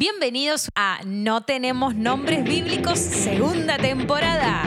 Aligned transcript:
Bienvenidos 0.00 0.70
a 0.76 1.00
No 1.04 1.42
tenemos 1.42 1.96
nombres 1.96 2.44
bíblicos, 2.44 3.00
segunda 3.00 3.78
temporada. 3.78 4.62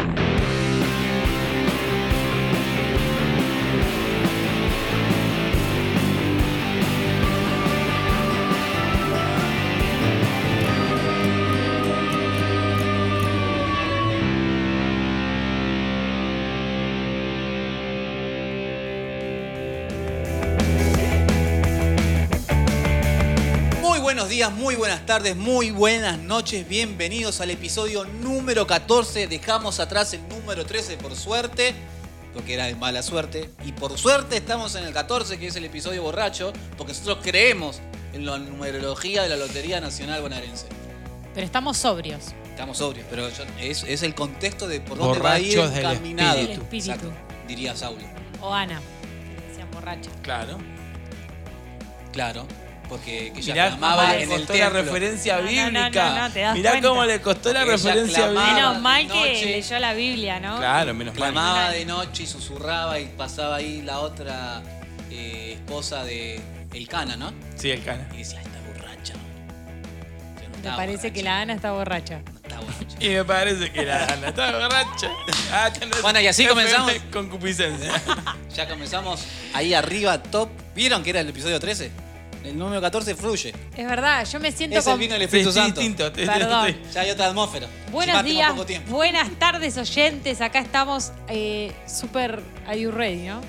Días, 24.31 24.51
muy 24.51 24.75
buenas 24.75 25.05
tardes, 25.05 25.35
muy 25.35 25.71
buenas 25.71 26.17
noches. 26.17 26.67
Bienvenidos 26.67 27.41
al 27.41 27.49
episodio 27.49 28.05
número 28.05 28.65
14. 28.65 29.27
Dejamos 29.27 29.79
atrás 29.81 30.13
el 30.13 30.25
número 30.29 30.65
13 30.65 30.95
por 30.97 31.15
suerte, 31.15 31.73
porque 32.33 32.53
era 32.53 32.65
de 32.65 32.75
mala 32.75 33.03
suerte. 33.03 33.49
Y 33.65 33.73
por 33.73 33.97
suerte 33.97 34.37
estamos 34.37 34.75
en 34.75 34.85
el 34.85 34.93
14, 34.93 35.37
que 35.37 35.47
es 35.47 35.55
el 35.57 35.65
episodio 35.65 36.01
borracho, 36.03 36.53
porque 36.77 36.93
nosotros 36.93 37.17
creemos 37.21 37.81
en 38.13 38.25
la 38.25 38.37
numerología 38.37 39.23
de 39.23 39.29
la 39.29 39.35
Lotería 39.35 39.81
Nacional 39.81 40.21
Bonaerense. 40.21 40.67
Pero 41.33 41.45
estamos 41.45 41.77
sobrios. 41.77 42.27
Estamos 42.49 42.77
sobrios, 42.77 43.05
pero 43.09 43.27
yo- 43.29 43.43
es, 43.59 43.83
es 43.83 44.01
el 44.03 44.15
contexto 44.15 44.67
de 44.67 44.79
por 44.79 44.97
dónde 44.97 45.19
va 45.19 45.33
a 45.33 45.39
ir 45.39 45.57
Borrachos 45.57 45.75
del 45.75 45.85
encaminado. 45.85 46.37
espíritu. 46.39 46.53
Del 46.53 46.61
espíritu. 46.63 46.91
Exacto, 46.91 47.13
diría 47.47 47.75
Saulo. 47.75 48.03
O 48.41 48.53
Ana, 48.53 48.79
que 49.41 49.47
decían 49.49 49.69
borracha. 49.71 50.09
Claro. 50.21 50.57
Claro, 52.13 52.45
porque 52.91 53.31
que 53.33 53.39
ella 53.39 53.53
Mirá 53.53 53.67
clamaba 53.69 54.01
cómo 54.03 54.13
le 54.17 54.23
en 54.23 54.31
el 54.31 54.37
costó 54.39 54.53
la 54.53 54.59
templo. 54.65 54.81
referencia 54.83 55.33
No, 55.35 55.39
no, 55.39 55.45
no, 55.45 55.51
bíblica. 55.51 56.09
no, 56.09 56.15
no, 56.27 56.33
te 56.33 56.39
das 56.41 56.55
Mirá 56.57 56.69
cuenta. 56.71 56.89
cómo 56.89 57.05
le 57.05 57.21
costó 57.21 57.53
la 57.53 57.61
Ella 57.63 57.71
referencia 57.71 58.15
clamaba. 58.17 58.45
bíblica. 58.47 58.67
Menos 58.67 58.81
mal 58.81 59.01
que 59.07 59.13
noche. 59.33 59.45
leyó 59.45 59.79
la 59.79 59.93
Biblia, 59.93 60.39
¿no? 60.41 60.57
Claro, 60.57 60.93
menos 60.93 61.15
mal. 61.17 61.31
Clamaba 61.31 61.69
de 61.71 61.85
noche 61.85 62.23
y 62.23 62.27
susurraba 62.27 62.99
y 62.99 63.05
pasaba 63.05 63.55
ahí 63.55 63.81
la 63.81 63.99
otra 64.01 64.61
eh, 65.09 65.53
esposa 65.53 66.03
de 66.03 66.41
El 66.73 66.87
Cana, 66.89 67.15
¿no? 67.15 67.31
Sí, 67.55 67.71
el 67.71 67.81
cana. 67.81 68.09
Y 68.13 68.17
decía, 68.17 68.41
está 68.41 68.59
borracha. 68.67 69.13
Yo 69.13 70.43
no 70.43 70.49
Me 70.49 70.57
estaba 70.57 70.75
parece 70.75 70.97
borracha, 70.97 71.13
que 71.13 71.23
la 71.23 71.39
Ana 71.41 71.53
está 71.53 71.71
borracha. 71.71 72.19
No 72.29 72.37
estaba 72.43 72.61
borracha. 72.61 72.97
Y 72.99 73.09
me 73.09 73.23
parece 73.25 73.71
que 73.71 73.85
la 73.85 74.03
Ana 74.05 74.27
está 74.27 74.51
borracha. 74.51 75.09
Ah, 75.53 75.69
ya 75.79 75.85
no- 75.85 75.95
Bueno, 76.01 76.19
y 76.19 76.27
así 76.27 76.43
no 76.43 76.49
comenzamos. 76.49 76.91
Concupiscencia. 77.13 77.91
Ya 78.53 78.67
comenzamos 78.67 79.23
ahí 79.53 79.73
arriba, 79.73 80.21
top. 80.21 80.49
¿Vieron 80.75 81.03
que 81.03 81.09
era 81.11 81.21
el 81.21 81.29
episodio 81.29 81.57
13? 81.59 81.89
El 82.43 82.57
número 82.57 82.81
14 82.81 83.13
fluye. 83.15 83.53
Es 83.77 83.87
verdad, 83.87 84.27
yo 84.27 84.39
me 84.39 84.51
siento 84.51 84.77
Es 84.79 84.85
el 84.87 84.91
con... 84.93 84.99
vino 84.99 85.13
del 85.13 85.21
Espíritu 85.23 85.51
sí, 85.51 85.59
Santo. 85.59 85.79
distinto. 85.79 86.11
Perdón. 86.13 86.75
Ya 86.91 87.01
hay 87.01 87.11
otra 87.11 87.27
atmósfera. 87.27 87.67
Buenos 87.91 88.15
Encima 88.15 88.23
tengo 88.23 88.35
días, 88.35 88.51
poco 88.51 88.65
tiempo. 88.65 88.91
buenas 88.95 89.29
tardes 89.37 89.77
oyentes. 89.77 90.41
Acá 90.41 90.59
estamos 90.59 91.11
eh, 91.27 91.71
súper 91.87 92.41
Are 92.67 92.79
you 92.79 92.91
ready, 92.91 93.27
¿no? 93.27 93.41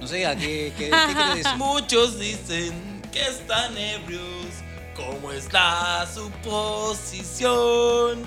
No 0.00 0.06
sé, 0.06 0.26
¿a 0.26 0.34
qué, 0.36 0.72
qué, 0.76 0.90
qué 0.90 0.90
quiere 1.14 1.34
decir? 1.36 1.56
Muchos 1.56 2.18
dicen 2.18 2.72
que 3.12 3.20
están 3.22 3.76
ebrios. 3.78 4.22
¿Cómo 4.96 5.30
está 5.30 6.06
su 6.12 6.30
posición? 6.42 8.22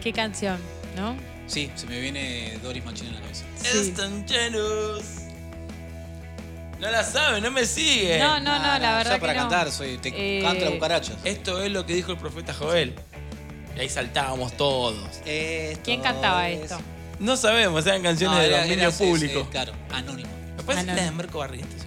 ¿Qué 0.00 0.12
canción, 0.12 0.58
no? 0.96 1.16
Sí, 1.46 1.70
se 1.74 1.86
me 1.86 2.00
viene 2.00 2.56
Doris 2.62 2.84
Machín 2.84 3.08
en 3.08 3.14
la 3.16 3.20
cabeza. 3.20 3.44
Sí. 3.56 3.78
Están 3.88 4.24
llenos. 4.26 5.02
No 6.82 6.90
la 6.90 7.04
sabe, 7.04 7.40
no 7.40 7.50
me 7.52 7.64
sigue. 7.64 8.18
No, 8.18 8.40
no, 8.40 8.58
no, 8.58 8.78
la 8.78 8.96
verdad 8.98 9.04
Ya 9.04 9.14
que 9.14 9.20
para 9.20 9.34
no. 9.34 9.40
cantar, 9.42 9.70
soy, 9.70 9.98
te 9.98 10.08
Eh, 10.08 10.42
canto 10.42 10.64
las 10.64 10.74
cucarachas. 10.74 11.16
Esto 11.22 11.62
es 11.62 11.70
lo 11.70 11.86
que 11.86 11.94
dijo 11.94 12.10
el 12.10 12.18
profeta 12.18 12.52
Joel. 12.52 12.94
Y 13.76 13.80
ahí 13.80 13.88
saltábamos 13.88 14.56
todos. 14.56 14.96
Esto 15.24 15.80
¿Quién 15.84 16.00
cantaba 16.02 16.48
es- 16.50 16.62
esto? 16.62 16.80
No 17.20 17.36
sabemos, 17.36 17.86
eran 17.86 18.02
canciones 18.02 18.36
No, 18.36 18.42
de 18.42 18.48
era- 18.48 18.62
dominio 18.64 18.88
era- 18.88 18.96
público. 18.98 19.38
es- 19.38 19.44
es- 19.44 19.50
claro, 19.50 19.72
anónimo. 19.92 20.28
Me 20.56 20.62
parece 20.64 20.82
Ah, 20.82 20.92
no. 20.92 20.96
la 20.96 21.04
de 21.04 21.10
Marco 21.12 21.38
Barrientos. 21.38 21.86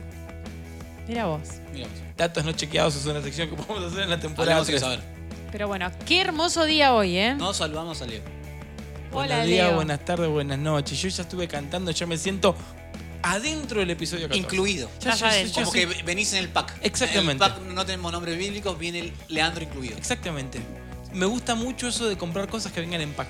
Mira 1.09 1.25
vos. 1.25 1.41
Mira 1.73 1.87
vos. 1.87 1.97
Datos 2.15 2.45
no 2.45 2.53
chequeados 2.53 2.95
es 2.95 3.05
una 3.05 3.21
sección 3.21 3.49
que 3.49 3.55
podemos 3.61 3.91
hacer 3.91 4.03
en 4.05 4.09
la 4.11 4.19
temporada 4.21 4.59
Hablemos 4.59 4.67
sin 4.81 4.89
3. 4.89 4.99
saber. 5.03 5.49
Pero 5.51 5.67
bueno, 5.67 5.91
qué 6.05 6.21
hermoso 6.21 6.63
día 6.63 6.93
hoy, 6.93 7.17
¿eh? 7.17 7.35
Nos 7.35 7.57
saludamos 7.57 8.01
a 8.01 8.05
Leo. 8.07 8.21
Buenos 9.11 9.35
Hola, 9.35 9.43
días, 9.45 9.67
Leo. 9.67 9.75
buenas 9.75 10.03
tardes, 10.05 10.29
buenas 10.29 10.57
noches. 10.57 11.01
Yo 11.01 11.09
ya 11.09 11.23
estuve 11.23 11.47
cantando, 11.49 11.91
ya 11.91 12.05
me 12.05 12.17
siento 12.17 12.55
adentro 13.33 13.79
del 13.79 13.89
episodio 13.91 14.27
14. 14.27 14.39
Incluido. 14.39 14.89
Ya, 14.99 15.11
ya- 15.11 15.15
ya- 15.15 15.27
adentro. 15.29 15.55
ya 15.55 15.61
Como 15.65 15.71
que 15.73 16.03
venís 16.03 16.33
en 16.33 16.39
el 16.39 16.49
pack. 16.49 16.73
Exactamente. 16.81 17.31
En 17.45 17.51
el 17.51 17.55
pack 17.55 17.61
no 17.73 17.85
tenemos 17.85 18.11
nombres 18.11 18.37
bíblicos, 18.37 18.77
viene 18.77 18.99
el 18.99 19.13
Leandro 19.27 19.63
incluido. 19.63 19.97
Exactamente. 19.97 20.59
Me 21.13 21.25
gusta 21.25 21.55
mucho 21.55 21.87
eso 21.87 22.07
de 22.07 22.17
comprar 22.17 22.47
cosas 22.47 22.71
que 22.71 22.81
vengan 22.81 23.01
en 23.01 23.13
pack. 23.13 23.27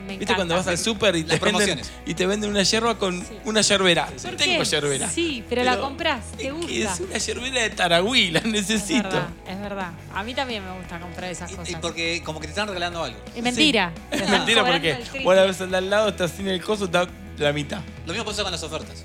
Me 0.00 0.16
¿Viste 0.16 0.24
encanta. 0.32 0.34
cuando 0.36 0.54
vas 0.56 0.66
al 0.66 0.78
súper 0.78 1.14
y, 1.14 1.20
Las 1.20 1.28
te 1.28 1.34
venden- 1.36 1.40
promociones. 1.50 1.90
y 2.06 2.14
te 2.14 2.26
venden 2.26 2.50
una 2.50 2.62
yerba 2.62 2.98
con 2.98 3.20
Sí. 3.20 3.34
una 3.44 3.60
yerbera? 3.60 4.06
¿Por 4.06 4.34
Tengo 4.36 4.58
qué? 4.58 4.64
yerbera. 4.64 5.08
Sí, 5.10 5.44
pero, 5.48 5.62
la 5.62 5.78
compras, 5.78 6.24
te 6.36 6.46
es 6.48 6.52
gusta. 6.54 6.72
es 6.72 7.00
una 7.00 7.18
yerbera 7.18 7.60
de 7.62 7.70
Taragüí, 7.70 8.30
la 8.30 8.38
Es 8.40 8.44
necesito. 8.46 9.02
verdad, 9.04 9.28
es 9.46 9.60
verdad. 9.60 9.92
A 10.14 10.24
mí 10.24 10.34
también 10.34 10.64
me 10.64 10.72
gusta 10.78 10.98
comprar 10.98 11.30
esas 11.30 11.50
cosas. 11.52 11.68
y 11.68 11.76
porque 11.76 12.22
como 12.24 12.40
que 12.40 12.46
te 12.46 12.52
están 12.52 12.66
regalando 12.66 13.04
algo. 13.04 13.20
Es 13.36 13.42
mentira. 13.42 13.92
Es 14.10 14.28
mentira 14.28 14.62
cobrando 14.62 14.88
porque 14.88 14.94
triple. 15.04 15.24
vos 15.24 15.36
la 15.36 15.42
ves 15.44 15.60
al 15.60 15.70
de 15.70 15.76
al 15.76 15.90
lado, 15.90 16.08
estás 16.08 16.30
sin 16.32 16.48
el 16.48 16.62
coso, 16.64 16.86
está 16.86 17.06
la 17.38 17.52
mitad. 17.52 17.82
Lo 18.06 18.12
mismo 18.14 18.24
pasa 18.24 18.42
con 18.42 18.50
las 18.50 18.62
ofertas. 18.62 19.04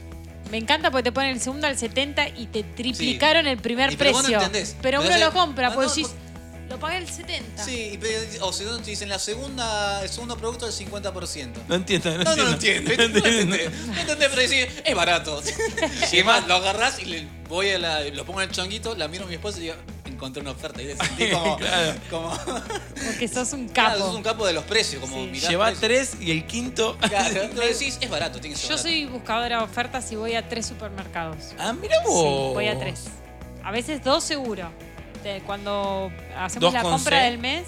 Me 0.56 0.62
encanta 0.62 0.90
porque 0.90 1.04
te 1.04 1.12
ponen 1.12 1.32
el 1.32 1.42
segundo 1.42 1.68
al 1.68 1.78
70 1.78 2.30
y 2.30 2.46
te 2.48 2.64
triplicaron 2.64 3.46
el 3.46 3.58
primer 3.58 3.92
Y 3.92 3.98
pero 3.98 4.14
vos 4.14 4.22
no 4.24 4.30
precio. 4.30 4.46
entendés. 4.46 4.70
Pero 4.82 5.02
Pero 5.02 5.14
uno 5.14 5.26
lo 5.26 5.34
compra, 5.34 5.68
no, 5.68 5.76
porque 5.76 5.88
no, 5.90 5.94
decís, 5.96 6.16
lo 6.70 6.80
pagué 6.80 6.98
el 7.00 7.10
70. 7.10 7.62
Sí, 7.66 8.00
o 8.40 8.54
si 8.54 8.64
no 8.64 8.78
te 8.80 8.90
dicen 8.92 9.10
la 9.10 9.20
segunda, 9.20 10.02
el 10.02 10.08
segundo 10.08 10.38
producto 10.38 10.66
del 10.66 10.74
50%. 10.74 11.50
No 11.68 11.76
entiendo, 11.76 12.18
no, 12.20 12.24
No, 12.24 12.36
no 12.38 12.44
lo 12.46 12.50
entiendo. 12.52 12.90
entiendo. 12.90 13.20
No 13.20 13.26
entiendo. 13.26 13.56
entendés, 13.58 13.86
no 13.86 14.00
entendés, 14.00 14.30
pero 14.30 14.42
decís, 14.44 14.68
es 14.86 14.96
barato. 14.96 15.44
Y 16.14 16.16
además 16.16 16.48
lo 16.48 16.56
agarrás 16.56 17.00
y 17.00 17.04
le 17.06 17.28
voy 17.50 17.72
a 17.72 17.78
la, 17.78 18.00
lo 18.06 18.24
pongo 18.26 18.42
en 18.42 18.48
el 18.48 18.56
chonguito, 18.56 18.96
la 18.96 19.10
miro 19.10 19.26
a 19.26 19.28
mi 19.28 19.34
esposa 19.36 19.58
y 19.58 19.64
digo, 19.64 19.76
encontré 20.16 20.42
una 20.42 20.52
oferta. 20.52 20.82
Y 20.82 20.86
le 20.86 20.96
sentí 20.98 21.30
como. 21.32 21.58
Claro. 21.58 21.94
como 22.10 22.34
Porque 23.06 23.28
sos 23.28 23.54
un 23.54 23.68
Claro, 23.70 23.94
capo. 24.00 24.06
sos 24.08 24.16
un 24.16 24.24
capo 24.24 24.46
de 24.48 24.54
los 24.54 24.64
precios. 24.64 25.02
Como 25.02 25.16
Sí. 25.26 25.40
Lleva 25.48 25.66
precios. 25.68 25.82
tres 25.82 26.18
y 26.22 26.32
el 26.32 26.46
quinto. 26.48 26.98
Claro, 26.98 27.42
lo 27.56 27.62
decís, 27.62 27.98
es 28.02 28.10
barato, 28.10 28.40
tiene 28.40 28.56
que 28.56 28.62
ser 28.62 28.70
Yo 28.70 28.76
barato. 28.76 28.90
soy 28.90 29.06
buscadora 29.06 29.58
de 29.60 29.64
ofertas 29.64 30.12
y 30.12 30.16
voy 30.16 30.34
a 30.36 30.48
tres 30.50 30.66
supermercados. 30.66 31.54
Ah, 31.60 31.74
mira 31.74 31.96
Sí, 32.00 32.04
vos. 32.08 32.54
voy 32.54 32.68
a 32.68 32.80
tres. 32.80 33.06
A 33.64 33.72
veces 33.72 34.04
dos 34.04 34.24
seguro. 34.24 34.70
De- 35.24 35.42
cuando 35.46 36.12
hacemos 36.38 36.62
¿Dos 36.62 36.74
la 36.74 36.82
con 36.84 36.92
compra 36.94 37.20
C? 37.20 37.26
del 37.26 37.38
mes. 37.40 37.66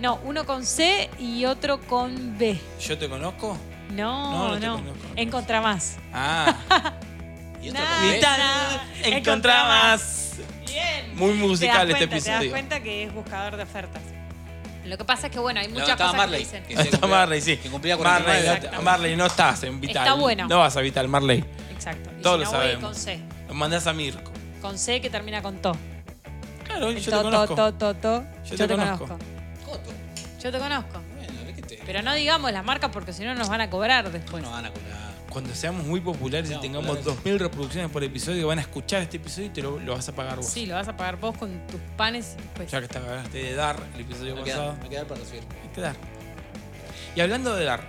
No, 0.00 0.18
uno 0.24 0.46
con 0.46 0.64
C 0.64 1.10
y 1.18 1.44
otro 1.44 1.80
con 1.82 2.36
B. 2.38 2.58
¿Yo 2.80 2.98
te 2.98 3.08
conozco? 3.08 3.56
No, 3.90 4.32
No, 4.32 4.48
no. 4.48 4.54
no 4.54 4.76
te 4.76 4.82
conozco. 4.82 5.06
Encontra 5.16 5.60
más. 5.60 5.96
Ah. 6.14 6.94
Y 7.62 9.22
con 9.22 9.40
B, 9.42 9.48
más. 9.48 10.32
Bien. 10.66 11.16
Muy 11.16 11.32
musical 11.34 11.86
te 11.86 11.92
das 11.92 12.02
este 12.02 12.08
cuenta, 12.08 12.08
Te 12.08 12.16
das 12.16 12.26
episodio. 12.26 12.50
cuenta 12.50 12.80
que 12.80 13.04
es 13.04 13.12
buscador 13.14 13.56
de 13.56 13.62
ofertas. 13.62 14.02
Lo 14.84 14.98
que 14.98 15.04
pasa 15.04 15.28
es 15.28 15.32
que, 15.32 15.38
bueno, 15.38 15.60
hay 15.60 15.68
muchas 15.68 15.92
cosas 15.96 16.14
Marley. 16.14 16.44
que 16.44 16.58
dicen. 16.58 16.64
que 16.64 16.74
está 16.96 17.06
Marley, 17.06 17.40
sí. 17.40 17.56
Que 17.56 17.68
cumplía 17.70 17.96
Marley, 17.96 18.24
49. 18.24 18.48
no, 18.48 18.54
Exacto. 18.66 18.82
Marley, 18.82 19.16
no 19.16 19.26
estás 19.26 19.62
en 19.62 19.80
Vital. 19.80 20.02
Está 20.06 20.14
bueno. 20.14 20.48
No 20.48 20.58
vas 20.58 20.76
a 20.76 20.80
Vital, 20.80 21.08
Marley. 21.08 21.44
Exacto. 21.70 22.10
Y 22.18 22.22
Todos 22.22 22.38
si 22.40 22.44
lo 22.46 22.50
no, 22.52 22.58
voy 22.58 22.66
sabemos. 22.66 22.84
con 22.84 22.94
C. 22.94 23.20
Lo 23.48 23.54
mandás 23.54 23.86
a 23.86 23.92
Mirko. 23.92 24.32
Con 24.60 24.78
C 24.78 25.00
que 25.00 25.08
termina 25.10 25.40
con 25.42 25.58
to. 25.62 25.76
Claro, 26.64 26.88
El 26.90 27.00
yo 27.00 27.10
to, 27.10 27.16
te 27.18 27.22
conozco. 27.24 27.54
to, 27.54 27.72
to, 27.74 27.94
to, 27.94 28.00
to. 28.00 28.24
Yo 28.44 28.50
Yo, 28.50 28.56
te 28.56 28.68
te 28.68 28.74
conozco. 28.74 29.06
conozco. 29.06 29.24
Coto. 29.66 29.90
Yo 30.42 30.50
te 30.52 30.58
conozco. 30.58 31.00
Bueno, 31.16 31.62
te. 31.68 31.76
Pero 31.86 32.02
no 32.02 32.14
digamos 32.14 32.50
las 32.52 32.64
marcas 32.64 32.90
porque 32.92 33.12
si 33.12 33.24
no 33.24 33.34
nos 33.36 33.48
van 33.48 33.60
a 33.60 33.70
cobrar 33.70 34.10
después. 34.10 34.42
no 34.42 34.50
van 34.50 34.66
a 34.66 34.70
cobrar. 34.70 35.11
Cuando 35.32 35.54
seamos 35.54 35.86
muy 35.86 36.00
populares 36.00 36.50
y 36.50 36.60
tengamos 36.60 36.96
populares. 36.98 37.24
2.000 37.24 37.38
reproducciones 37.38 37.90
por 37.90 38.04
episodio, 38.04 38.46
van 38.48 38.58
a 38.58 38.62
escuchar 38.62 39.00
este 39.02 39.16
episodio 39.16 39.46
y 39.46 39.50
te 39.50 39.62
lo, 39.62 39.78
lo 39.80 39.94
vas 39.94 40.08
a 40.08 40.12
pagar 40.14 40.36
vos. 40.36 40.46
Sí, 40.46 40.66
lo 40.66 40.74
vas 40.74 40.88
a 40.88 40.96
pagar 40.96 41.16
vos 41.18 41.36
con 41.38 41.66
tus 41.66 41.80
panes. 41.96 42.36
Pues. 42.54 42.70
Ya 42.70 42.80
que 42.82 42.88
te 42.88 42.98
acabaste 42.98 43.38
de 43.38 43.54
dar 43.54 43.76
el 43.94 44.00
episodio 44.02 44.34
Me 44.36 44.42
pasado. 44.42 44.76
me 44.82 44.88
queda 44.90 45.04
para 45.06 45.20
recibir. 45.20 45.42
Hay 45.62 45.68
que 45.74 45.80
dar. 45.80 45.96
Y 47.16 47.20
hablando 47.20 47.54
de 47.56 47.64
dar, 47.64 47.80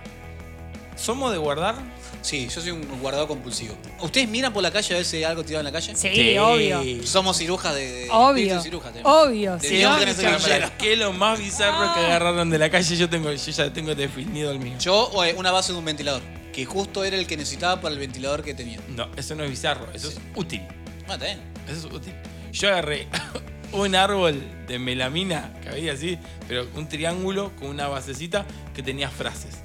¿somos 0.96 1.32
de 1.32 1.38
guardar? 1.38 1.74
Sí, 2.22 2.48
yo 2.48 2.60
soy 2.62 2.70
un 2.70 2.82
guardador 3.02 3.28
compulsivo. 3.28 3.74
¿Ustedes 4.00 4.26
miran 4.28 4.50
por 4.52 4.62
la 4.62 4.70
calle 4.70 4.94
a 4.94 4.96
ver 4.96 5.04
si 5.04 5.18
hay 5.18 5.24
algo 5.24 5.44
tirado 5.44 5.60
en 5.60 5.66
la 5.66 5.72
calle? 5.72 5.94
Sí, 5.94 6.38
obvio. 6.38 7.06
Somos 7.06 7.36
cirujas 7.36 7.74
de. 7.74 7.86
de 7.86 8.08
Obvio. 8.10 8.30
espíritu 8.56 8.62
ciruja, 8.62 8.90
tenemos. 8.90 9.12
Obvio. 9.26 9.56
De 9.58 9.68
Dios 9.68 9.92
no, 9.92 9.98
que 9.98 10.06
lo 10.06 10.38
llena. 10.38 10.72
¿Qué 10.78 10.92
es 10.94 10.98
lo 10.98 11.12
más 11.12 11.38
bizarro 11.38 11.92
que 11.92 12.00
Ah. 12.00 12.06
agarraron 12.06 12.48
de 12.48 12.58
la 12.58 12.70
calle? 12.70 12.96
Yo 12.96 13.10
tengo, 13.10 13.30
yo 13.30 13.52
ya 13.52 13.70
tengo 13.70 13.94
definido 13.94 14.50
el 14.50 14.58
mío. 14.60 14.78
Yo, 14.80 15.10
eh, 15.24 15.34
una 15.36 15.50
base 15.50 15.72
de 15.72 15.78
un 15.78 15.84
ventilador. 15.84 16.22
Que 16.54 16.64
justo 16.64 17.04
era 17.04 17.16
el 17.16 17.26
que 17.26 17.36
necesitaba 17.36 17.80
para 17.80 17.94
el 17.94 18.00
ventilador 18.00 18.42
que 18.44 18.54
tenía. 18.54 18.78
No, 18.96 19.08
eso 19.16 19.34
no 19.34 19.42
es 19.44 19.50
bizarro, 19.50 19.88
eso 19.92 20.08
es 20.08 20.20
útil. 20.36 20.62
Ah, 21.08 21.14
está 21.14 21.24
bien. 21.26 21.40
Eso 21.68 21.88
es 21.88 21.92
útil. 21.94 22.12
Yo 22.52 22.68
agarré 22.68 23.08
un 23.72 23.94
árbol 23.96 24.40
de 24.68 24.78
melamina 24.78 25.52
que 25.62 25.70
había 25.70 25.92
así, 25.94 26.16
pero 26.46 26.66
un 26.76 26.88
triángulo 26.88 27.50
con 27.56 27.68
una 27.68 27.88
basecita 27.88 28.46
que 28.74 28.82
tenía 28.82 29.08
frases. 29.10 29.58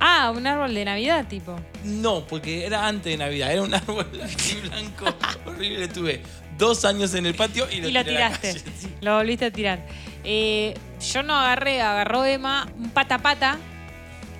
Ah, 0.00 0.32
un 0.34 0.46
árbol 0.46 0.74
de 0.74 0.84
Navidad, 0.84 1.26
tipo. 1.28 1.54
No, 1.84 2.26
porque 2.26 2.64
era 2.66 2.88
antes 2.88 3.12
de 3.12 3.16
Navidad, 3.18 3.52
era 3.52 3.62
un 3.62 3.74
árbol 3.74 4.08
así 4.22 4.56
blanco 4.62 5.04
horrible. 5.46 5.86
Tuve 5.88 6.22
dos 6.58 6.84
años 6.86 7.14
en 7.14 7.26
el 7.26 7.34
patio 7.34 7.68
y 7.70 7.80
lo, 7.82 7.88
Y 7.88 7.92
lo 7.92 8.04
tiré 8.04 8.22
a 8.22 8.30
la 8.30 8.38
tiraste. 8.38 8.62
calle, 8.62 8.76
sí. 8.80 8.88
Lo 9.02 9.16
volviste 9.16 9.44
a 9.44 9.50
tirar. 9.52 9.86
Eh, 10.24 10.74
yo 11.12 11.22
no 11.22 11.34
agarré, 11.38 11.82
agarró 11.82 12.24
Emma 12.24 12.68
un 12.78 12.90
patapata 12.90 13.58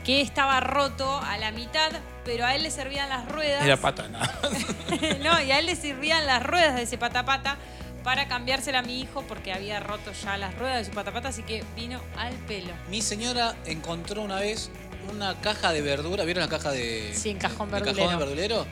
que 0.05 0.21
estaba 0.21 0.61
roto 0.61 1.19
a 1.21 1.39
la 1.39 1.53
mitad, 1.53 1.91
pero 2.25 2.45
a 2.47 2.55
él 2.55 2.63
le 2.65 2.71
servían 2.71 3.09
las 3.09 3.29
ruedas. 3.29 3.65
Era 3.65 3.77
pata 3.77 4.09
nada. 4.09 4.39
no, 5.23 5.41
y 5.43 5.51
a 5.53 5.59
él 5.59 5.67
le 5.67 5.77
servían 5.77 6.27
las 6.27 6.43
ruedas 6.43 6.75
de 6.77 6.83
ese 6.83 6.99
patapata 6.99 7.57
para 8.03 8.27
cambiársela 8.27 8.81
a 8.81 8.83
mi 8.83 9.01
hijo 9.01 9.23
porque 9.29 9.53
había 9.53 9.79
roto 9.81 10.11
ya 10.25 10.37
las 10.37 10.57
ruedas 10.59 10.79
de 10.79 10.85
su 10.87 10.91
patapata, 10.91 11.29
así 11.29 11.43
que 11.45 11.63
vino 11.77 12.01
al 12.17 12.35
pelo. 12.35 12.73
Mi 12.91 13.01
señora 13.01 13.55
encontró 13.65 14.23
una 14.23 14.41
vez 14.41 14.71
una 15.13 15.41
caja 15.41 15.73
de 15.73 15.83
verdura, 15.83 16.25
¿vieron 16.25 16.43
la 16.43 16.49
caja 16.49 16.71
de, 16.73 17.13
Sí, 17.15 17.31
en 17.31 17.39
cajón 17.39 17.71
de- 17.71 17.77
de 17.77 17.81
verdulero. 17.83 18.07
cajón 18.09 18.19
verdulero? 18.19 18.67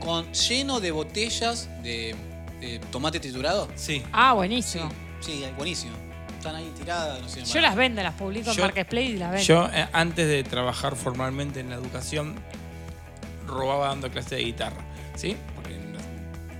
Con, 0.00 0.32
lleno 0.32 0.80
de 0.80 0.90
botellas 0.90 1.68
de, 1.84 2.16
de 2.60 2.80
tomate 2.90 3.20
triturado. 3.20 3.68
Sí. 3.76 4.02
Ah, 4.12 4.30
Sí, 4.30 4.36
buenísimo. 4.36 4.88
sí, 5.20 5.44
buenísimo. 5.56 5.92
Están 6.42 6.56
ahí 6.56 6.72
tiradas, 6.76 7.20
no 7.22 7.28
sé. 7.28 7.44
Yo 7.44 7.60
las 7.60 7.76
vendo, 7.76 8.02
las 8.02 8.14
publico 8.14 8.50
en 8.50 8.56
Yo- 8.56 8.62
Marketplace 8.64 9.06
y 9.06 9.16
las 9.16 9.30
vendo. 9.30 9.44
Yo, 9.46 9.68
eh, 9.72 9.86
antes 9.92 10.26
de 10.26 10.42
trabajar 10.42 10.96
formalmente 10.96 11.60
en 11.60 11.70
la 11.70 11.76
educación, 11.76 12.34
robaba 13.46 13.86
dando 13.88 14.10
clases 14.10 14.30
de 14.30 14.38
guitarra. 14.38 14.82
¿Sí? 15.14 15.36
Porque 15.54 15.76
no- 15.76 16.00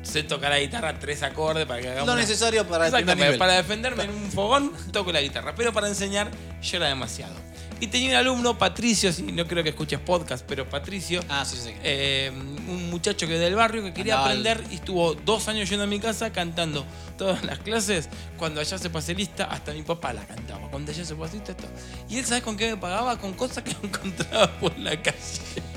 sé 0.05 0.23
tocar 0.23 0.51
la 0.51 0.61
guitarra 0.61 0.99
tres 1.01 1.25
acordes 1.25 1.67
para 1.67 1.81
que 1.81 1.89
hagamos. 1.89 2.07
Lo 2.07 2.13
una- 2.13 2.23
necesario 2.23 2.65
para 2.65 2.87
el 2.87 2.93
primer 2.93 3.17
nivel. 3.17 3.39
para 3.39 3.55
defenderme 3.55 4.05
en 4.05 4.11
un 4.11 4.31
fogón, 4.31 4.73
toco 4.93 5.11
la 5.11 5.21
guitarra. 5.21 5.53
Pero 5.57 5.73
para 5.73 5.89
enseñar, 5.89 6.31
yo 6.63 6.77
era 6.77 6.87
demasiado. 6.87 7.35
Y 7.83 7.89
tenía 7.89 8.11
un 8.11 8.15
alumno, 8.17 8.57
Patricio, 8.57 9.13
si 9.13 9.23
no 9.25 9.45
creo 9.49 9.65
que 9.65 9.71
escuches 9.71 9.99
podcast, 9.99 10.45
pero 10.47 10.69
Patricio, 10.69 11.21
Ah, 11.29 11.45
sí, 11.45 11.57
sí. 11.57 11.63
sí. 11.71 11.75
eh, 11.83 12.31
un 12.33 12.89
muchacho 12.91 13.27
que 13.27 13.37
del 13.41 13.57
barrio 13.57 13.83
que 13.83 13.93
quería 13.93 14.15
Andaba 14.15 14.31
al- 14.31 14.47
aprender 14.47 14.65
y 14.71 14.77
estuvo 14.77 15.15
dos 15.15 15.49
años 15.49 15.69
yendo 15.69 15.83
a 15.83 15.89
mi 15.89 15.99
casa 15.99 16.31
cantando 16.31 16.87
todas 17.19 17.43
las 17.43 17.59
clases. 17.59 18.09
Cuando 18.39 18.61
allá 18.61 18.79
se 18.79 18.89
pase 18.89 19.15
lista, 19.17 19.47
hasta 19.47 19.73
mi 19.73 19.83
papá 19.83 20.13
la 20.13 20.25
cantaba. 20.25 20.69
Cuando 20.71 20.93
allá 20.93 21.05
se 21.05 21.17
pase 21.17 21.35
lista, 21.39 21.51
esto. 21.53 21.67
Y 22.09 22.19
él, 22.19 22.25
¿sabes 22.25 22.45
con 22.45 22.57
qué 22.57 22.71
me 22.71 22.77
pagaba? 22.77 23.19
Con 23.19 23.33
cosas 23.33 23.65
que 23.65 23.73
encontraba 23.83 24.47
por 24.61 24.79
la 24.79 25.03
calle. 25.03 25.19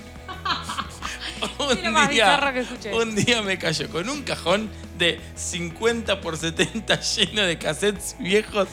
Es 1.72 1.84
lo 1.84 1.92
más 1.92 2.10
bizarro 2.10 2.54
que 2.54 2.60
escuché. 2.60 2.94
un 2.94 3.16
día 3.16 3.42
me 3.42 3.58
cayó 3.58 3.90
con 3.90 4.08
un 4.10 4.22
cajón 4.24 4.69
de 4.98 5.19
50 5.36 6.22
por 6.22 6.38
70 6.38 7.00
lleno 7.01 7.42
de 7.44 7.58
cassettes 7.58 8.16
viejos 8.19 8.68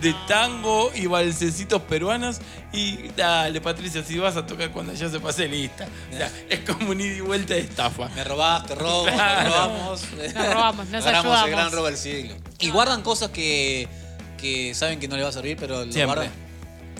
de 0.00 0.14
tango 0.26 0.90
y 0.94 1.06
balsecitos 1.06 1.82
peruanos. 1.82 2.40
Y 2.72 3.08
dale, 3.16 3.60
Patricia, 3.60 4.02
si 4.04 4.18
vas 4.18 4.36
a 4.36 4.46
tocar 4.46 4.70
cuando 4.70 4.92
ya 4.92 5.08
se 5.08 5.18
pase 5.20 5.48
lista. 5.48 5.86
O 6.12 6.16
sea, 6.16 6.30
es 6.48 6.60
como 6.60 6.90
un 6.90 7.00
ida 7.00 7.14
y 7.16 7.20
vuelta 7.20 7.54
de 7.54 7.60
estafa. 7.60 8.08
Me 8.14 8.24
robaste, 8.24 8.74
robo, 8.74 9.04
Claro. 9.04 9.48
robamos. 9.50 10.02
Nos 10.34 10.54
robamos, 10.54 10.88
nos 10.88 11.06
Agarramos 11.06 11.26
ayudamos. 11.26 11.44
el 11.44 11.50
gran 11.50 11.72
robo 11.72 11.86
del 11.86 11.96
siglo. 11.96 12.34
Y 12.58 12.70
guardan 12.70 13.02
cosas 13.02 13.30
que, 13.30 13.88
que 14.38 14.74
saben 14.74 15.00
que 15.00 15.08
no 15.08 15.16
les 15.16 15.24
va 15.24 15.28
a 15.30 15.32
servir, 15.32 15.56
pero 15.58 15.84
lo 15.84 15.92
Siempre. 15.92 16.04
guardan. 16.04 16.32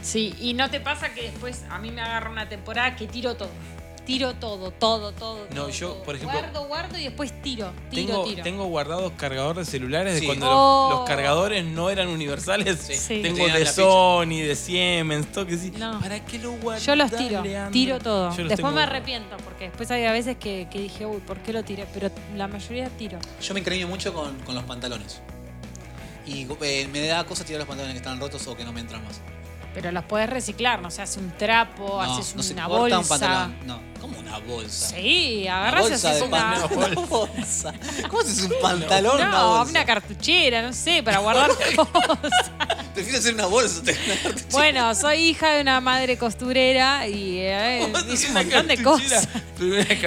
Sí, 0.02 0.34
y 0.40 0.54
no 0.54 0.70
te 0.70 0.80
pasa 0.80 1.12
que 1.12 1.22
después 1.22 1.62
a 1.70 1.78
mí 1.78 1.90
me 1.90 2.00
agarra 2.00 2.30
una 2.30 2.48
temporada 2.48 2.94
que 2.96 3.06
tiro 3.08 3.34
todo. 3.36 3.50
Tiro 4.08 4.32
todo, 4.36 4.70
todo, 4.70 5.12
todo. 5.12 5.46
No, 5.50 5.54
todo, 5.54 5.68
yo, 5.68 5.88
todo. 5.90 6.02
por 6.02 6.14
ejemplo- 6.16 6.38
Guardo, 6.40 6.66
guardo 6.66 6.98
y 6.98 7.02
después 7.04 7.30
tiro, 7.42 7.70
tiro, 7.90 8.06
Tengo, 8.06 8.24
tiro. 8.24 8.42
tengo 8.42 8.64
guardados 8.64 9.12
cargadores 9.18 9.66
de 9.66 9.70
celulares 9.70 10.18
de 10.18 10.24
cuando 10.26 10.46
Oh. 10.50 10.88
los, 10.88 10.98
los 11.00 11.08
cargadores 11.08 11.62
no 11.66 11.90
eran 11.90 12.08
universales. 12.08 12.78
Sí. 12.80 12.94
Sí. 12.94 13.20
Tengo 13.22 13.46
de. 13.46 13.66
Sony, 13.66 14.40
de 14.46 14.56
Siemens, 14.56 15.30
todo 15.30 15.46
que 15.46 15.58
sí. 15.58 15.72
No. 15.76 16.00
¿Para 16.00 16.24
qué 16.24 16.38
lo 16.38 16.52
guardas? 16.52 16.86
Yo 16.86 16.96
los 16.96 17.10
tiro, 17.10 17.42
tiro 17.70 17.98
todo. 17.98 18.30
Yo 18.30 18.38
los 18.44 18.48
Después 18.48 18.56
tengo 18.56 18.70
me 18.72 18.82
arrepiento 18.82 19.36
porque 19.44 19.64
después 19.66 19.90
hay 19.90 20.06
a 20.06 20.12
veces 20.12 20.38
que, 20.38 20.68
que 20.70 20.80
dije, 20.80 21.04
uy, 21.04 21.18
¿por 21.18 21.36
qué 21.40 21.52
lo 21.52 21.62
tiré? 21.62 21.86
Pero 21.92 22.10
la 22.34 22.48
mayoría 22.48 22.88
tiro. 22.88 23.18
Yo 23.42 23.52
me 23.52 23.60
encariño 23.60 23.88
mucho 23.88 24.14
con, 24.14 24.38
con 24.40 24.54
los 24.54 24.64
pantalones. 24.64 25.20
Y 26.26 26.46
eh, 26.62 26.88
me 26.90 27.06
da 27.06 27.24
cosa 27.24 27.44
tirar 27.44 27.58
los 27.60 27.68
pantalones 27.68 27.92
que 27.92 27.98
están 27.98 28.18
rotos 28.18 28.46
o 28.46 28.56
que 28.56 28.64
no 28.64 28.72
me 28.72 28.80
entran 28.80 29.04
más. 29.04 29.20
Pero 29.74 29.92
los 29.92 30.04
podés 30.04 30.28
reciclar, 30.30 30.80
no 30.80 30.90
sé, 30.90 31.02
haces 31.02 31.18
un 31.18 31.30
trapo, 31.36 32.02
no, 32.02 32.14
haces 32.18 32.34
no 32.34 32.52
una 32.54 32.66
bolsa. 32.66 32.98
un 32.98 33.06
pantalón. 33.08 33.56
No, 33.66 33.80
¿cómo 34.00 34.18
una 34.18 34.38
bolsa? 34.38 34.88
Sí, 34.96 35.42
Una 35.44 35.58
agarrás 35.68 35.90
y 35.90 35.92
haces 35.92 36.22
una. 36.22 36.66
bolsa. 37.08 37.74
¿Cómo 38.08 38.20
haces 38.20 38.42
un 38.42 38.52
pantalón? 38.60 39.16
una 39.16 39.28
No, 39.30 39.48
bolsa? 39.58 39.70
una 39.70 39.84
cartuchera, 39.84 40.62
no 40.62 40.72
sé, 40.72 41.02
para 41.02 41.18
guardar 41.18 41.50
cosas. 41.76 42.50
Prefiero 42.94 43.18
hacer 43.20 43.34
una 43.34 43.46
bolsa. 43.46 43.82
Bueno, 44.50 44.94
soy 44.96 45.18
hija 45.18 45.50
de 45.52 45.60
una 45.60 45.80
madre 45.80 46.16
costurera 46.18 47.06
y 47.06 47.38
eh, 47.38 47.78
¿Cómo 47.92 47.98
hice 48.12 48.14
haces 48.14 48.24
un 48.24 48.30
una 48.32 48.42
montón 48.42 48.66
de 48.68 48.82
cosas. 48.82 49.28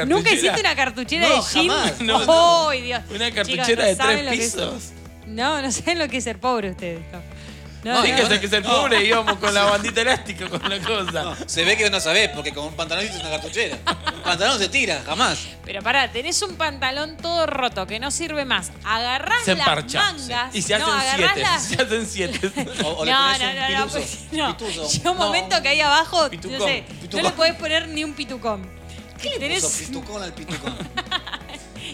¿Nunca 0.08 0.32
hiciste 0.34 0.60
una 0.60 0.76
cartuchera 0.76 1.30
No, 1.30 1.36
de 1.36 1.42
jean? 1.42 1.68
jamás. 1.70 2.02
No, 2.02 2.26
no. 2.26 2.70
¡Ay, 2.70 2.82
Dios! 2.82 3.02
Una 3.14 3.32
cartuchera 3.32 3.86
de 3.86 3.96
tres 3.96 4.26
lo 4.26 4.32
que 4.32 4.44
es- 4.44 4.54
pisos. 4.54 4.84
No, 5.28 5.62
no 5.62 5.72
saben 5.72 5.98
lo 6.00 6.10
que 6.10 6.18
es 6.18 6.24
ser 6.26 6.40
pobre 6.40 6.72
ustedes. 6.72 7.00
No, 7.84 7.94
no, 7.94 8.00
No, 8.00 8.06
Sí, 8.06 8.12
no. 8.12 8.28
que 8.28 8.34
hay 8.36 8.40
que 8.40 8.48
ser 8.48 8.64
No. 8.64 8.70
pobre, 8.70 9.04
íbamos 9.06 9.38
con 9.40 9.54
la 9.54 9.64
bandita 9.64 10.02
elástica, 10.02 10.48
con 10.48 10.62
la 10.70 10.80
cosa. 10.80 11.24
No, 11.24 11.36
se 11.48 11.64
ve 11.64 11.76
que 11.78 11.90
no 11.90 12.00
sabés, 12.00 12.30
porque 12.30 12.54
con 12.54 12.66
un 12.66 12.74
pantalón 12.76 13.04
hiciste 13.06 13.22
una 13.22 13.32
cartuchera. 13.32 13.78
Un 14.16 14.22
pantalón 14.22 14.60
se 14.60 14.70
tira, 14.70 15.02
jamás. 15.06 15.40
Pero 15.66 15.82
pará, 15.82 16.12
tenés 16.12 16.42
un 16.44 16.56
pantalón 16.58 17.18
todo 17.18 17.48
roto 17.48 17.88
que 17.88 18.00
no 18.00 18.12
sirve 18.12 18.46
más. 18.46 18.72
Agarrás 18.84 19.44
Se 19.46 19.56
las 19.56 19.68
emparcha. 19.68 20.00
mangas. 20.00 20.56
Y 20.56 20.62
se 20.62 20.76
hacen 20.76 20.88
no, 20.88 20.94
agarrás 20.94 21.32
siete. 21.34 21.42
las- 21.42 21.64
Se 21.64 21.82
hacen 21.82 22.06
siete. 22.06 22.52
O, 22.86 22.90
o 23.00 23.06
le 23.06 23.12
no, 23.12 23.20
no, 23.20 23.34
un 23.34 23.74
no, 23.78 23.88
pues, 23.88 24.20
no. 24.32 24.58
Llega 24.88 25.12
un 25.12 25.18
No, 25.18 25.26
momento 25.26 25.62
que 25.62 25.70
ahí 25.70 25.82
abajo, 25.82 26.30
Pitucón, 26.30 26.60
no 26.60 26.66
sé, 26.66 26.84
pitucón. 26.88 27.24
no 27.24 27.30
le 27.30 27.36
podés 27.36 27.56
poner 27.56 27.88
ni 27.88 28.04
un 28.04 28.14
pitucón. 28.14 28.70
¿Qué 29.22 29.30
le 29.32 29.40
Tenés- 29.40 29.62
puso 29.62 29.78
pitucón 29.80 30.22
al 30.24 30.34
pitucón? 30.34 30.76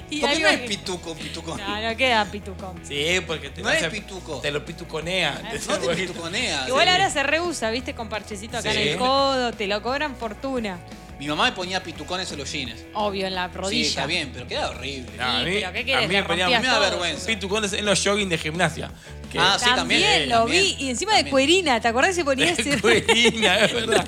y 0.10 0.20
¿Por 0.22 0.30
qué 0.32 0.40
no 0.40 0.48
es 0.48 0.60
que- 0.62 0.68
pituco, 0.68 1.16
pitucón? 1.16 1.60
No, 1.60 1.82
no 1.82 1.98
queda 1.98 2.26
pitucón. 2.26 2.80
Sí, 2.84 3.20
porque 3.26 3.50
te 3.50 3.62
No 3.62 3.70
lo 3.70 3.76
es 3.76 3.88
pituco. 3.88 4.40
Te 4.40 4.52
lo 4.52 4.64
pituconea. 4.66 5.42
No 5.68 5.78
te 5.80 5.96
pituconea. 5.96 6.66
Igual 6.68 6.86
Sí. 6.86 6.90
ahora 6.92 7.10
se 7.10 7.24
rehúsa, 7.24 7.70
viste, 7.72 7.94
con 7.96 8.10
parchecito 8.10 8.58
acá 8.58 8.72
Sí. 8.74 8.78
en 8.82 8.88
el 8.90 8.98
codo, 8.98 9.52
te 9.54 9.68
lo 9.68 9.82
cobran 9.82 10.16
fortuna. 10.16 10.80
Mi 11.20 11.28
mamá 11.28 11.46
me 11.46 11.52
ponía 11.54 11.82
pitucones 11.82 12.32
en 12.32 12.38
los 12.38 12.52
jeans. 12.52 12.76
Obvio, 12.94 13.26
en 13.26 13.34
la 13.34 13.48
rodilla. 13.48 13.84
Sí, 13.84 13.90
está 13.90 14.06
bien, 14.06 14.30
pero 14.32 14.46
queda 14.48 14.70
horrible. 14.70 15.18
No, 15.18 15.24
a 15.24 15.40
Sí, 15.40 15.46
mí, 15.46 15.52
pero 15.56 15.74
¿qué 15.74 15.84
querés? 15.86 16.06
a 16.06 16.08
mí 16.08 16.14
me 16.14 16.22
rompías 16.22 16.62
me 16.62 16.68
da 16.68 16.78
vergüenza. 16.80 17.26
pitucones 17.26 17.74
en 17.74 17.86
los 17.86 18.04
jogging 18.06 18.30
de 18.30 18.38
gimnasia. 18.38 18.92
Ah, 19.38 19.58
sí, 19.60 19.66
también, 19.76 20.02
también, 20.02 20.30
lo 20.30 20.36
también. 20.40 20.64
vi. 20.64 20.76
Y 20.86 20.90
encima 20.90 21.16
de 21.16 21.30
cuerina, 21.30 21.80
¿te 21.82 21.88
acordás 21.88 22.10
que 22.12 22.16
se 22.16 22.26
ponía 22.26 22.52
ese? 22.52 22.80
Cuerina, 22.82 23.58
es 23.60 23.74
verdad. 23.74 24.06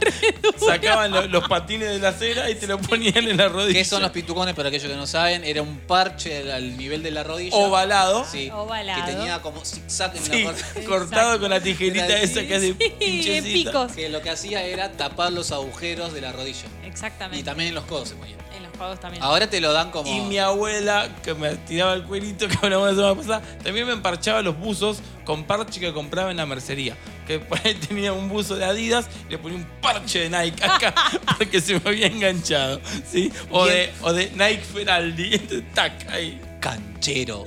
Sacaban 0.66 1.12
lo- 1.12 1.28
los 1.28 1.48
patines 1.48 1.90
de 1.90 2.00
la 2.00 2.10
acera 2.10 2.50
y 2.50 2.56
te 2.56 2.68
lo 2.68 2.80
ponían 2.80 3.28
en 3.28 3.38
la 3.38 3.48
rodilla. 3.50 3.74
¿Qué 3.80 3.86
son 3.86 4.02
los 4.02 4.12
pitucones 4.12 4.56
para 4.56 4.70
aquellos 4.70 4.90
que 4.90 4.98
no 4.98 5.08
saben? 5.08 5.44
Era 5.44 5.62
un 5.62 5.78
parche 5.80 6.52
al 6.52 6.78
nivel 6.78 7.04
de 7.04 7.12
la 7.12 7.24
rodilla. 7.24 7.56
Ovalado. 7.56 8.26
Sí. 8.30 8.50
Ovalado. 8.54 9.06
Que 9.06 9.12
tenía 9.12 9.42
como 9.42 9.64
zigzag 9.66 10.16
en 10.16 10.24
Sí, 10.24 10.44
la 10.44 10.52
parte. 10.54 10.84
cortado 10.86 11.40
con 11.40 11.50
la 11.50 11.60
tijerita 11.62 12.06
Era 12.06 12.20
esa 12.22 12.46
que 12.46 12.56
hace 12.56 12.76
Sí, 13.00 13.42
picos. 13.54 13.92
Que 13.94 14.10
lo 14.10 14.22
que 14.22 14.30
hacía 14.30 14.64
era 14.64 14.92
tapar 14.92 15.32
los 15.32 15.52
agujeros 15.52 16.14
de 16.14 16.22
la 16.22 16.32
rodilla. 16.32 16.68
Exactamente. 16.86 17.40
Y 17.40 17.44
también 17.44 17.70
en 17.70 17.76
los 17.76 17.86
codos 17.86 18.10
se 18.10 18.16
ponía. 18.16 18.36
En 18.56 18.64
los 18.64 18.69
también. 19.00 19.24
Ahora 19.24 19.50
te 19.50 19.60
lo 19.62 19.72
dan 19.74 19.92
como. 19.92 20.10
Y 20.10 20.22
mi 20.22 20.38
abuela, 20.38 21.10
que 21.24 21.34
me 21.34 21.56
tiraba 21.56 21.94
el 21.94 22.04
cuerito, 22.04 22.48
que 22.50 22.58
hablamos 22.62 22.90
la 22.90 22.96
semana 22.96 23.16
pasada, 23.16 23.42
también 23.64 23.86
me 23.88 23.94
emparchaba 23.94 24.42
los 24.42 24.58
buzos 24.58 25.02
con 25.26 25.44
parche 25.44 25.80
que 25.80 25.94
compraba 25.94 26.32
en 26.32 26.38
la 26.38 26.46
mercería. 26.46 26.96
Que 27.28 27.40
por 27.40 27.60
ahí 27.64 27.76
tenía 27.76 28.12
un 28.14 28.28
buzo 28.30 28.56
de 28.56 28.66
Adidas 28.66 29.08
y 29.28 29.32
le 29.32 29.38
ponía 29.38 29.58
un 29.58 29.68
parche 29.82 30.28
de 30.28 30.30
Nike 30.30 30.64
acá 30.64 30.94
porque 31.38 31.62
se 31.62 31.80
me 31.80 31.82
había 31.90 32.08
enganchado. 32.08 32.82
¿sí? 33.08 33.32
O, 33.52 33.66
de, 33.66 33.92
o 34.02 34.14
de 34.14 34.32
Nike 34.32 34.62
Feraldi. 34.74 35.36
Entonces, 35.36 35.64
tac, 35.74 36.10
ahí. 36.12 36.42
Canchero. 36.60 37.46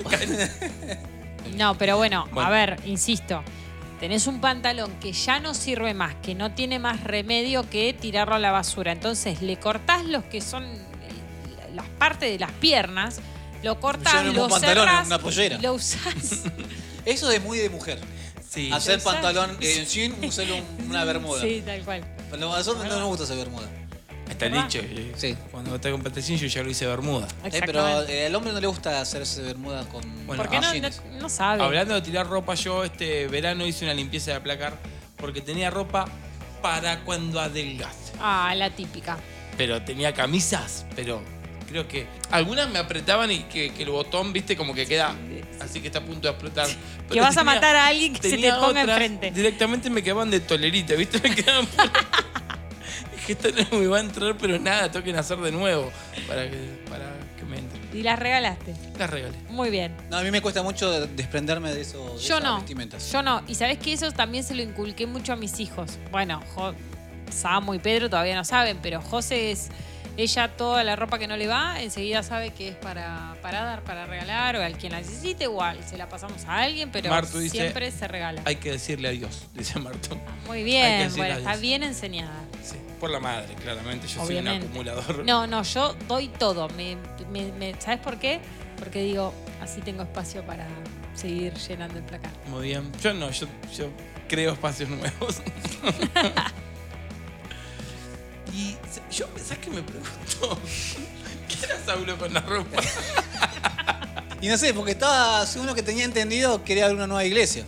No, 1.56 1.76
pero 1.76 1.96
bueno, 1.96 2.26
Bueno. 2.32 2.48
a 2.48 2.50
ver, 2.50 2.80
insisto. 2.86 3.42
Tenés 4.00 4.26
un 4.26 4.40
pantalón 4.40 4.90
que 5.00 5.12
ya 5.12 5.38
no 5.38 5.54
sirve 5.54 5.94
más, 5.94 6.14
que 6.22 6.34
no 6.34 6.52
tiene 6.52 6.78
más 6.78 7.04
remedio 7.04 7.68
que 7.68 7.92
tirarlo 7.92 8.34
a 8.34 8.38
la 8.38 8.50
basura. 8.50 8.90
Entonces 8.90 9.42
le 9.42 9.58
cortás 9.58 10.04
los 10.06 10.24
que 10.24 10.40
son 10.40 10.64
las 11.74 11.86
partes 11.98 12.30
de 12.30 12.38
las 12.38 12.52
piernas, 12.52 13.20
lo 13.62 13.74
un 13.74 14.34
lo 14.34 14.48
cerrás, 14.58 15.06
una 15.06 15.18
pollera. 15.18 15.58
lo 15.58 15.74
usás. 15.74 16.42
Eso 17.04 17.30
es 17.30 17.42
muy 17.42 17.58
de 17.58 17.68
mujer. 17.70 17.98
Sí. 18.48 18.70
Hacer 18.72 19.00
pantalón 19.02 19.56
en 19.60 19.86
jean, 19.86 20.14
usar 20.24 20.46
un- 20.52 20.90
una 20.90 21.04
bermuda. 21.04 21.40
Sí, 21.40 21.62
tal 21.64 21.80
cual. 21.82 22.04
Pero 22.30 22.52
a 22.52 22.58
nosotros 22.58 22.84
no 22.86 22.98
nos 22.98 23.08
gusta 23.08 23.24
hacer 23.24 23.36
bermuda. 23.38 23.66
Está 24.28 24.46
¿Verdad? 24.48 24.64
dicho. 24.64 24.78
eh, 24.82 25.12
Sí. 25.16 25.36
Cuando 25.50 25.78
te 25.78 25.90
con 25.90 26.02
patecín 26.02 26.38
yo 26.38 26.46
ya 26.46 26.62
lo 26.62 26.70
hice 26.70 26.86
Bermuda. 26.86 27.28
Eh, 27.44 27.60
pero 27.66 28.02
eh, 28.08 28.26
al 28.26 28.34
hombre 28.34 28.52
no 28.52 28.60
le 28.60 28.66
gusta 28.66 29.00
hacerse 29.00 29.42
bermuda 29.42 29.84
con 29.88 30.00
Bueno, 30.26 30.42
¿Por 30.42 30.50
qué 30.50 30.58
no, 30.58 30.68
no, 30.68 30.72
jeans. 30.72 31.02
no 31.20 31.28
sabe? 31.28 31.62
Hablando 31.62 31.94
de 31.94 32.00
tirar 32.02 32.26
ropa, 32.26 32.54
yo 32.54 32.82
este 32.84 33.26
verano 33.28 33.66
hice 33.66 33.84
una 33.84 33.92
limpieza 33.94 34.32
de 34.32 34.40
placar 34.40 34.74
porque 35.18 35.42
tenía 35.42 35.70
ropa 35.70 36.06
para 36.62 37.00
cuando 37.04 37.40
adelgace. 37.40 38.12
Ah, 38.20 38.54
la 38.56 38.70
típica. 38.70 39.18
Pero 39.58 39.82
tenía 39.82 40.14
camisas, 40.14 40.86
pero 40.96 41.22
creo 41.72 41.88
que 41.88 42.06
algunas 42.30 42.70
me 42.70 42.78
apretaban 42.78 43.30
y 43.32 43.40
que, 43.44 43.70
que 43.72 43.82
el 43.82 43.90
botón, 43.90 44.32
viste, 44.32 44.56
como 44.56 44.74
que 44.74 44.86
queda 44.86 45.14
así 45.60 45.80
que 45.80 45.88
está 45.88 45.98
a 46.00 46.04
punto 46.04 46.22
de 46.28 46.30
explotar. 46.30 46.68
Que 47.10 47.20
vas 47.20 47.36
a 47.36 47.44
matar 47.44 47.74
a 47.76 47.86
alguien 47.88 48.14
que 48.14 48.30
se 48.30 48.36
te 48.38 48.50
ponga 48.52 48.68
otras, 48.68 48.88
enfrente. 48.88 49.30
Directamente 49.30 49.90
me 49.90 50.02
quedaban 50.02 50.30
de 50.30 50.40
tolerita, 50.40 50.94
viste, 50.94 51.20
me 51.26 51.34
quedaban 51.34 51.66
por- 51.66 51.90
que 53.26 53.32
esto 53.34 53.48
no 53.70 53.78
me 53.78 53.86
va 53.86 53.98
a 53.98 54.00
entrar, 54.00 54.36
pero 54.36 54.58
nada, 54.58 54.90
tengo 54.90 55.04
que 55.04 55.12
nacer 55.12 55.38
de 55.38 55.52
nuevo 55.52 55.90
para 56.26 56.50
que, 56.50 56.56
para 56.90 57.04
que 57.38 57.44
me 57.44 57.58
entre. 57.58 57.80
Y 57.96 58.02
las 58.02 58.18
regalaste. 58.18 58.74
Las 58.98 59.08
regalé. 59.10 59.36
Muy 59.50 59.70
bien. 59.70 59.94
No, 60.10 60.16
a 60.18 60.22
mí 60.22 60.30
me 60.32 60.40
cuesta 60.40 60.62
mucho 60.64 61.06
desprenderme 61.06 61.72
de 61.72 61.82
eso. 61.82 61.98
de 62.16 62.18
Yo 62.22 62.38
esas 62.38 62.42
no. 62.42 62.56
vestimentas. 62.56 63.12
Yo 63.12 63.22
no. 63.22 63.42
Y 63.46 63.54
sabes 63.54 63.78
que 63.78 63.92
eso 63.92 64.10
también 64.10 64.42
se 64.42 64.54
lo 64.56 64.62
inculqué 64.62 65.06
mucho 65.06 65.32
a 65.32 65.36
mis 65.36 65.60
hijos. 65.60 65.98
Bueno, 66.10 66.42
Jo- 66.56 66.74
Samu 67.30 67.74
y 67.74 67.78
Pedro 67.78 68.10
todavía 68.10 68.34
no 68.34 68.44
saben, 68.44 68.78
pero 68.82 69.00
José 69.00 69.52
es. 69.52 69.68
Ella 70.16 70.48
toda 70.48 70.84
la 70.84 70.94
ropa 70.94 71.18
que 71.18 71.26
no 71.26 71.36
le 71.36 71.46
va, 71.46 71.80
enseguida 71.80 72.22
sabe 72.22 72.50
que 72.50 72.68
es 72.68 72.76
para, 72.76 73.34
para 73.40 73.62
dar, 73.62 73.82
para 73.82 74.04
regalar, 74.06 74.56
o 74.56 74.62
al 74.62 74.76
quien 74.76 74.92
la 74.92 74.98
necesite, 74.98 75.44
igual. 75.44 75.78
Se 75.88 75.96
la 75.96 76.08
pasamos 76.08 76.44
a 76.44 76.58
alguien, 76.58 76.90
pero 76.92 77.08
Martu 77.08 77.38
dice, 77.38 77.56
siempre 77.58 77.90
se 77.90 78.06
regala. 78.08 78.42
Hay 78.44 78.56
que 78.56 78.72
decirle 78.72 79.08
adiós, 79.08 79.48
dice 79.54 79.78
Marto. 79.78 80.18
Muy 80.46 80.62
bien, 80.64 81.10
bueno, 81.16 81.38
está 81.38 81.56
bien 81.56 81.82
enseñada. 81.82 82.34
Sí, 82.62 82.76
por 83.00 83.08
la 83.10 83.20
madre, 83.20 83.54
claramente. 83.54 84.06
Yo 84.06 84.22
Obviamente. 84.22 84.50
soy 84.60 84.66
un 84.66 84.70
acumulador. 84.88 85.24
No, 85.24 85.46
no, 85.46 85.62
yo 85.62 85.94
doy 86.06 86.28
todo. 86.28 86.68
Me, 86.70 86.96
me- 87.30 87.50
me- 87.52 87.74
¿Sabes 87.80 88.00
por 88.00 88.18
qué? 88.18 88.40
Porque 88.78 89.02
digo, 89.02 89.32
así 89.62 89.80
tengo 89.80 90.02
espacio 90.02 90.44
para 90.44 90.66
seguir 91.14 91.54
llenando 91.54 91.98
el 91.98 92.04
placar. 92.04 92.32
Muy 92.48 92.68
bien. 92.68 92.92
Yo 93.02 93.14
no, 93.14 93.30
yo, 93.30 93.46
yo 93.76 93.88
creo 94.28 94.52
espacios 94.52 94.90
nuevos. 94.90 95.40
y 98.54 98.76
yo, 99.14 99.26
¿sabes 99.42 99.58
qué 99.58 99.70
me 99.70 99.82
pregunto? 99.82 100.58
¿Qué 101.48 101.66
era 101.66 101.76
Saulo 101.84 102.16
con 102.18 102.32
la 102.32 102.40
ropa? 102.40 102.80
Y 104.40 104.48
no 104.48 104.58
sé, 104.58 104.74
porque 104.74 104.90
estaba, 104.90 105.46
según 105.46 105.68
lo 105.68 105.74
que 105.76 105.84
tenía 105.84 106.04
entendido, 106.04 106.64
quería 106.64 106.86
abrir 106.86 106.96
una 106.96 107.06
nueva 107.06 107.24
iglesia. 107.24 107.64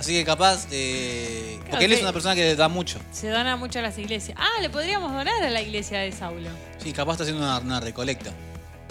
Así 0.00 0.12
que 0.12 0.24
capaz, 0.24 0.66
eh, 0.72 1.54
porque 1.58 1.68
Claro, 1.70 1.84
él 1.84 1.92
es 1.92 1.98
que- 1.98 2.04
una 2.04 2.12
persona 2.12 2.34
que 2.34 2.56
da 2.56 2.68
mucho. 2.68 2.98
Se 3.12 3.28
dona 3.28 3.56
mucho 3.56 3.78
a 3.78 3.82
las 3.82 3.96
iglesias. 3.96 4.36
Ah, 4.40 4.60
le 4.60 4.70
podríamos 4.70 5.12
donar 5.12 5.40
a 5.40 5.50
la 5.50 5.62
iglesia 5.62 6.00
de 6.00 6.10
Saulo. 6.10 6.50
Sí, 6.82 6.92
capaz 6.92 7.12
está 7.12 7.22
haciendo 7.22 7.44
una, 7.44 7.60
una 7.60 7.78
recolecta. 7.78 8.32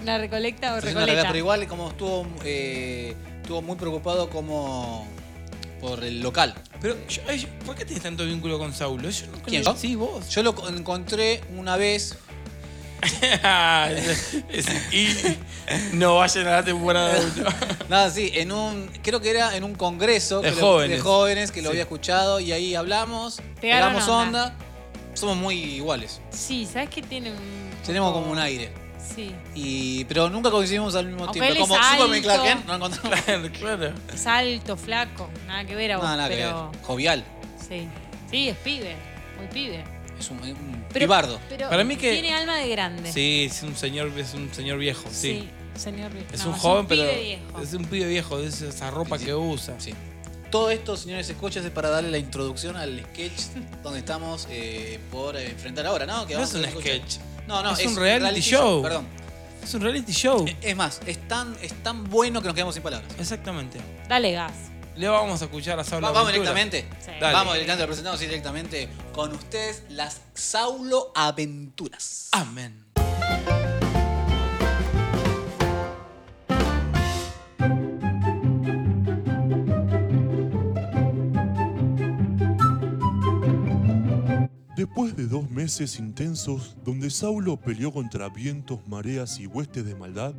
Una 0.02 0.18
recolecta 0.18 0.68
o 0.76 0.78
Está 0.78 0.88
haciendo 0.92 1.00
una 1.00 1.06
recoleta. 1.08 1.24
recolecta, 1.24 1.28
pero 1.28 1.38
igual 1.40 1.68
como 1.68 1.90
estuvo, 1.90 2.26
eh, 2.46 3.14
estuvo 3.42 3.62
muy 3.64 3.76
preocupado 3.76 4.30
como 4.30 5.06
por 5.80 6.04
el 6.04 6.22
local. 6.22 6.54
Pero, 6.82 6.96
yo- 7.08 7.22
ay, 7.28 7.48
¿por 7.66 7.76
qué 7.76 7.86
tienes 7.86 8.04
tanto 8.04 8.26
vínculo 8.26 8.58
con 8.60 8.74
Saulo? 8.74 9.10
Yo 9.10 9.26
nunca 9.28 9.46
¿Quién, 9.46 9.64
yo? 9.64 9.76
Sí, 9.76 9.96
vos. 9.96 10.30
Yo 10.30 10.44
lo 10.44 10.56
co- 10.56 10.68
encontré 10.70 11.42
una 11.58 11.76
vez, 11.78 12.18
Es- 14.50 14.94
y 14.94 15.08
no 15.94 16.18
vayan 16.18 16.48
a 16.48 16.52
la 16.52 16.64
temporada 16.64 17.20
1. 17.38 17.50
nada, 17.90 18.10
sí, 18.10 18.32
en 18.34 18.52
un, 18.52 18.90
creo 19.02 19.22
que 19.22 19.30
era 19.30 19.56
en 19.56 19.64
un 19.64 19.76
congreso 19.76 20.42
De 20.42 20.50
que 20.50 20.56
lo- 20.56 20.62
jóvenes. 20.62 20.98
de 20.98 21.02
jóvenes 21.04 21.52
que 21.52 21.62
lo 21.62 21.68
Sí. 21.70 21.72
había 21.72 21.84
escuchado 21.84 22.40
y 22.40 22.52
ahí 22.52 22.76
hablamos, 22.76 23.42
Pegaron 23.62 23.94
pegamos 23.94 24.10
onda. 24.10 24.46
onda. 24.48 24.56
Somos 25.14 25.38
muy 25.38 25.56
iguales. 25.58 26.22
Sí, 26.32 26.66
¿sabes 26.72 26.90
qué 26.90 27.02
tiene 27.02 27.32
un. 27.32 27.38
Tenemos 27.86 28.10
poco- 28.12 28.22
como 28.22 28.32
un 28.34 28.40
aire. 28.40 28.72
Sí. 29.16 29.32
Y, 29.56 30.04
pero 30.06 30.30
nunca 30.30 30.52
coincidimos 30.52 30.96
al 30.96 31.08
mismo 31.08 31.24
Aunque 31.24 31.40
tiempo. 31.40 31.52
él 31.56 31.62
es 31.64 31.68
Como 31.70 31.76
Superman 31.84 32.10
y 32.10 32.14
alto. 32.18 32.24
Clark 32.28 32.44
Kent, 32.44 32.66
no 32.68 32.76
encontramos. 32.76 33.50
Claro. 33.60 33.94
Es 34.14 34.28
alto, 34.28 34.78
flaco. 34.78 35.30
Nada 35.48 35.66
que 35.66 35.76
ver 35.76 35.94
a 35.94 35.98
vos. 35.98 36.04
Nada, 36.04 36.18
nada 36.18 36.30
que 36.30 36.36
pero. 36.36 36.72
ver. 36.72 36.82
Jovial. 36.84 37.24
Sí. 37.68 37.88
Sí, 38.30 38.50
es 38.50 38.58
pibe. 38.58 38.96
Muy 39.38 39.48
pibe. 39.48 39.84
Es 40.20 40.30
un, 40.32 40.38
un 40.40 40.86
Pero, 40.92 41.06
pibardo. 41.06 41.40
pero 41.48 41.70
Para 41.70 41.84
mí 41.86 41.96
que- 41.96 42.12
Tiene 42.12 42.34
alma 42.34 42.58
de 42.58 42.68
grande. 42.70 43.12
Sí, 43.12 43.48
es 43.50 43.64
un 43.64 43.76
señor, 43.76 44.12
es 44.18 44.34
un 44.34 44.54
señor 44.54 44.78
viejo, 44.78 45.08
sí. 45.10 45.48
señor 45.76 46.12
viejo. 46.12 46.28
Es 46.34 46.44
No, 46.44 46.52
un 46.52 46.58
joven, 46.58 46.88
pibe 46.88 47.06
pero 47.08 47.22
viejo. 47.22 47.62
es 47.62 47.74
un 47.74 47.86
pibe 47.86 48.06
viejo, 48.08 48.38
de 48.38 48.48
esa- 48.48 48.92
ropa 48.92 49.16
Sí, 49.18 49.22
sí. 49.22 49.26
que 49.28 49.36
usa. 49.36 49.76
Sí. 49.80 49.94
Todo 50.52 50.72
esto, 50.72 50.98
señores 50.98 51.30
escuchas, 51.30 51.64
es 51.64 51.72
para 51.72 51.90
darle 51.90 52.12
la 52.12 52.18
introducción 52.18 52.76
al 52.76 53.00
sketch 53.14 53.44
donde 53.82 54.00
estamos 54.00 54.48
eh, 54.50 55.00
por 55.12 55.38
eh, 55.38 55.52
enfrentar 55.52 55.86
ahora, 55.86 56.06
¿no? 56.06 56.26
Que 56.28 56.34
No 56.34 56.40
vamos 56.42 56.54
es 56.54 56.60
un 56.60 56.66
escuchar. 56.66 56.92
sketch. 56.98 57.18
No, 57.50 57.64
no, 57.64 57.72
Es 57.76 57.86
un 57.86 57.96
reality 57.96 58.42
show. 58.42 58.82
Perdón. 58.84 59.08
Es 59.64 59.74
un 59.74 59.82
reality 59.82 60.12
show. 60.14 60.46
Es 60.62 60.76
más, 60.76 61.02
es 61.06 61.28
tan, 61.28 61.58
es 61.62 61.74
tan 61.84 62.04
bueno 62.10 62.42
que 62.42 62.48
nos 62.48 62.54
quedamos 62.56 62.76
sin 62.76 62.84
palabras. 62.84 63.12
Exactamente. 63.20 63.80
Dale 64.08 64.32
gas. 64.32 64.54
Le 64.96 65.08
vamos 65.08 65.42
a 65.42 65.46
escuchar 65.46 65.80
a 65.80 65.84
Saulo 65.84 66.06
Va- 66.08 66.12
vamos 66.14 66.30
Aventura. 66.30 66.54
directamente. 66.54 66.96
Sí. 67.04 67.12
Dale. 67.20 67.34
Vamos 67.34 67.54
directamente, 67.56 67.82
lo 67.84 67.88
presentamos 67.88 68.20
directamente 68.20 68.90
con 69.14 69.34
ustedes 69.34 69.84
las 69.90 70.22
Saulo 70.34 71.12
Aventuras. 71.16 72.30
Amén. 72.34 72.86
Después 84.80 85.14
de 85.18 85.28
dos 85.28 85.52
meses 85.52 86.00
intensos 86.00 86.78
donde 86.86 87.10
Saulo 87.10 87.60
peleó 87.60 87.92
contra 87.92 88.30
vientos, 88.30 88.80
mareas 88.88 89.38
y 89.38 89.46
huestes 89.46 89.84
de 89.84 89.94
maldad, 89.94 90.34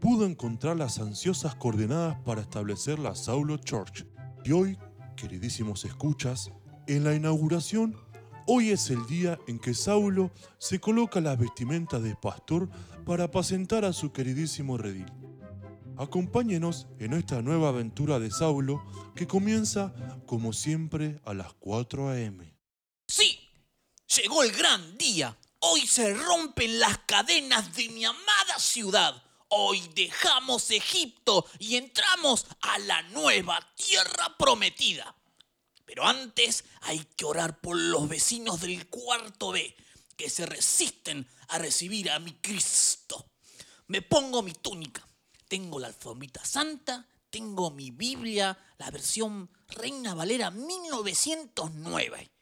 pudo 0.00 0.24
encontrar 0.24 0.78
las 0.78 0.98
ansiosas 1.00 1.54
coordenadas 1.56 2.18
para 2.24 2.40
establecer 2.40 2.98
la 2.98 3.14
Saulo 3.14 3.58
Church. 3.58 4.06
Y 4.42 4.52
hoy, 4.52 4.78
queridísimos 5.16 5.84
escuchas, 5.84 6.50
en 6.86 7.04
la 7.04 7.14
inauguración, 7.14 7.94
hoy 8.46 8.70
es 8.70 8.88
el 8.88 9.04
día 9.04 9.38
en 9.48 9.58
que 9.58 9.74
Saulo 9.74 10.30
se 10.56 10.80
coloca 10.80 11.20
la 11.20 11.36
vestimenta 11.36 12.00
de 12.00 12.16
pastor 12.16 12.70
para 13.04 13.24
apacentar 13.24 13.84
a 13.84 13.92
su 13.92 14.12
queridísimo 14.12 14.78
redil. 14.78 15.12
Acompáñenos 15.98 16.86
en 16.98 17.12
esta 17.12 17.42
nueva 17.42 17.68
aventura 17.68 18.18
de 18.18 18.30
Saulo 18.30 18.82
que 19.14 19.26
comienza, 19.26 19.92
como 20.24 20.54
siempre, 20.54 21.20
a 21.26 21.34
las 21.34 21.52
4 21.52 22.08
a.m. 22.08 22.54
Sí, 23.06 23.33
llegó 24.16 24.42
el 24.42 24.52
gran 24.52 24.96
día. 24.96 25.36
Hoy 25.60 25.86
se 25.86 26.12
rompen 26.14 26.78
las 26.78 26.98
cadenas 26.98 27.74
de 27.74 27.88
mi 27.88 28.04
amada 28.04 28.58
ciudad. 28.58 29.22
Hoy 29.48 29.80
dejamos 29.94 30.70
Egipto 30.70 31.46
y 31.58 31.76
entramos 31.76 32.46
a 32.60 32.78
la 32.80 33.02
nueva 33.02 33.60
tierra 33.74 34.36
prometida. 34.38 35.14
Pero 35.84 36.06
antes 36.06 36.64
hay 36.82 37.04
que 37.16 37.24
orar 37.24 37.60
por 37.60 37.76
los 37.76 38.08
vecinos 38.08 38.60
del 38.60 38.88
cuarto 38.88 39.52
B 39.52 39.74
que 40.16 40.30
se 40.30 40.46
resisten 40.46 41.28
a 41.48 41.58
recibir 41.58 42.10
a 42.10 42.18
mi 42.18 42.34
Cristo. 42.34 43.32
Me 43.88 44.00
pongo 44.00 44.42
mi 44.42 44.52
túnica, 44.52 45.06
tengo 45.48 45.78
la 45.78 45.88
alfombrita 45.88 46.44
santa, 46.44 47.06
tengo 47.30 47.70
mi 47.70 47.90
Biblia, 47.90 48.56
la 48.78 48.90
versión 48.90 49.50
Reina 49.68 50.14
Valera 50.14 50.50
1909 50.50 52.33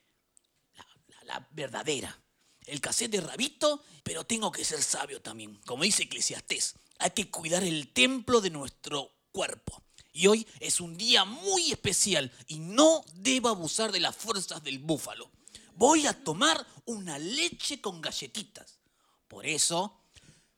verdadera. 1.50 2.18
El 2.66 2.80
cassette 2.80 3.12
de 3.12 3.20
Rabito, 3.20 3.82
pero 4.02 4.24
tengo 4.24 4.52
que 4.52 4.64
ser 4.64 4.82
sabio 4.82 5.20
también. 5.20 5.60
Como 5.66 5.82
dice 5.82 6.04
Eclesiastés, 6.04 6.74
hay 6.98 7.10
que 7.10 7.30
cuidar 7.30 7.64
el 7.64 7.92
templo 7.92 8.40
de 8.40 8.50
nuestro 8.50 9.10
cuerpo. 9.32 9.82
Y 10.12 10.26
hoy 10.26 10.46
es 10.60 10.80
un 10.80 10.96
día 10.96 11.24
muy 11.24 11.72
especial 11.72 12.30
y 12.46 12.58
no 12.58 13.04
debo 13.14 13.48
abusar 13.48 13.90
de 13.92 14.00
las 14.00 14.14
fuerzas 14.14 14.62
del 14.62 14.78
búfalo. 14.78 15.30
Voy 15.74 16.06
a 16.06 16.22
tomar 16.22 16.64
una 16.84 17.18
leche 17.18 17.80
con 17.80 18.00
galletitas. 18.00 18.78
Por 19.26 19.46
eso... 19.46 19.98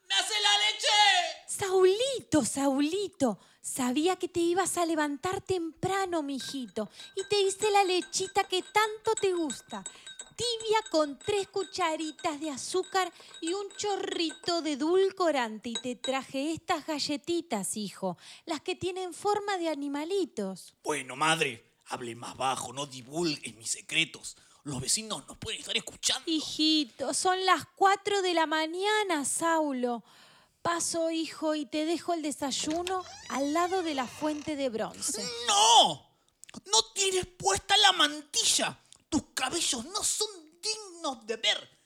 ¡Me 0.09 0.15
hace 0.15 0.35
la 0.41 0.59
leche! 0.59 0.87
Saulito, 2.31 2.45
Saulito, 2.45 3.39
sabía 3.63 4.17
que 4.17 4.29
te 4.29 4.41
ibas 4.41 4.77
a 4.77 4.85
levantar 4.85 5.41
temprano, 5.41 6.23
mijito, 6.23 6.91
y 7.17 7.27
te 7.27 7.41
hice 7.41 7.71
la 7.71 7.85
lechita 7.85 8.45
que 8.45 8.63
tanto 8.63 9.15
te 9.19 9.33
gusta. 9.33 9.83
Tibia 10.37 10.79
con 10.91 11.19
tres 11.19 11.49
cucharitas 11.49 12.39
de 12.39 12.51
azúcar 12.51 13.11
y 13.41 13.55
un 13.55 13.67
chorrito 13.77 14.61
de 14.63 14.73
edulcorante. 14.73 15.71
Y 15.71 15.75
te 15.75 15.97
traje 15.97 16.53
estas 16.53 16.87
galletitas, 16.87 17.77
hijo, 17.77 18.19
las 18.45 18.61
que 18.61 18.77
tienen 18.77 19.15
forma 19.15 19.57
de 19.57 19.71
animalitos. 19.71 20.75
Bueno, 20.85 21.17
madre, 21.17 21.65
hable 21.87 22.15
más 22.15 22.37
bajo, 22.37 22.73
no 22.73 22.87
divulgues 22.87 23.57
mis 23.57 23.71
secretos. 23.71 24.37
Los 24.65 24.81
vecinos 24.81 25.27
nos 25.27 25.39
pueden 25.39 25.61
estar 25.61 25.77
escuchando. 25.77 26.31
Hijito, 26.31 27.15
son 27.15 27.45
las 27.47 27.65
cuatro 27.75 28.21
de 28.23 28.35
la 28.35 28.47
mañana, 28.47 29.25
Saulo. 29.25 30.05
Paso, 30.63 31.11
hijo, 31.11 31.55
y 31.55 31.67
te 31.67 31.85
dejo 31.85 32.15
el 32.15 32.23
desayuno 32.23 33.05
al 33.31 33.53
lado 33.53 33.83
de 33.83 33.95
la 33.95 34.07
fuente 34.07 34.57
de 34.57 34.69
bronce. 34.69 35.23
¡No! 35.47 36.09
No 36.67 36.83
tienes 36.95 37.27
puesta 37.27 37.77
la 37.79 37.93
mantilla. 37.93 38.79
Tus 39.09 39.23
cabellos 39.35 39.85
no 39.87 40.03
son 40.03 40.29
dignos 40.61 41.27
de 41.27 41.37
ver. 41.37 41.79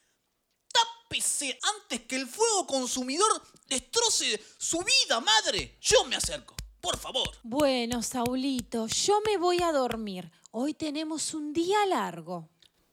Tápese 0.73 1.59
antes 1.77 2.03
que 2.03 2.17
el 2.17 2.27
fuego 2.27 2.67
consumidor 2.67 3.43
destroce 3.69 4.43
su 4.59 4.79
vida, 4.79 5.21
madre. 5.21 5.79
Yo 5.81 6.05
me 6.05 6.17
acerco, 6.17 6.55
por 6.81 6.99
favor. 6.99 7.31
Bueno, 7.43 8.03
Saulito, 8.03 8.87
yo 8.87 9.21
me 9.27 9.37
voy 9.37 9.63
a 9.63 9.73
dormir. 9.73 10.31
Hoy 10.51 10.75
tenemos 10.75 11.35
un 11.35 11.53
día 11.53 11.85
largo. 11.87 12.49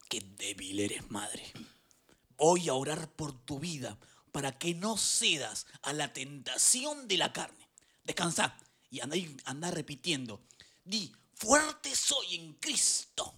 Qué 0.08 0.20
débil 0.20 0.80
eres, 0.80 1.10
madre. 1.10 1.52
Voy 2.36 2.68
a 2.68 2.74
orar 2.74 3.10
por 3.12 3.32
tu 3.44 3.58
vida 3.58 3.98
para 4.32 4.58
que 4.58 4.74
no 4.74 4.96
cedas 4.96 5.66
a 5.82 5.92
la 5.92 6.12
tentación 6.12 7.08
de 7.08 7.16
la 7.18 7.32
carne. 7.32 7.68
Descansa 8.04 8.56
Y 8.90 9.00
andá, 9.00 9.16
andá 9.44 9.70
repitiendo. 9.70 10.42
Di, 10.84 11.12
fuerte 11.34 11.94
soy 11.94 12.34
en 12.36 12.54
Cristo. 12.54 13.34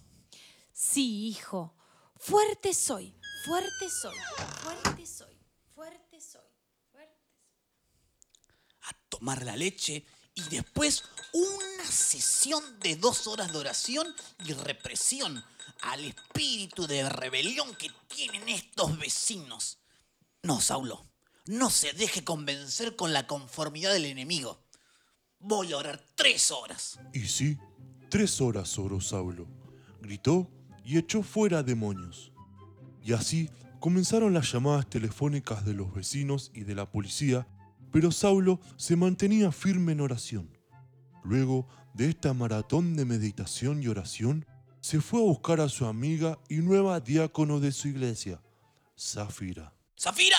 Sí, 0.71 1.27
hijo. 1.27 1.75
Fuerte 2.25 2.73
soy, 2.73 3.13
fuerte 3.43 3.89
soy, 3.89 4.15
fuerte 4.61 5.05
soy, 5.05 5.37
fuerte 5.75 6.21
soy, 6.21 6.47
fuerte 6.89 7.19
a 8.83 8.93
tomar 9.09 9.43
la 9.43 9.57
leche 9.57 10.05
y 10.33 10.41
después 10.43 11.03
una 11.33 11.85
sesión 11.85 12.79
de 12.79 12.95
dos 12.95 13.27
horas 13.27 13.51
de 13.51 13.57
oración 13.57 14.07
y 14.45 14.53
represión 14.53 15.43
al 15.81 16.05
espíritu 16.05 16.87
de 16.87 17.09
rebelión 17.09 17.75
que 17.75 17.91
tienen 18.07 18.47
estos 18.47 18.97
vecinos. 18.97 19.79
No, 20.45 20.59
Saulo, 20.59 21.05
no 21.47 21.69
se 21.69 21.93
deje 21.93 22.25
convencer 22.25 22.97
con 22.97 23.13
la 23.13 23.27
conformidad 23.27 23.93
del 23.93 24.03
enemigo. 24.03 24.59
Voy 25.39 25.71
a 25.71 25.77
orar 25.77 26.03
tres 26.15 26.51
horas. 26.51 26.99
Y 27.13 27.21
sí, 27.21 27.57
tres 28.09 28.41
horas 28.41 28.77
oró 28.77 28.99
Saulo. 28.99 29.47
Gritó 30.01 30.51
y 30.83 30.97
echó 30.97 31.23
fuera 31.23 31.63
demonios. 31.63 32.33
Y 33.01 33.13
así 33.13 33.49
comenzaron 33.79 34.33
las 34.33 34.51
llamadas 34.51 34.89
telefónicas 34.89 35.63
de 35.63 35.75
los 35.75 35.93
vecinos 35.93 36.51
y 36.53 36.65
de 36.65 36.75
la 36.75 36.91
policía, 36.91 37.47
pero 37.93 38.11
Saulo 38.11 38.59
se 38.75 38.97
mantenía 38.97 39.49
firme 39.53 39.93
en 39.93 40.01
oración. 40.01 40.57
Luego 41.23 41.69
de 41.93 42.09
esta 42.09 42.33
maratón 42.33 42.97
de 42.97 43.05
meditación 43.05 43.81
y 43.81 43.87
oración, 43.87 44.45
se 44.81 44.99
fue 44.99 45.21
a 45.21 45.23
buscar 45.23 45.61
a 45.61 45.69
su 45.69 45.85
amiga 45.85 46.37
y 46.49 46.57
nueva 46.57 46.99
diácono 46.99 47.61
de 47.61 47.71
su 47.71 47.87
iglesia, 47.87 48.41
Zafira. 48.99 49.72
¡Zafira! 49.99 50.37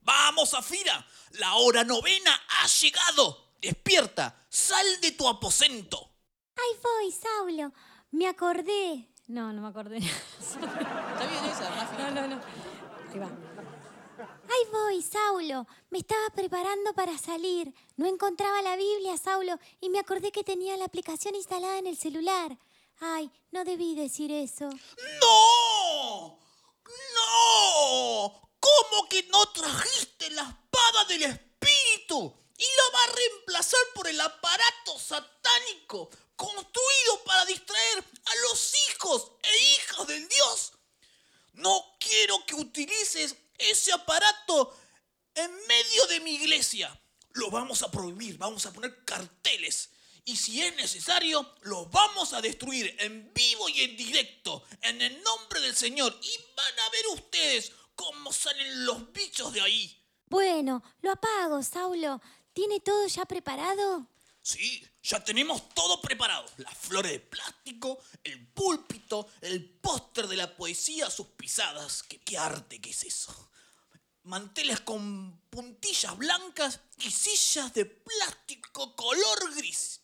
¡Vamos, 0.00 0.50
Zafira! 0.50 1.06
La 1.32 1.54
hora 1.54 1.84
novena 1.84 2.42
ha 2.48 2.66
llegado. 2.66 3.54
Despierta, 3.60 4.46
sal 4.48 5.00
de 5.00 5.12
tu 5.12 5.28
aposento. 5.28 6.10
Ahí 6.56 6.80
voy, 6.82 7.12
Saulo. 7.12 7.72
Me 8.10 8.26
acordé. 8.26 9.08
No, 9.28 9.52
no 9.52 9.62
me 9.62 9.68
acordé. 9.68 9.98
Está 10.40 11.26
bien 11.28 11.44
esa, 11.44 11.70
más 11.70 11.92
No, 11.98 12.10
no, 12.10 12.26
no. 12.26 12.40
Ahí 13.12 13.18
va. 13.18 13.30
Ahí 14.48 14.72
voy, 14.72 15.02
Saulo. 15.02 15.66
Me 15.90 15.98
estaba 15.98 16.28
preparando 16.34 16.92
para 16.94 17.16
salir. 17.16 17.72
No 17.96 18.06
encontraba 18.06 18.60
la 18.62 18.76
Biblia, 18.76 19.16
Saulo, 19.16 19.58
y 19.80 19.88
me 19.90 20.00
acordé 20.00 20.32
que 20.32 20.42
tenía 20.42 20.76
la 20.76 20.86
aplicación 20.86 21.34
instalada 21.36 21.78
en 21.78 21.86
el 21.86 21.96
celular. 21.96 22.58
Ay, 23.00 23.30
no 23.52 23.64
debí 23.64 23.94
decir 23.94 24.32
eso. 24.32 24.68
¡No! 24.68 26.38
¡No! 27.14 28.49
¿Cómo 28.60 29.08
que 29.08 29.22
no 29.24 29.46
trajiste 29.46 30.30
la 30.30 30.42
espada 30.42 31.04
del 31.06 31.22
Espíritu? 31.24 32.36
Y 32.56 32.62
la 32.62 32.98
va 32.98 33.04
a 33.04 33.16
reemplazar 33.16 33.80
por 33.94 34.06
el 34.06 34.20
aparato 34.20 34.98
satánico 34.98 36.10
construido 36.36 37.24
para 37.24 37.44
distraer 37.46 37.98
a 37.98 38.34
los 38.48 38.72
hijos 38.88 39.32
e 39.42 39.58
hijas 39.72 40.06
del 40.06 40.28
Dios. 40.28 40.72
No 41.54 41.96
quiero 41.98 42.44
que 42.46 42.54
utilices 42.54 43.36
ese 43.58 43.92
aparato 43.92 44.76
en 45.34 45.50
medio 45.66 46.06
de 46.06 46.20
mi 46.20 46.34
iglesia. 46.34 46.98
Lo 47.32 47.50
vamos 47.50 47.82
a 47.82 47.90
prohibir, 47.90 48.36
vamos 48.38 48.66
a 48.66 48.72
poner 48.72 49.04
carteles. 49.04 49.90
Y 50.24 50.36
si 50.36 50.62
es 50.62 50.74
necesario, 50.76 51.54
lo 51.62 51.86
vamos 51.86 52.32
a 52.32 52.40
destruir 52.40 52.94
en 53.00 53.32
vivo 53.32 53.68
y 53.68 53.82
en 53.82 53.96
directo, 53.96 54.64
en 54.82 55.00
el 55.00 55.22
nombre 55.22 55.60
del 55.60 55.74
Señor. 55.74 56.18
Y 56.22 56.54
van 56.56 56.78
a 56.80 56.88
ver 56.90 57.06
ustedes 57.08 57.72
cómo 58.00 58.32
salen 58.32 58.86
los 58.86 59.12
bichos 59.12 59.52
de 59.52 59.60
ahí. 59.60 59.96
Bueno, 60.26 60.82
lo 61.02 61.12
apago, 61.12 61.62
Saulo. 61.62 62.20
¿Tiene 62.54 62.80
todo 62.80 63.06
ya 63.06 63.26
preparado? 63.26 64.06
Sí, 64.40 64.86
ya 65.02 65.22
tenemos 65.22 65.68
todo 65.74 66.00
preparado. 66.00 66.46
Las 66.56 66.76
flores 66.78 67.12
de 67.12 67.20
plástico, 67.20 67.98
el 68.24 68.46
púlpito, 68.48 69.28
el 69.42 69.68
póster 69.68 70.26
de 70.28 70.36
la 70.36 70.56
poesía, 70.56 71.10
sus 71.10 71.26
pisadas. 71.28 72.02
¿Qué, 72.02 72.18
qué 72.20 72.38
arte 72.38 72.80
que 72.80 72.90
es 72.90 73.04
eso? 73.04 73.50
Manteles 74.22 74.80
con 74.80 75.38
puntillas 75.50 76.16
blancas 76.16 76.80
y 76.98 77.10
sillas 77.10 77.74
de 77.74 77.84
plástico 77.84 78.96
color 78.96 79.54
gris. 79.54 80.00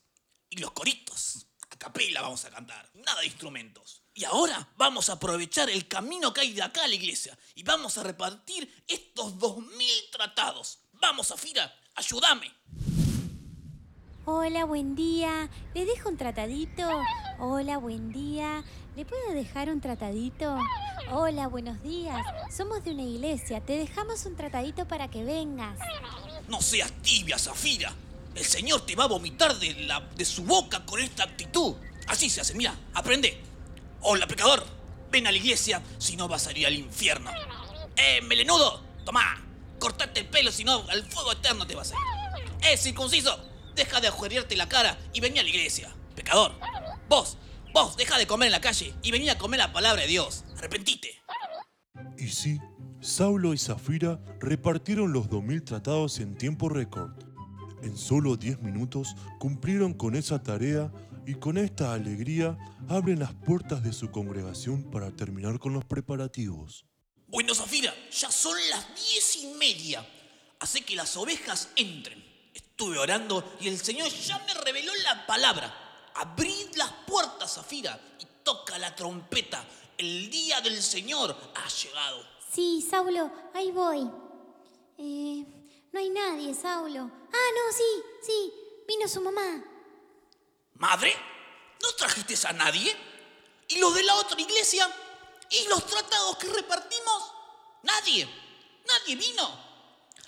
Y 0.50 0.58
los 0.58 0.72
coritos. 0.72 1.46
A 1.70 1.76
capela 1.78 2.20
vamos 2.20 2.44
a 2.44 2.50
cantar. 2.50 2.90
Nada 2.94 3.20
de 3.20 3.26
instrumentos. 3.26 4.02
Y 4.18 4.24
ahora 4.24 4.66
vamos 4.78 5.10
a 5.10 5.12
aprovechar 5.12 5.68
el 5.68 5.86
camino 5.86 6.32
que 6.32 6.40
hay 6.40 6.54
de 6.54 6.62
acá 6.62 6.84
a 6.84 6.88
la 6.88 6.94
iglesia 6.94 7.38
y 7.54 7.62
vamos 7.62 7.98
a 7.98 8.02
repartir 8.02 8.82
estos 8.88 9.38
dos 9.38 9.58
mil 9.58 9.92
tratados. 10.10 10.78
Vamos, 10.94 11.28
Zafira, 11.28 11.70
ayúdame. 11.94 12.50
Hola, 14.24 14.64
buen 14.64 14.96
día. 14.96 15.50
¿Le 15.74 15.84
dejo 15.84 16.08
un 16.08 16.16
tratadito? 16.16 16.88
Hola, 17.40 17.76
buen 17.76 18.10
día. 18.10 18.64
¿Le 18.96 19.04
puedo 19.04 19.32
dejar 19.32 19.68
un 19.68 19.82
tratadito? 19.82 20.58
Hola, 21.12 21.48
buenos 21.48 21.82
días. 21.82 22.24
Somos 22.50 22.84
de 22.84 22.92
una 22.92 23.02
iglesia. 23.02 23.60
Te 23.60 23.76
dejamos 23.76 24.24
un 24.24 24.34
tratadito 24.34 24.88
para 24.88 25.10
que 25.10 25.24
vengas. 25.24 25.78
No 26.48 26.62
seas 26.62 26.90
tibia, 27.02 27.38
Zafira. 27.38 27.92
El 28.34 28.46
Señor 28.46 28.86
te 28.86 28.96
va 28.96 29.04
a 29.04 29.08
vomitar 29.08 29.58
de, 29.58 29.74
la, 29.74 30.00
de 30.00 30.24
su 30.24 30.42
boca 30.42 30.86
con 30.86 31.00
esta 31.00 31.24
actitud. 31.24 31.74
Así 32.06 32.30
se 32.30 32.40
hace, 32.40 32.54
mira, 32.54 32.74
aprende. 32.94 33.55
Hola, 34.08 34.28
pecador. 34.28 34.62
Ven 35.10 35.26
a 35.26 35.32
la 35.32 35.36
iglesia, 35.36 35.82
si 35.98 36.16
no 36.16 36.28
vas 36.28 36.46
a 36.46 36.56
ir 36.56 36.64
al 36.64 36.74
infierno. 36.74 37.28
¡Eh, 37.96 38.22
melenudo! 38.22 38.80
Tomá, 39.04 39.44
cortate 39.80 40.20
el 40.20 40.26
pelo, 40.26 40.52
si 40.52 40.62
no, 40.62 40.88
al 40.88 41.02
fuego 41.02 41.32
eterno 41.32 41.66
te 41.66 41.74
vas 41.74 41.90
a 41.90 41.94
ir. 41.96 42.44
¡Eh, 42.70 42.76
circunciso! 42.76 43.36
Deja 43.74 44.00
de 44.00 44.06
agujerearte 44.06 44.54
la 44.54 44.68
cara 44.68 44.96
y 45.12 45.18
vení 45.18 45.40
a 45.40 45.42
la 45.42 45.48
iglesia. 45.48 45.92
Pecador. 46.14 46.52
Vos, 47.08 47.36
vos, 47.74 47.96
deja 47.96 48.16
de 48.16 48.28
comer 48.28 48.46
en 48.46 48.52
la 48.52 48.60
calle 48.60 48.94
y 49.02 49.10
vení 49.10 49.28
a 49.28 49.38
comer 49.38 49.58
la 49.58 49.72
palabra 49.72 50.02
de 50.02 50.06
Dios. 50.06 50.44
Arrepentite. 50.56 51.20
Y 52.16 52.28
sí, 52.28 52.60
Saulo 53.00 53.54
y 53.54 53.58
Zafira 53.58 54.20
repartieron 54.38 55.12
los 55.12 55.28
2000 55.28 55.64
tratados 55.64 56.20
en 56.20 56.38
tiempo 56.38 56.68
récord. 56.68 57.10
En 57.82 57.96
solo 57.96 58.36
10 58.36 58.62
minutos 58.62 59.16
cumplieron 59.40 59.94
con 59.94 60.14
esa 60.14 60.40
tarea 60.40 60.92
y 61.26 61.34
con 61.34 61.58
esta 61.58 61.92
alegría 61.92 62.56
abren 62.88 63.18
las 63.18 63.34
puertas 63.34 63.82
de 63.82 63.92
su 63.92 64.10
congregación 64.12 64.90
para 64.90 65.10
terminar 65.10 65.58
con 65.58 65.72
los 65.72 65.84
preparativos. 65.84 66.86
Bueno, 67.26 67.52
Zafira, 67.54 67.92
ya 68.12 68.30
son 68.30 68.56
las 68.70 68.86
diez 68.94 69.36
y 69.42 69.46
media. 69.58 70.06
Hace 70.60 70.82
que 70.82 70.94
las 70.94 71.16
ovejas 71.16 71.70
entren. 71.74 72.24
Estuve 72.54 72.98
orando 72.98 73.56
y 73.60 73.66
el 73.68 73.78
Señor 73.78 74.08
ya 74.10 74.38
me 74.46 74.54
reveló 74.54 74.92
la 75.02 75.26
palabra. 75.26 75.74
Abrid 76.14 76.76
las 76.76 76.92
puertas, 77.06 77.56
Zafira, 77.56 77.98
y 78.20 78.26
toca 78.44 78.78
la 78.78 78.94
trompeta. 78.94 79.64
El 79.98 80.30
día 80.30 80.60
del 80.60 80.80
Señor 80.80 81.36
ha 81.56 81.68
llegado. 81.68 82.22
Sí, 82.52 82.86
Saulo, 82.88 83.32
ahí 83.52 83.72
voy. 83.72 84.08
Eh, 84.98 85.44
no 85.92 85.98
hay 85.98 86.08
nadie, 86.08 86.54
Saulo. 86.54 87.00
Ah, 87.00 87.50
no, 87.54 87.76
sí, 87.76 88.02
sí. 88.22 88.52
Vino 88.86 89.08
su 89.08 89.20
mamá. 89.20 89.75
Madre, 90.78 91.14
¿no 91.82 91.88
trajiste 91.92 92.34
a 92.46 92.52
nadie? 92.52 92.94
¿Y 93.68 93.78
los 93.78 93.94
de 93.94 94.02
la 94.02 94.14
otra 94.16 94.40
iglesia? 94.40 94.88
¿Y 95.50 95.68
los 95.68 95.86
tratados 95.86 96.36
que 96.36 96.48
repartimos? 96.48 97.32
Nadie. 97.82 98.28
Nadie 98.86 99.16
vino. 99.16 99.66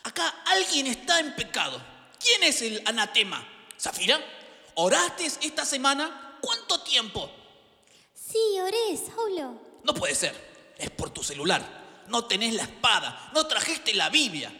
Acá 0.05 0.43
alguien 0.47 0.87
está 0.87 1.21
en 1.21 1.35
pecado. 1.35 1.81
¿Quién 2.19 2.43
es 2.45 2.63
el 2.63 2.83
anatema? 2.87 3.47
¿Zafira? 3.79 4.21
¿Oraste 4.75 5.27
esta 5.27 5.65
semana? 5.65 6.39
¿Cuánto 6.41 6.81
tiempo? 6.81 7.31
Sí, 8.15 8.39
oré, 8.61 8.97
Saulo. 8.97 9.61
No 9.85 9.95
puede 9.95 10.15
ser. 10.15 10.75
Es 10.77 10.91
por 10.91 11.11
tu 11.11 11.23
celular. 11.23 12.05
No 12.09 12.25
tenés 12.25 12.55
la 12.55 12.63
espada. 12.63 13.31
No 13.35 13.47
trajiste 13.47 13.95
la 13.95 14.09
Biblia. 14.09 14.53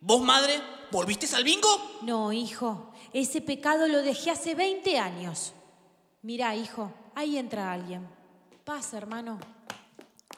¿Vos, 0.00 0.22
madre, 0.22 0.60
volviste 0.90 1.34
al 1.34 1.44
bingo? 1.44 1.98
No, 2.02 2.32
hijo, 2.32 2.89
ese 3.12 3.40
pecado 3.40 3.88
lo 3.88 4.02
dejé 4.02 4.30
hace 4.30 4.54
20 4.54 4.98
años. 4.98 5.52
Mira, 6.22 6.54
hijo, 6.54 6.92
ahí 7.14 7.38
entra 7.38 7.72
alguien. 7.72 8.06
Pasa, 8.64 8.98
hermano. 8.98 9.38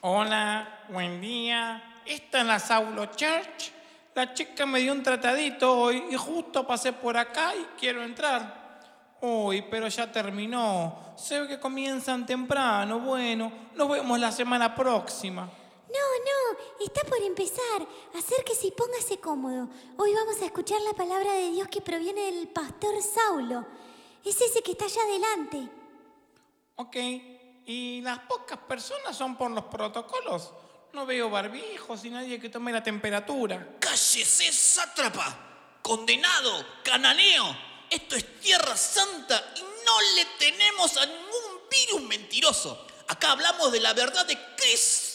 Hola, 0.00 0.85
buen 0.88 1.20
día. 1.20 2.00
Esta 2.06 2.40
es 2.40 2.46
la 2.46 2.58
Saulo 2.58 3.06
Church. 3.06 3.72
La 4.14 4.35
chica 4.35 4.66
me 4.66 4.80
dio 4.80 4.92
un 4.92 5.02
tratadito 5.02 5.78
hoy 5.78 6.04
y 6.11 6.16
justo 6.16 6.66
pasé 6.66 6.92
por 6.92 7.16
acá 7.16 7.54
y 7.54 7.78
quiero 7.78 8.02
entrar. 8.02 8.80
Uy, 9.20 9.64
pero 9.70 9.88
ya 9.88 10.11
terminó. 10.11 11.14
Se 11.16 11.40
ve 11.40 11.48
que 11.48 11.61
comienzan 11.61 12.26
temprano. 12.26 13.00
Bueno, 13.00 13.52
nos 13.74 13.88
vemos 13.88 14.18
la 14.18 14.32
semana 14.32 14.74
próxima. 14.74 15.48
No, 15.92 15.98
no, 16.24 16.85
está 16.87 17.02
por 17.02 17.20
empezar. 17.22 17.87
Acérquese 18.14 18.68
y 18.68 18.70
póngase 18.70 19.18
cómodo. 19.18 19.68
Hoy 19.98 20.14
vamos 20.14 20.40
a 20.40 20.46
escuchar 20.46 20.81
la 20.81 20.94
palabra 20.94 21.35
de 21.35 21.50
Dios 21.50 21.68
que 21.68 21.83
proviene 21.83 22.33
del 22.33 22.48
pastor 22.48 22.94
Saulo. 23.02 23.66
Es 24.24 24.40
ese 24.40 24.62
que 24.62 24.72
está 24.72 24.87
allá 24.87 25.02
adelante. 25.02 25.68
Ok, 26.76 26.96
¿y 27.66 28.00
las 28.00 28.20
pocas 28.20 28.59
personas 28.61 29.16
son 29.16 29.37
por 29.37 29.50
los 29.50 29.64
protocolos? 29.64 30.52
No 30.94 31.05
veo 31.05 31.28
barbijos 31.28 32.02
y 32.07 32.11
nadie 32.11 32.40
que 32.40 32.48
tome 32.48 32.72
la 32.72 32.83
temperatura. 32.83 33.76
¡Cállese, 33.78 34.50
sátrapa! 34.50 35.78
¡Condenado! 35.83 36.64
¡Cananeo! 36.83 37.55
Esto 37.90 38.16
es 38.16 38.40
Tierra 38.40 38.76
Santa 38.76 39.52
y 39.57 39.61
no 39.61 40.00
le 40.16 40.24
tenemos 40.38 40.96
a 40.96 41.05
ningún 41.05 41.68
virus 41.70 42.02
mentiroso. 42.02 42.87
Acá 43.09 43.33
hablamos 43.33 43.70
de 43.72 43.81
la 43.81 43.92
verdad 43.92 44.24
de 44.24 44.38
Cristo 44.57 45.12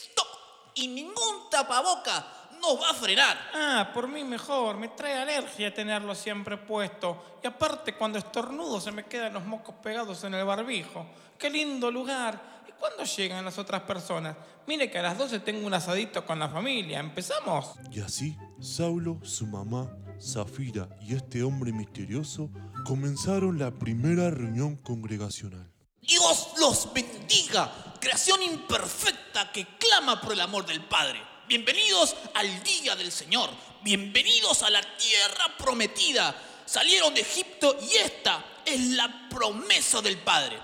y 0.77 0.87
ningún 0.87 1.49
tapaboca 1.49 2.25
nos 2.61 2.81
va 2.81 2.91
a 2.91 2.93
frenar. 2.93 3.37
Ah, 3.53 3.91
por 3.93 4.07
mí 4.07 4.23
mejor. 4.23 4.77
Me 4.77 4.89
trae 4.89 5.13
alergia 5.13 5.73
tenerlo 5.73 6.15
siempre 6.15 6.57
puesto. 6.57 7.39
Y 7.43 7.47
aparte, 7.47 7.93
cuando 7.93 8.17
estornudo 8.17 8.79
se 8.79 8.91
me 8.91 9.05
quedan 9.05 9.33
los 9.33 9.45
mocos 9.45 9.75
pegados 9.75 10.23
en 10.23 10.33
el 10.33 10.45
barbijo. 10.45 11.05
Qué 11.37 11.49
lindo 11.49 11.91
lugar. 11.91 12.63
¿Y 12.67 12.71
cuándo 12.73 13.03
llegan 13.03 13.45
las 13.45 13.57
otras 13.57 13.81
personas? 13.81 14.35
Mire 14.65 14.89
que 14.89 14.99
a 14.99 15.03
las 15.03 15.17
12 15.17 15.39
tengo 15.39 15.65
un 15.65 15.73
asadito 15.73 16.25
con 16.25 16.39
la 16.39 16.49
familia. 16.49 16.99
¿Empezamos? 16.99 17.73
Y 17.91 18.01
así, 18.01 18.37
Saulo, 18.59 19.19
su 19.23 19.45
mamá, 19.45 19.89
Zafira 20.19 20.89
y 21.01 21.15
este 21.15 21.43
hombre 21.43 21.71
misterioso 21.71 22.49
comenzaron 22.85 23.59
la 23.59 23.71
primera 23.71 24.31
reunión 24.31 24.75
congregacional. 24.77 25.71
Dios 26.01 26.53
los 26.59 26.91
bendiga, 26.93 27.69
creación 28.07 28.41
imperfecta 28.41 29.51
que 29.51 29.65
clama 29.77 30.21
por 30.21 30.31
el 30.31 30.39
amor 30.39 30.65
del 30.65 30.81
Padre. 30.81 31.21
Bienvenidos 31.45 32.15
al 32.35 32.63
día 32.63 32.95
del 32.95 33.11
Señor, 33.11 33.49
bienvenidos 33.81 34.63
a 34.63 34.69
la 34.69 34.81
tierra 34.95 35.57
prometida. 35.57 36.33
Salieron 36.65 37.13
de 37.13 37.19
Egipto 37.19 37.77
y 37.81 37.97
esta 37.97 38.61
es 38.65 38.79
la 38.91 39.27
promesa 39.27 40.01
del 40.01 40.19
Padre. 40.19 40.57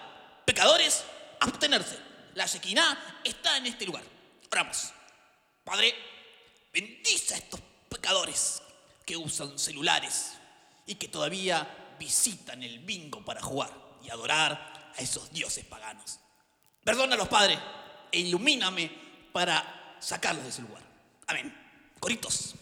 Pecadores, 0.46 1.04
abstenerse. 1.42 2.00
La 2.36 2.46
Shekinah 2.46 3.20
está 3.26 3.58
en 3.58 3.66
este 3.66 3.88
lugar. 3.88 4.06
Oramos. 4.50 4.94
Padre, 5.66 5.94
bendice 6.72 7.34
a 7.34 7.38
estos 7.40 7.60
pecadores 7.90 8.62
que 9.06 9.18
usan 9.18 9.60
celulares 9.60 10.32
y 10.88 10.96
que 10.96 11.10
todavía 11.10 11.96
visitan 12.00 12.64
el 12.64 12.80
bingo 12.80 13.26
para 13.26 13.42
jugar 13.42 13.70
y 14.02 14.10
adorar 14.10 14.94
a 14.98 15.02
esos 15.02 15.30
dioses 15.34 15.66
paganos. 15.66 16.23
Perdónalos, 16.84 17.30
Padre, 17.30 17.58
e 18.12 18.20
ilumíname 18.20 18.92
para 19.32 19.96
sacarlos 20.00 20.44
de 20.44 20.50
ese 20.50 20.62
lugar. 20.62 20.84
Amén. 21.28 21.56
Coritos. 22.00 22.56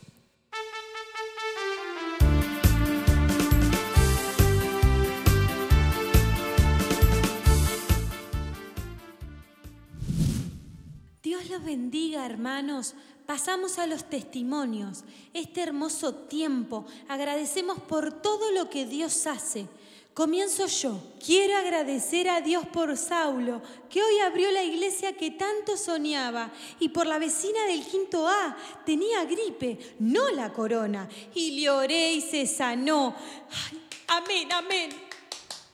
Dios 11.23 11.49
los 11.49 11.63
bendiga, 11.63 12.23
hermanos. 12.23 12.93
Pasamos 13.25 13.79
a 13.79 13.87
los 13.87 14.07
testimonios. 14.07 15.03
Este 15.33 15.63
hermoso 15.63 16.13
tiempo. 16.13 16.85
Agradecemos 17.07 17.79
por 17.79 18.21
todo 18.21 18.51
lo 18.51 18.69
que 18.69 18.85
Dios 18.85 19.25
hace. 19.25 19.67
Comienzo 20.13 20.67
yo. 20.67 21.01
Quiero 21.25 21.55
agradecer 21.55 22.27
a 22.27 22.41
Dios 22.41 22.67
por 22.67 22.97
Saulo, 22.97 23.61
que 23.89 24.03
hoy 24.03 24.19
abrió 24.19 24.51
la 24.51 24.61
iglesia 24.61 25.13
que 25.13 25.31
tanto 25.31 25.77
soñaba, 25.77 26.51
y 26.79 26.89
por 26.89 27.07
la 27.07 27.17
vecina 27.17 27.65
del 27.65 27.85
quinto 27.85 28.27
A. 28.27 28.57
Tenía 28.85 29.23
gripe, 29.23 29.95
no 29.99 30.29
la 30.31 30.51
corona, 30.51 31.07
y 31.33 31.51
le 31.61 31.69
oré 31.69 32.11
y 32.11 32.21
se 32.21 32.45
sanó. 32.45 33.15
Ay, 33.49 33.87
amén, 34.07 34.51
amén. 34.51 34.89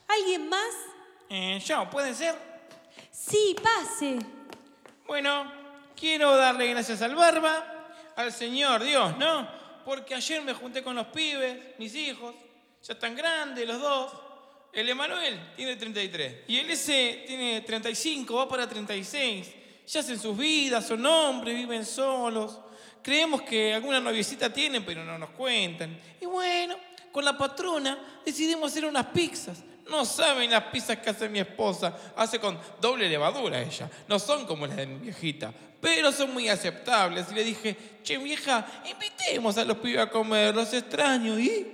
¿Alguien 0.08 0.48
más? 0.48 0.76
Eh, 1.30 1.60
yo, 1.66 1.90
¿puede 1.90 2.14
ser? 2.14 2.36
Sí, 3.12 3.56
pase. 3.62 4.20
Bueno, 5.08 5.52
quiero 5.96 6.36
darle 6.36 6.68
gracias 6.68 7.02
al 7.02 7.16
Barba, 7.16 7.88
al 8.16 8.32
Señor 8.32 8.84
Dios, 8.84 9.18
¿no? 9.18 9.50
Porque 9.84 10.14
ayer 10.14 10.44
me 10.44 10.54
junté 10.54 10.84
con 10.84 10.96
los 10.96 11.08
pibes, 11.08 11.80
mis 11.80 11.96
hijos, 11.96 12.36
ya 12.84 12.94
están 12.94 13.16
grandes 13.16 13.68
los 13.68 13.82
dos. 13.82 14.27
El 14.72 14.90
Emanuel 14.90 15.54
tiene 15.56 15.76
33 15.76 16.36
y 16.48 16.60
el 16.60 16.70
ese 16.70 17.24
tiene 17.26 17.62
35, 17.62 18.36
va 18.36 18.48
para 18.48 18.68
36. 18.68 19.48
Ya 19.88 20.02
hacen 20.02 20.20
sus 20.20 20.38
vidas, 20.38 20.86
son 20.86 21.06
hombres, 21.06 21.56
viven 21.56 21.86
solos. 21.86 22.60
Creemos 23.02 23.42
que 23.42 23.74
alguna 23.74 24.00
noviecita 24.00 24.52
tienen, 24.52 24.86
pero 24.86 25.04
no 25.04 25.18
nos 25.18 25.30
cuentan. 25.30 25.98
Y 26.20 26.26
bueno, 26.26 26.76
con 27.12 27.24
la 27.24 27.38
patrona 27.38 28.22
decidimos 28.26 28.72
hacer 28.72 28.86
unas 28.86 29.06
pizzas. 29.08 29.64
No 29.90 30.04
saben 30.04 30.52
las 30.52 30.64
pizzas 30.66 30.98
que 30.98 31.10
hace 31.10 31.30
mi 31.30 31.40
esposa. 31.40 31.98
Hace 32.16 32.40
con 32.40 32.60
doble 32.82 33.08
levadura 33.08 33.62
ella. 33.62 33.90
No 34.08 34.20
son 34.20 34.46
como 34.46 34.68
las 34.68 34.76
de 34.76 34.88
mi 34.88 35.00
viejita, 35.00 35.54
pero 35.80 36.12
son 36.12 36.34
muy 36.34 36.50
aceptables. 36.50 37.28
Y 37.32 37.36
le 37.36 37.44
dije, 37.44 37.78
che 38.04 38.18
vieja, 38.18 38.84
invitemos 38.90 39.58
a 39.58 39.64
los 39.64 39.78
pibes 39.78 40.02
a 40.02 40.10
comer, 40.10 40.54
los 40.54 40.74
extraño. 40.74 41.40
Y 41.40 41.66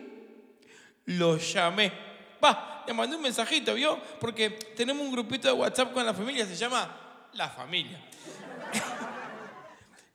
los 1.06 1.52
llamé. 1.52 2.13
Va, 2.44 2.84
le 2.86 2.94
mandé 2.94 3.16
un 3.16 3.22
mensajito, 3.22 3.74
¿vio? 3.74 4.00
Porque 4.20 4.50
tenemos 4.50 5.06
un 5.06 5.12
grupito 5.12 5.48
de 5.48 5.54
WhatsApp 5.54 5.94
con 5.94 6.06
la 6.06 6.14
familia, 6.14 6.46
se 6.46 6.56
llama 6.56 7.30
La 7.34 7.50
Familia. 7.50 8.00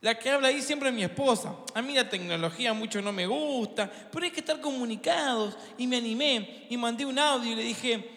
La 0.01 0.17
que 0.17 0.31
habla 0.31 0.49
ahí 0.49 0.63
siempre 0.63 0.91
es 0.91 0.95
mi 0.95 1.03
esposa. 1.03 1.57
A 1.75 1.83
mí 1.83 1.93
la 1.93 2.09
tecnología 2.09 2.73
mucho 2.73 3.03
no 3.03 3.13
me 3.13 3.27
gusta, 3.27 3.91
pero 4.13 4.25
hay 4.25 4.31
que 4.31 4.41
estar 4.41 4.61
comunicados. 4.61 5.57
Y 5.77 5.89
me 5.89 5.97
animé 5.97 6.67
y 6.71 6.77
mandé 6.77 7.05
un 7.05 7.19
audio 7.19 7.51
y 7.51 7.57
le 7.57 7.65
dije, 7.65 8.09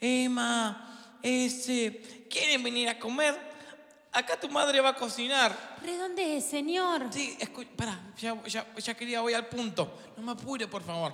Emma, 0.00 1.18
ese, 1.20 2.28
¿quieren 2.30 2.62
venir 2.62 2.88
a 2.88 2.98
comer? 2.98 3.36
Acá 4.12 4.38
tu 4.38 4.48
madre 4.48 4.80
va 4.80 4.90
a 4.90 4.94
cocinar. 4.94 5.78
Redondee, 5.82 6.40
señor. 6.40 7.08
Sí, 7.10 7.36
pará, 7.74 8.00
ya, 8.16 8.40
ya, 8.44 8.64
ya 8.76 8.94
quería, 8.94 9.20
voy 9.20 9.34
al 9.34 9.48
punto. 9.48 9.98
No 10.16 10.22
me 10.22 10.30
apure, 10.30 10.68
por 10.68 10.84
favor. 10.84 11.12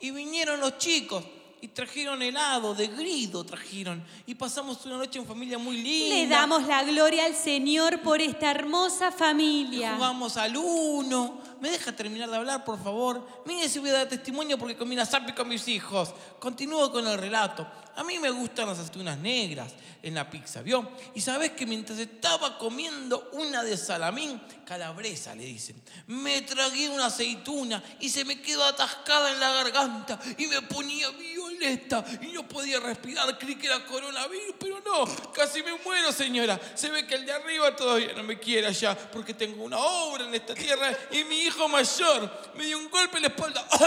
Y 0.00 0.10
vinieron 0.10 0.58
los 0.58 0.76
chicos 0.76 1.24
y 1.62 1.68
trajeron 1.68 2.20
helado 2.20 2.74
de 2.74 2.88
grido, 2.88 3.44
trajeron. 3.44 4.04
Y 4.26 4.34
pasamos 4.34 4.84
una 4.84 4.96
noche 4.96 5.20
en 5.20 5.26
familia 5.26 5.58
muy 5.58 5.80
linda. 5.80 6.16
Le 6.16 6.26
damos 6.26 6.66
la 6.66 6.82
gloria 6.82 7.24
al 7.24 7.36
Señor 7.36 8.00
por 8.00 8.20
esta 8.20 8.50
hermosa 8.50 9.12
familia. 9.12 9.94
Jugamos 9.94 10.36
al 10.36 10.56
uno. 10.56 11.38
¿Me 11.62 11.70
deja 11.70 11.92
terminar 11.92 12.28
de 12.28 12.36
hablar, 12.36 12.64
por 12.64 12.82
favor? 12.82 13.24
Mire 13.44 13.68
si 13.68 13.78
voy 13.78 13.90
a 13.90 13.92
dar 13.92 14.08
testimonio 14.08 14.58
porque 14.58 14.76
comí 14.76 14.96
una 14.96 15.06
zapi 15.06 15.32
con 15.32 15.46
mis 15.46 15.68
hijos. 15.68 16.12
Continúo 16.40 16.90
con 16.90 17.06
el 17.06 17.16
relato. 17.16 17.64
A 17.94 18.02
mí 18.02 18.18
me 18.18 18.30
gustan 18.30 18.66
las 18.66 18.80
aceitunas 18.80 19.16
negras 19.18 19.72
en 20.02 20.14
la 20.14 20.28
pizza, 20.28 20.62
¿vio? 20.62 20.90
Y 21.14 21.20
sabes 21.20 21.52
que 21.52 21.66
mientras 21.66 21.98
estaba 21.98 22.58
comiendo 22.58 23.30
una 23.34 23.62
de 23.62 23.76
salamín, 23.76 24.40
calabresa 24.64 25.34
le 25.34 25.44
dicen, 25.44 25.80
me 26.06 26.42
tragué 26.42 26.88
una 26.88 27.06
aceituna 27.06 27.82
y 28.00 28.08
se 28.08 28.24
me 28.24 28.40
quedó 28.40 28.64
atascada 28.64 29.30
en 29.30 29.38
la 29.38 29.52
garganta 29.52 30.18
y 30.38 30.46
me 30.46 30.62
ponía 30.62 31.10
violeta 31.10 32.04
y 32.22 32.32
no 32.32 32.48
podía 32.48 32.80
respirar. 32.80 33.38
Creí 33.38 33.56
que 33.56 33.66
era 33.66 33.84
coronavirus, 33.84 34.54
pero 34.58 34.80
no, 34.80 35.04
casi 35.32 35.62
me 35.62 35.78
muero, 35.84 36.10
señora. 36.10 36.58
Se 36.74 36.88
ve 36.88 37.06
que 37.06 37.14
el 37.14 37.26
de 37.26 37.32
arriba 37.32 37.76
todavía 37.76 38.14
no 38.14 38.22
me 38.22 38.38
quiere 38.38 38.66
allá 38.66 38.96
porque 38.96 39.34
tengo 39.34 39.62
una 39.62 39.78
obra 39.78 40.24
en 40.24 40.34
esta 40.34 40.54
tierra 40.54 40.96
y 41.10 41.24
mi 41.24 41.42
hijo 41.42 41.51
mayor 41.68 42.30
me 42.56 42.66
dio 42.66 42.78
un 42.78 42.90
golpe 42.90 43.16
en 43.16 43.22
la 43.22 43.28
espalda. 43.28 43.66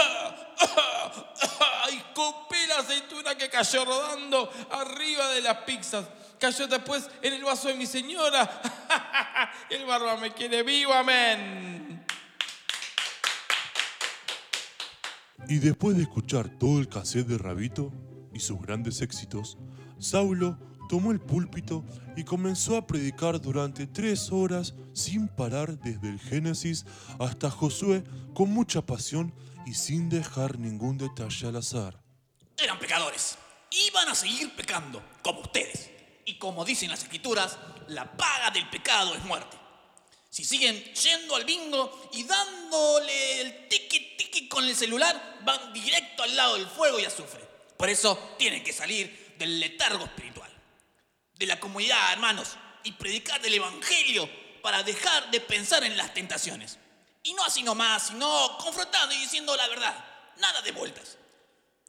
Y 1.92 1.98
copé 2.14 2.66
la 2.66 2.78
aceituna 2.78 3.36
que 3.36 3.48
cayó 3.48 3.84
rodando 3.84 4.50
arriba 4.70 5.28
de 5.30 5.42
las 5.42 5.58
pizzas. 5.58 6.04
Cayó 6.38 6.66
después 6.66 7.08
en 7.22 7.34
el 7.34 7.44
vaso 7.44 7.68
de 7.68 7.74
mi 7.74 7.86
señora. 7.86 8.60
El 9.70 9.84
barba 9.84 10.16
me 10.16 10.32
quiere 10.32 10.62
vivo, 10.62 10.92
amén. 10.92 12.04
Y 15.48 15.58
después 15.58 15.96
de 15.96 16.02
escuchar 16.02 16.48
todo 16.48 16.80
el 16.80 16.88
cassette 16.88 17.26
de 17.26 17.38
Rabito 17.38 17.92
y 18.32 18.40
sus 18.40 18.60
grandes 18.60 19.00
éxitos, 19.00 19.56
Saulo 20.00 20.58
tomó 20.88 21.12
el 21.12 21.20
púlpito 21.20 21.84
y 22.16 22.24
comenzó 22.24 22.76
a 22.76 22.86
predicar 22.86 23.40
durante 23.40 23.86
tres 23.86 24.30
horas 24.30 24.74
sin 24.92 25.28
parar 25.28 25.78
desde 25.78 26.08
el 26.08 26.18
Génesis 26.18 26.86
hasta 27.18 27.50
Josué 27.50 28.04
con 28.34 28.50
mucha 28.50 28.82
pasión 28.82 29.34
y 29.66 29.74
sin 29.74 30.08
dejar 30.08 30.58
ningún 30.58 30.98
detalle 30.98 31.48
al 31.48 31.56
azar. 31.56 32.00
Eran 32.56 32.78
pecadores. 32.78 33.36
Iban 33.70 34.08
a 34.08 34.14
seguir 34.14 34.54
pecando, 34.54 35.02
como 35.22 35.40
ustedes. 35.40 35.90
Y 36.24 36.38
como 36.38 36.64
dicen 36.64 36.90
las 36.90 37.02
escrituras, 37.02 37.58
la 37.88 38.16
paga 38.16 38.50
del 38.50 38.68
pecado 38.70 39.14
es 39.14 39.24
muerte. 39.24 39.56
Si 40.30 40.44
siguen 40.44 40.76
yendo 40.94 41.36
al 41.36 41.44
bingo 41.44 42.10
y 42.12 42.24
dándole 42.24 43.40
el 43.40 43.68
tiki 43.68 44.16
tiki 44.16 44.48
con 44.48 44.64
el 44.64 44.76
celular, 44.76 45.40
van 45.44 45.72
directo 45.72 46.22
al 46.22 46.36
lado 46.36 46.56
del 46.56 46.66
fuego 46.66 46.98
y 46.98 47.04
azufre. 47.04 47.40
Por 47.76 47.88
eso 47.88 48.18
tienen 48.38 48.62
que 48.62 48.72
salir 48.72 49.34
del 49.38 49.60
letargo 49.60 50.04
espiritual, 50.04 50.50
de 51.38 51.46
la 51.46 51.60
comunidad, 51.60 52.12
hermanos, 52.12 52.56
y 52.82 52.92
predicar 52.92 53.40
del 53.40 53.54
evangelio 53.54 54.28
para 54.62 54.82
dejar 54.82 55.30
de 55.30 55.40
pensar 55.40 55.84
en 55.84 55.96
las 55.96 56.12
tentaciones. 56.14 56.78
Y 57.22 57.34
no 57.34 57.44
así 57.44 57.62
nomás, 57.62 58.08
sino 58.08 58.56
confrontando 58.58 59.14
y 59.14 59.18
diciendo 59.18 59.56
la 59.56 59.68
verdad. 59.68 60.04
Nada 60.38 60.62
de 60.62 60.72
vueltas. 60.72 61.16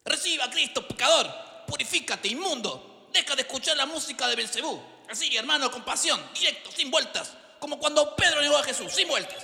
Reciba 0.03 0.45
a 0.45 0.49
Cristo, 0.49 0.87
pecador. 0.87 1.31
Purifícate, 1.67 2.27
inmundo. 2.27 3.09
Deja 3.11 3.35
de 3.35 3.41
escuchar 3.41 3.77
la 3.77 3.85
música 3.85 4.27
de 4.27 4.35
Belcebú. 4.35 4.81
Así, 5.09 5.35
hermano, 5.35 5.71
con 5.71 5.83
pasión, 5.83 6.21
directo, 6.33 6.71
sin 6.71 6.89
vueltas. 6.89 7.33
Como 7.59 7.77
cuando 7.79 8.15
Pedro 8.15 8.41
negó 8.41 8.57
a 8.57 8.63
Jesús, 8.63 8.91
sin 8.93 9.07
vueltas. 9.07 9.43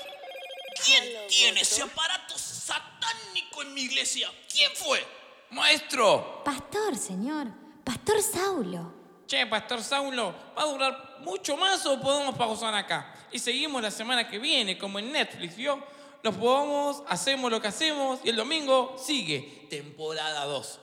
¿Quién 0.86 1.28
tiene 1.28 1.62
ese 1.62 1.82
aparato 1.82 2.38
satánico 2.38 3.62
en 3.62 3.74
mi 3.74 3.82
iglesia? 3.82 4.32
¿Quién 4.52 4.72
fue? 4.76 5.06
Maestro. 5.52 6.44
Pastor, 6.44 6.98
señor. 6.98 7.48
Pastor 7.84 8.22
Saulo. 8.22 9.03
Che, 9.34 9.48
Pastor 9.48 9.82
Saulo, 9.82 10.32
¿va 10.56 10.62
a 10.62 10.66
durar 10.68 11.18
mucho 11.22 11.58
más 11.58 11.84
o 11.88 12.00
podemos 12.00 12.36
pausar 12.36 12.76
acá? 12.76 13.12
Y 13.32 13.40
seguimos 13.40 13.82
la 13.82 13.90
semana 13.90 14.30
que 14.30 14.38
viene, 14.38 14.78
como 14.78 15.00
en 15.00 15.12
Netflix, 15.12 15.56
¿vio? 15.56 15.82
Nos 16.22 16.36
podamos, 16.36 17.02
hacemos 17.08 17.50
lo 17.50 17.60
que 17.60 17.68
hacemos 17.68 18.20
y 18.24 18.30
el 18.30 18.36
domingo 18.36 18.96
sigue, 18.96 19.66
temporada 19.72 20.46
2. 20.46 20.80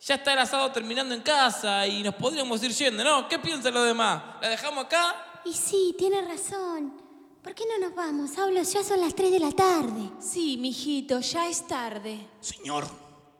Ya 0.00 0.16
está 0.16 0.32
el 0.32 0.40
asado 0.40 0.72
terminando 0.72 1.14
en 1.14 1.20
casa 1.20 1.86
y 1.86 2.02
nos 2.02 2.16
podríamos 2.16 2.60
ir 2.64 2.72
yendo, 2.72 3.04
¿no? 3.04 3.28
¿Qué 3.28 3.38
piensan 3.38 3.72
los 3.72 3.86
demás? 3.86 4.20
¿La 4.40 4.48
dejamos 4.48 4.86
acá? 4.86 5.40
Y 5.44 5.52
sí, 5.52 5.94
tiene 5.96 6.22
razón. 6.22 7.00
¿Por 7.40 7.54
qué 7.54 7.62
no 7.68 7.86
nos 7.86 7.94
vamos, 7.94 8.32
Saulo? 8.32 8.60
Ya 8.64 8.82
son 8.82 9.00
las 9.00 9.14
3 9.14 9.30
de 9.30 9.38
la 9.38 9.52
tarde. 9.52 10.10
Sí, 10.18 10.56
mijito, 10.56 11.20
ya 11.20 11.48
es 11.48 11.68
tarde. 11.68 12.18
Señor, 12.40 12.84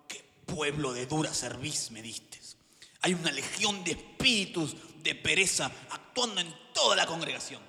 qué 0.07 0.23
pueblo 0.47 0.93
de 0.93 1.07
dura 1.07 1.35
cerviz 1.35 1.91
me 1.91 2.01
diste. 2.01 2.42
Hay 3.03 3.15
una 3.15 3.33
legión 3.33 3.83
de 3.85 3.93
espíritus 3.93 4.77
de 5.03 5.15
pereza 5.15 5.71
actuando 5.91 6.41
en 6.41 6.55
toda 6.73 6.95
la 6.95 7.07
congregación. 7.07 7.61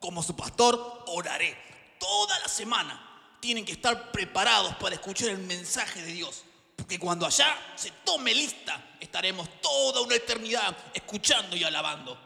Como 0.00 0.22
su 0.22 0.34
pastor, 0.34 1.04
oraré 1.06 1.56
toda 1.98 2.38
la 2.40 2.48
semana. 2.48 3.06
Tienen 3.38 3.64
que 3.64 3.72
estar 3.72 4.10
preparados 4.10 4.74
para 4.76 4.96
escuchar 4.96 5.28
el 5.28 5.38
mensaje 5.38 6.02
de 6.02 6.12
Dios. 6.12 6.44
Porque 6.74 6.98
cuando 6.98 7.26
allá 7.26 7.56
se 7.76 7.90
tome 8.04 8.34
lista, 8.34 8.82
estaremos 8.98 9.48
toda 9.60 10.00
una 10.00 10.16
eternidad 10.16 10.76
escuchando 10.92 11.56
y 11.56 11.62
alabando. 11.62 12.18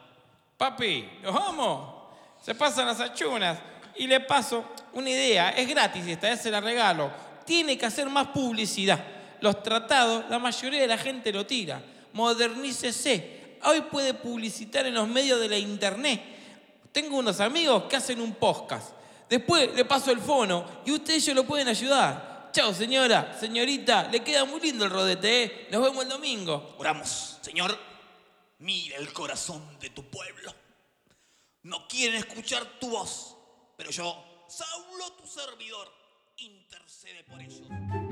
Papi, 0.57 1.19
nos 1.23 1.35
vamos. 1.35 2.05
Se 2.43 2.55
pasan 2.55 2.87
las 2.87 3.01
achunas. 3.01 3.59
Y 3.97 4.07
le 4.07 4.21
paso 4.21 4.65
una 4.93 5.11
idea. 5.11 5.51
Es 5.51 5.69
gratis 5.69 6.07
esta 6.07 6.31
vez 6.31 6.41
se 6.41 6.51
la 6.51 6.61
regalo. 6.61 7.11
Tiene 7.45 7.77
que 7.77 7.87
hacer 7.87 8.09
más 8.09 8.29
publicidad. 8.29 9.05
Los 9.41 9.63
tratados, 9.63 10.25
la 10.31 10.39
mayoría 10.39 10.81
de 10.81 10.87
la 10.87 10.99
gente 10.99 11.33
lo 11.33 11.45
tira. 11.45 11.83
Modernícese. 12.15 13.59
Hoy 13.65 13.83
puede 13.83 14.15
publicitar 14.15 14.87
en 14.87 14.95
los 14.95 15.09
medios 15.09 15.41
de 15.41 15.49
la 15.49 15.59
internet. 15.59 16.23
Tengo 16.93 17.19
unos 17.19 17.41
amigos 17.41 17.85
que 17.85 17.97
hacen 17.97 18.21
un 18.21 18.35
podcast. 18.35 18.95
Después 19.29 19.75
le 19.75 19.85
paso 19.85 20.11
el 20.11 20.21
fono 20.21 20.83
y 20.87 20.93
ustedes 20.93 21.25
ellos 21.25 21.37
lo 21.37 21.45
pueden 21.45 21.69
ayudar. 21.69 22.51
Chao, 22.53 22.73
señora, 22.73 23.37
señorita. 23.39 24.09
Le 24.13 24.23
queda 24.23 24.45
muy 24.45 24.61
lindo 24.61 24.85
el 24.85 24.91
rodete, 24.91 25.43
¿eh? 25.43 25.69
Nos 25.73 25.83
vemos 25.83 26.05
el 26.05 26.09
domingo. 26.09 26.77
Oramos, 26.79 27.39
Señor, 27.43 27.77
mira 28.59 28.97
el 28.97 29.13
corazón 29.13 29.77
de 29.81 29.91
tu 29.91 30.05
pueblo. 30.05 30.55
No 31.65 31.89
quieren 31.89 32.17
escuchar 32.17 32.79
tu 32.79 32.91
voz, 32.91 33.37
pero 33.77 33.91
yo, 33.91 34.45
Saulo, 34.47 35.13
tu 35.15 35.27
servidor, 35.27 35.91
intercede 36.37 37.25
por 37.25 37.41
ellos. 37.41 38.04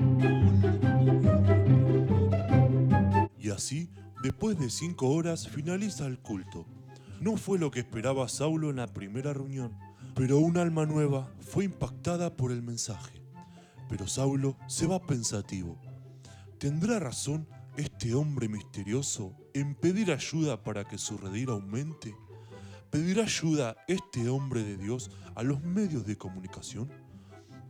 Así, 3.53 3.89
después 4.21 4.59
de 4.59 4.69
cinco 4.69 5.09
horas, 5.09 5.47
finaliza 5.47 6.05
el 6.05 6.19
culto. 6.19 6.65
No 7.21 7.37
fue 7.37 7.57
lo 7.57 7.71
que 7.71 7.79
esperaba 7.79 8.27
Saulo 8.27 8.69
en 8.69 8.75
la 8.75 8.87
primera 8.87 9.33
reunión, 9.33 9.77
pero 10.15 10.39
un 10.39 10.57
alma 10.57 10.85
nueva 10.85 11.31
fue 11.39 11.65
impactada 11.65 12.35
por 12.35 12.51
el 12.51 12.61
mensaje. 12.61 13.21
Pero 13.89 14.07
Saulo 14.07 14.57
se 14.67 14.87
va 14.87 15.05
pensativo. 15.05 15.79
¿Tendrá 16.57 16.99
razón 16.99 17.47
este 17.77 18.13
hombre 18.13 18.47
misterioso 18.47 19.35
en 19.53 19.75
pedir 19.75 20.11
ayuda 20.11 20.63
para 20.63 20.85
que 20.85 20.97
su 20.97 21.17
redil 21.17 21.49
aumente? 21.49 22.15
¿Pedirá 22.89 23.23
ayuda 23.23 23.75
este 23.87 24.29
hombre 24.29 24.63
de 24.63 24.77
Dios 24.77 25.09
a 25.35 25.43
los 25.43 25.63
medios 25.63 26.05
de 26.05 26.17
comunicación? 26.17 26.89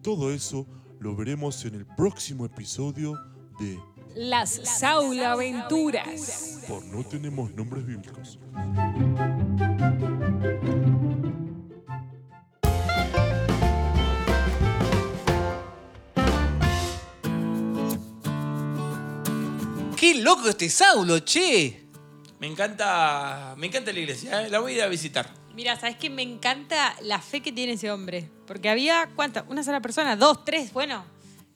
Todo 0.02 0.32
eso 0.34 0.68
lo 1.00 1.16
veremos 1.16 1.64
en 1.66 1.76
el 1.76 1.86
próximo 1.86 2.46
episodio 2.46 3.18
de 3.60 3.80
Las 4.16 4.62
Saulo 4.64 5.26
Aventuras. 5.26 6.60
Por 6.68 6.86
no 6.86 7.04
tenemos 7.04 7.52
nombres 7.56 7.86
bíblicos. 7.86 8.38
¡Qué 19.98 20.16
loco 20.16 20.50
este 20.50 20.70
Saulo, 20.70 21.20
che! 21.20 21.88
Me 22.40 22.48
encanta, 22.48 23.56
me 23.58 23.68
encanta 23.68 23.92
la 23.92 24.00
iglesia, 24.00 24.44
¿eh? 24.44 24.50
la 24.50 24.60
voy 24.60 24.74
a 24.74 24.76
ir 24.76 24.82
a 24.84 24.88
visitar. 24.88 25.28
Mira, 25.56 25.80
¿sabes 25.80 25.96
qué? 25.96 26.10
Me 26.10 26.22
encanta 26.22 26.96
la 27.02 27.20
fe 27.20 27.42
que 27.42 27.52
tiene 27.52 27.74
ese 27.74 27.90
hombre. 27.90 28.30
Porque 28.46 28.70
había, 28.70 29.10
¿cuántas? 29.16 29.46
¿Una 29.48 29.64
sola 29.64 29.82
persona? 29.82 30.16
¿Dos? 30.16 30.44
¿Tres? 30.46 30.74
Bueno, 30.74 31.06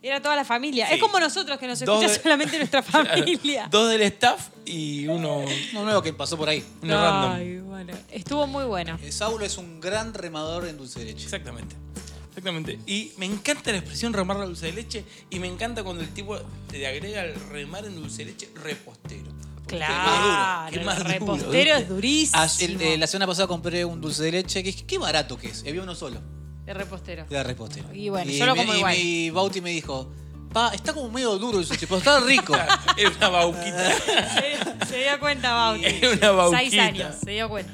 era 0.01 0.21
toda 0.21 0.35
la 0.35 0.45
familia. 0.45 0.87
Sí. 0.87 0.93
Es 0.95 1.01
como 1.01 1.19
nosotros, 1.19 1.57
que 1.57 1.67
nos 1.67 1.79
Dos 1.79 2.01
escucha 2.03 2.13
de- 2.17 2.23
solamente 2.23 2.57
nuestra 2.59 2.81
Claro, 2.81 3.09
familia. 3.09 3.67
Dos 3.71 3.89
del 3.89 4.01
staff 4.03 4.47
y 4.65 5.07
uno, 5.07 5.39
Uno 5.71 5.83
nuevo 5.83 6.01
que 6.01 6.13
pasó 6.13 6.37
por 6.37 6.49
ahí. 6.49 6.63
uno 6.81 6.93
random. 7.01 7.31
Ay, 7.33 7.57
bueno. 7.59 7.93
Estuvo 8.11 8.47
muy 8.47 8.65
bueno. 8.65 8.97
Eh, 9.01 9.11
Saulo 9.11 9.45
es 9.45 9.57
un 9.57 9.79
gran 9.81 10.13
remador 10.13 10.67
en 10.67 10.77
dulce 10.77 10.99
de 10.99 11.05
leche. 11.05 11.23
Exactamente. 11.25 11.75
Exactamente. 12.29 12.79
Y 12.85 13.13
me 13.17 13.25
encanta 13.25 13.71
la 13.71 13.77
expresión 13.79 14.13
remar 14.13 14.37
la 14.37 14.45
dulce 14.45 14.67
de 14.67 14.73
leche 14.73 15.03
y 15.31 15.39
me 15.39 15.47
encanta 15.47 15.83
cuando 15.83 16.03
el 16.03 16.09
tipo 16.09 16.37
te 16.69 16.85
agrega 16.85 17.23
el 17.23 17.33
remar 17.49 17.85
en 17.85 17.95
dulce 17.95 18.23
de 18.25 18.31
leche 18.31 18.49
repostero. 18.63 19.31
Claro, 19.65 20.67
el 20.73 20.85
repostero 21.03 21.75
es 21.75 21.89
durísimo. 21.89 22.41
El- 22.59 22.81
eh, 22.81 22.97
la 22.97 23.07
semana 23.07 23.27
pasada 23.27 23.47
compré 23.47 23.83
un 23.85 23.99
dulce 23.99 24.23
de 24.23 24.31
leche. 24.31 24.63
que 24.63 24.73
Qué 24.73 24.97
barato 24.97 25.37
que 25.37 25.47
es. 25.49 25.63
Había 25.67 25.81
uno 25.83 25.95
solo. 25.95 26.21
El 26.67 26.75
repostero. 26.75 27.25
De 27.29 27.43
repostero. 27.43 27.93
Y 27.93 28.09
bueno, 28.09 28.29
yo 28.29 28.45
lo 28.45 28.53
mi- 28.55 28.59
como 28.61 28.73
y 28.73 28.77
igual. 28.77 28.95
mi 28.97 29.29
Bauti 29.31 29.61
me 29.61 29.69
dijo, 29.71 30.11
pa, 30.53 30.73
está 30.73 30.93
como 30.93 31.09
medio 31.09 31.37
duro 31.37 31.59
el 31.59 31.65
dulce, 31.67 31.87
pero 31.87 31.97
está 31.97 32.19
rico. 32.19 32.53
Es 32.97 33.15
una 33.17 33.29
bauquita. 33.29 33.91
Se, 33.95 34.85
se 34.87 34.97
dio 35.03 35.19
cuenta, 35.19 35.53
Bauti. 35.53 35.85
Es 35.85 36.17
una 36.17 36.31
bauquita. 36.31 36.59
Seis 36.69 36.79
años, 36.81 37.15
se 37.23 37.31
dio 37.31 37.47
cuenta. 37.49 37.71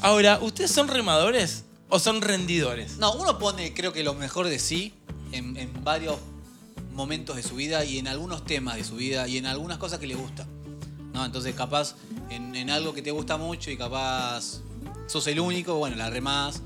Ahora, 0.00 0.38
¿ustedes 0.42 0.70
son 0.70 0.88
remadores 0.88 1.64
o 1.88 1.98
son 1.98 2.20
rendidores? 2.22 2.98
No, 2.98 3.14
uno 3.14 3.38
pone, 3.38 3.72
creo 3.72 3.92
que 3.92 4.02
lo 4.04 4.14
mejor 4.14 4.46
de 4.48 4.58
sí 4.58 4.92
en, 5.32 5.56
en 5.56 5.82
varios 5.82 6.16
momentos 6.92 7.36
de 7.36 7.42
su 7.42 7.56
vida 7.56 7.84
y 7.84 7.98
en 7.98 8.06
algunos 8.08 8.44
temas 8.44 8.76
de 8.76 8.84
su 8.84 8.96
vida 8.96 9.26
y 9.26 9.38
en 9.38 9.46
algunas 9.46 9.78
cosas 9.78 9.98
que 9.98 10.06
le 10.06 10.14
gustan. 10.14 10.46
¿no? 11.12 11.24
Entonces, 11.24 11.54
capaz 11.54 11.94
en, 12.30 12.54
en 12.54 12.68
algo 12.70 12.92
que 12.92 13.00
te 13.02 13.10
gusta 13.10 13.36
mucho 13.36 13.70
y 13.70 13.76
capaz 13.76 14.60
sos 15.06 15.26
el 15.28 15.40
único, 15.40 15.76
bueno, 15.76 15.96
la 15.96 16.10
remás, 16.10 16.60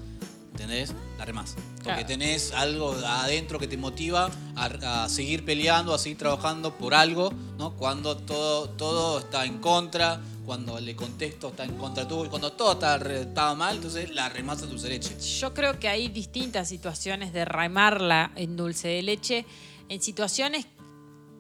¿entendés? 0.59 0.92
La 1.16 1.25
remás. 1.25 1.55
Porque 1.77 1.83
Claro. 1.85 2.07
tenés 2.07 2.53
algo 2.53 2.92
adentro 3.07 3.59
que 3.61 3.68
te 3.68 3.77
motiva 3.77 4.29
a, 4.57 5.05
a 5.05 5.09
seguir 5.09 5.44
peleando, 5.44 5.94
a 5.94 5.99
seguir 5.99 6.18
trabajando 6.18 6.77
por 6.77 6.94
algo, 6.94 7.33
¿no? 7.57 7.75
Cuando 7.77 8.16
todo, 8.16 8.68
todo 8.71 9.21
está 9.21 9.44
en 9.47 9.59
contra, 9.59 10.21
cuando 10.44 10.79
el 10.79 10.97
contexto 10.97 11.49
está 11.49 11.64
en 11.64 11.77
contra 11.77 12.09
tuyo, 12.09 12.29
cuando 12.29 12.53
todo 12.53 12.73
está, 12.73 12.97
está 12.97 13.55
mal, 13.55 13.77
entonces 13.77 14.11
la 14.11 14.29
remás 14.29 14.61
en 14.62 14.71
dulce 14.71 14.88
de 14.88 14.94
leche. 14.94 15.16
Yo 15.38 15.55
creo 15.55 15.79
que 15.79 15.88
hay 15.88 16.09
distintas 16.09 16.68
situaciones 16.68 17.33
de 17.33 17.44
remarla 17.44 18.33
en 18.35 18.57
dulce 18.57 18.88
de 18.88 19.03
leche, 19.03 19.47
en 19.88 20.03
situaciones 20.03 20.66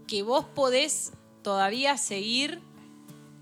que 0.06 0.22
vos 0.22 0.44
podés 0.54 1.12
todavía 1.42 1.96
seguir 1.98 2.60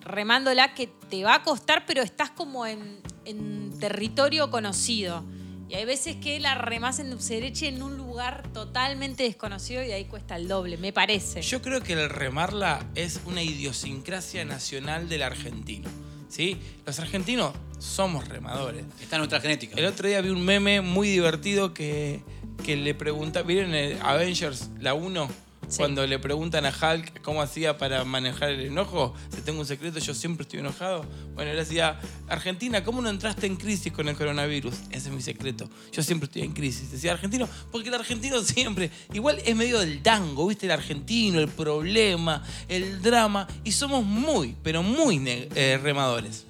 remándola, 0.01 0.73
que 0.75 0.87
te 0.87 1.23
va 1.23 1.35
a 1.35 1.43
costar, 1.43 1.85
pero 1.87 2.03
estás 2.03 2.31
como 2.31 2.65
en, 2.65 3.01
en 3.25 3.79
territorio 3.79 4.51
conocido. 4.51 5.23
Y 5.69 5.75
hay 5.75 5.85
veces 5.85 6.17
que 6.17 6.39
la 6.39 6.55
remás 6.55 7.01
en 7.01 7.11
dulce 7.11 7.35
de 7.35 7.41
leche 7.41 7.69
en 7.69 7.83
un 7.83 7.97
lugar 7.97 8.45
totalmente 8.53 9.25
desconocido 9.25 9.83
y 9.83 9.91
ahí 9.91 10.05
cuesta 10.05 10.37
el 10.37 10.47
doble, 10.47 10.77
me 10.77 10.93
parece. 10.93 11.43
Yo 11.43 11.61
creo 11.61 11.81
que 11.83 11.95
el 11.95 12.09
remarla 12.09 12.87
es 12.95 13.21
una 13.27 13.43
idiosincrasia 13.43 14.45
nacional 14.45 15.09
del 15.09 15.23
argentino. 15.23 15.89
¿sí? 16.29 16.59
Los 16.85 17.01
argentinos 17.01 17.53
somos 17.79 18.29
remadores. 18.29 18.85
Está 19.01 19.17
en 19.17 19.21
nuestra 19.21 19.41
genética. 19.41 19.75
El 19.77 19.87
otro 19.87 20.07
día 20.07 20.21
vi 20.21 20.29
un 20.29 20.45
meme 20.45 20.83
muy 20.83 21.09
divertido 21.09 21.75
que, 21.75 22.23
que 22.65 22.77
le 22.77 22.95
pregunta, 22.95 23.43
¿vieron 23.43 23.75
el 23.75 23.99
Avengers, 24.03 24.71
la 24.79 24.95
1? 24.95 25.46
Sí. 25.69 25.79
Cuando 25.79 26.07
le 26.07 26.19
preguntan 26.19 26.65
a 26.65 26.71
Hulk 26.71 27.23
cómo 27.23 27.43
hacía 27.43 27.77
para 27.77 28.05
manejar 28.05 28.51
el 28.51 28.67
enojo, 28.67 29.15
si 29.35 29.41
tengo 29.41 29.61
un 29.61 29.67
secreto, 29.67 29.99
yo 29.99 30.15
siempre 30.15 30.43
estoy 30.43 30.61
enojado. 30.61 31.05
Bueno, 31.35 31.51
él 31.51 31.57
decía, 31.57 32.01
Argentina, 32.29 32.85
¿cómo 32.85 33.03
no 33.03 33.11
entraste 33.11 33.47
en 33.47 33.57
crisis 33.57 33.93
con 33.93 34.09
el 34.09 34.17
coronavirus? 34.17 34.75
Ese 34.91 35.09
es 35.09 35.15
mi 35.15 35.23
secreto. 35.23 35.69
Yo 35.93 36.03
siempre 36.03 36.27
estoy 36.27 36.43
en 36.43 36.53
crisis. 36.53 36.93
Decía 36.93 37.13
argentino, 37.13 37.49
porque 37.73 37.89
el 37.89 37.95
argentino 37.95 38.41
siempre, 38.43 38.91
igual 39.13 39.41
es 39.45 39.57
medio 39.57 39.81
del 39.81 40.03
tango, 40.03 40.47
¿viste? 40.47 40.67
El 40.67 40.73
argentino, 40.73 41.41
el 41.41 41.49
problema, 41.49 42.43
el 42.69 43.03
drama, 43.03 43.49
y 43.65 43.73
somos 43.73 44.05
muy, 44.05 44.57
pero 44.63 44.83
muy 44.83 45.23
eh, 45.27 45.81
remadores. 45.83 46.45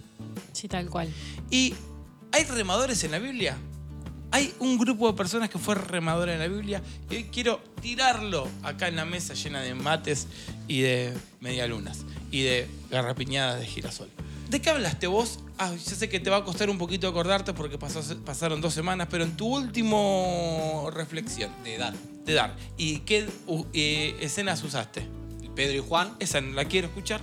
Sí, 0.53 0.69
tal 0.69 0.89
cual. 0.91 1.09
¿Y 1.51 1.75
hay 2.33 2.45
remadores 2.45 3.03
en 3.05 3.13
la 3.13 3.19
Biblia? 3.19 3.57
Hay 4.33 4.53
un 4.59 4.77
grupo 4.77 5.11
de 5.11 5.17
personas 5.17 5.49
que 5.49 5.59
fue 5.59 5.75
remadora 5.75 6.33
en 6.33 6.39
la 6.41 6.49
Biblia 6.49 6.83
y 7.11 7.17
hoy 7.17 7.25
quiero 7.25 7.61
tirarlo 7.81 8.49
acá 8.63 8.89
en 8.89 8.97
la 8.97 9.05
mesa 9.05 9.35
llena 9.35 9.61
de 9.61 9.75
mates 9.75 10.27
y 10.69 10.81
de 10.81 11.15
medialunas 11.41 12.05
y 12.31 12.43
de 12.43 12.67
garrapiñadas 12.91 13.61
de 13.61 13.67
girasol. 13.67 14.11
¿De 14.51 14.61
qué 14.61 14.71
hablaste 14.71 15.07
vos? 15.07 15.41
Ah, 15.59 15.73
ya 15.75 15.95
sé 15.95 16.09
que 16.09 16.21
te 16.21 16.29
va 16.31 16.39
a 16.39 16.45
costar 16.45 16.69
un 16.71 16.77
poquito 16.79 17.09
acordarte 17.09 17.53
porque 17.55 17.79
pasó- 17.79 18.03
pasaron 18.25 18.61
dos 18.61 18.75
semanas, 18.75 19.09
pero 19.11 19.25
en 19.25 19.37
tu 19.37 19.47
último 19.57 20.91
reflexión 20.93 21.51
De 21.65 21.77
edad. 21.77 21.95
de 22.25 22.35
dar, 22.35 22.55
¿y 22.77 22.99
qué 23.01 23.27
uh, 23.47 23.65
eh, 23.73 24.17
escenas 24.21 24.63
usaste? 24.63 25.07
Pedro 25.55 25.79
y 25.79 25.81
Juan. 25.81 26.15
Esa 26.19 26.43
no 26.43 26.53
la 26.53 26.67
quiero 26.67 26.89
escuchar. 26.89 27.23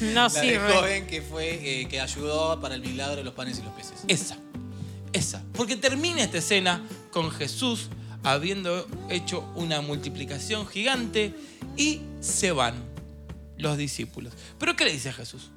No 0.00 0.28
La 0.28 0.30
joven 0.74 1.06
que 1.06 1.20
fue 1.20 1.80
eh, 1.82 1.86
que 1.88 2.00
ayudó 2.00 2.58
para 2.62 2.76
el 2.76 2.80
milagro 2.80 3.16
de 3.16 3.24
los 3.24 3.34
panes 3.34 3.58
y 3.58 3.62
los 3.62 3.74
peces. 3.74 4.04
Esa. 4.08 4.38
Porque 5.52 5.76
termina 5.76 6.22
esta 6.22 6.38
escena 6.38 6.82
con 7.12 7.30
Jesús 7.30 7.88
habiendo 8.24 8.86
hecho 9.10 9.48
una 9.54 9.80
multiplicación 9.80 10.66
gigante 10.66 11.34
y 11.76 12.00
se 12.20 12.52
van 12.52 12.74
los 13.58 13.76
discípulos. 13.76 14.34
¿Pero 14.58 14.74
qué 14.74 14.84
le 14.84 14.92
dice 14.92 15.12
Jesús? 15.12 15.50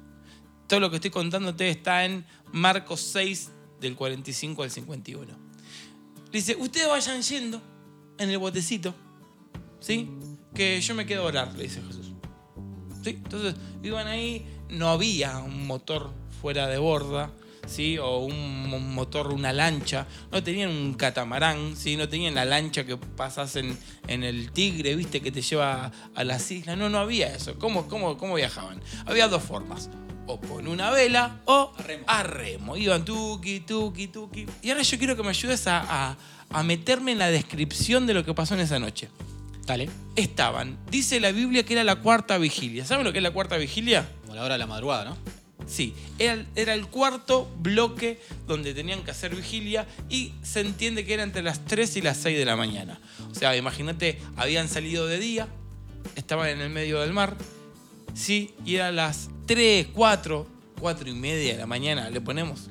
Todo 0.68 0.80
lo 0.80 0.90
que 0.90 0.96
estoy 0.96 1.10
contándote 1.10 1.70
está 1.70 2.04
en 2.04 2.24
Marcos 2.52 3.00
6 3.00 3.50
del 3.80 3.96
45 3.96 4.62
al 4.62 4.70
51. 4.70 5.26
Le 5.26 6.30
dice, 6.30 6.56
ustedes 6.56 6.88
vayan 6.88 7.22
yendo 7.22 7.60
en 8.18 8.30
el 8.30 8.38
botecito, 8.38 8.94
¿sí? 9.80 10.10
Que 10.54 10.80
yo 10.80 10.94
me 10.94 11.06
quedo 11.06 11.22
a 11.22 11.26
orar, 11.26 11.54
le 11.54 11.64
dice 11.64 11.82
Jesús. 11.82 12.12
¿Sí? 13.02 13.10
Entonces 13.10 13.54
iban 13.82 14.06
ahí, 14.06 14.46
no 14.68 14.88
había 14.90 15.38
un 15.38 15.66
motor 15.66 16.12
fuera 16.42 16.66
de 16.66 16.78
borda, 16.78 17.32
¿sí? 17.68 17.98
O 17.98 18.18
un 18.18 18.68
mo- 18.68 18.78
motor, 18.80 19.32
una 19.32 19.52
lancha, 19.52 20.06
no 20.32 20.42
tenían 20.42 20.70
un 20.70 20.94
catamarán, 20.94 21.76
¿sí? 21.76 21.96
No 21.96 22.08
tenían 22.08 22.34
la 22.34 22.44
lancha 22.44 22.84
que 22.84 22.96
pasas 22.96 23.56
en, 23.56 23.78
en 24.08 24.24
el 24.24 24.50
Tigre, 24.52 24.94
¿viste? 24.96 25.20
Que 25.20 25.30
te 25.30 25.42
lleva 25.42 25.92
a 26.14 26.24
las 26.24 26.50
islas, 26.50 26.76
no, 26.76 26.88
no 26.88 26.98
había 26.98 27.34
eso. 27.34 27.58
¿Cómo, 27.58 27.86
cómo, 27.88 28.16
cómo 28.18 28.34
viajaban? 28.34 28.80
Había 29.06 29.28
dos 29.28 29.42
formas, 29.42 29.88
o 30.26 30.40
con 30.40 30.66
una 30.68 30.90
vela 30.90 31.40
o 31.46 31.72
A 31.78 31.82
remo. 31.82 32.04
a 32.06 32.22
remo. 32.22 32.76
Iban 32.76 33.04
tuki, 33.04 33.60
tuki, 33.60 34.08
tuki. 34.08 34.46
Y 34.62 34.70
ahora 34.70 34.82
yo 34.82 34.98
quiero 34.98 35.16
que 35.16 35.22
me 35.22 35.30
ayudes 35.30 35.66
a, 35.66 36.10
a- 36.10 36.16
a 36.50 36.62
meterme 36.62 37.12
en 37.12 37.18
la 37.18 37.30
descripción 37.30 38.06
de 38.06 38.14
lo 38.14 38.24
que 38.24 38.32
pasó 38.32 38.54
en 38.54 38.60
esa 38.60 38.78
noche 38.78 39.08
Dale. 39.66 39.90
estaban. 40.16 40.78
Dice 40.90 41.20
la 41.20 41.30
Biblia 41.30 41.62
que 41.62 41.74
era 41.74 41.84
la 41.84 41.96
cuarta 41.96 42.38
vigilia. 42.38 42.86
¿Saben 42.86 43.04
lo 43.04 43.12
que 43.12 43.18
es 43.18 43.22
la 43.22 43.32
cuarta 43.32 43.58
vigilia? 43.58 44.08
Como 44.22 44.34
la 44.34 44.42
hora 44.44 44.54
de 44.54 44.58
la 44.58 44.66
madrugada, 44.66 45.04
¿no? 45.04 45.16
Sí, 45.66 45.94
era, 46.18 46.44
el 46.54 46.86
cuarto 46.86 47.50
bloque 47.58 48.20
donde 48.46 48.72
tenían 48.72 49.02
que 49.02 49.10
hacer 49.10 49.34
vigilia 49.34 49.86
y 50.08 50.32
se 50.42 50.60
entiende 50.60 51.04
que 51.04 51.14
era 51.14 51.22
entre 51.22 51.42
las 51.42 51.64
3 51.64 51.96
y 51.96 52.02
las 52.02 52.16
6 52.18 52.38
de 52.38 52.44
la 52.44 52.56
mañana. 52.56 53.00
O 53.30 53.34
sea, 53.34 53.56
imagínate, 53.56 54.18
habían 54.36 54.68
salido 54.68 55.06
de 55.06 55.18
día, 55.18 55.48
estaban 56.16 56.48
en 56.48 56.60
el 56.60 56.70
medio 56.70 57.00
del 57.00 57.12
mar, 57.12 57.36
sí, 58.14 58.54
y 58.64 58.76
eran 58.76 58.96
las 58.96 59.28
3, 59.46 59.88
4, 59.92 60.46
4 60.80 61.10
y 61.10 61.14
media 61.14 61.52
de 61.52 61.58
la 61.58 61.66
mañana, 61.66 62.08
le 62.08 62.20
ponemos. 62.20 62.68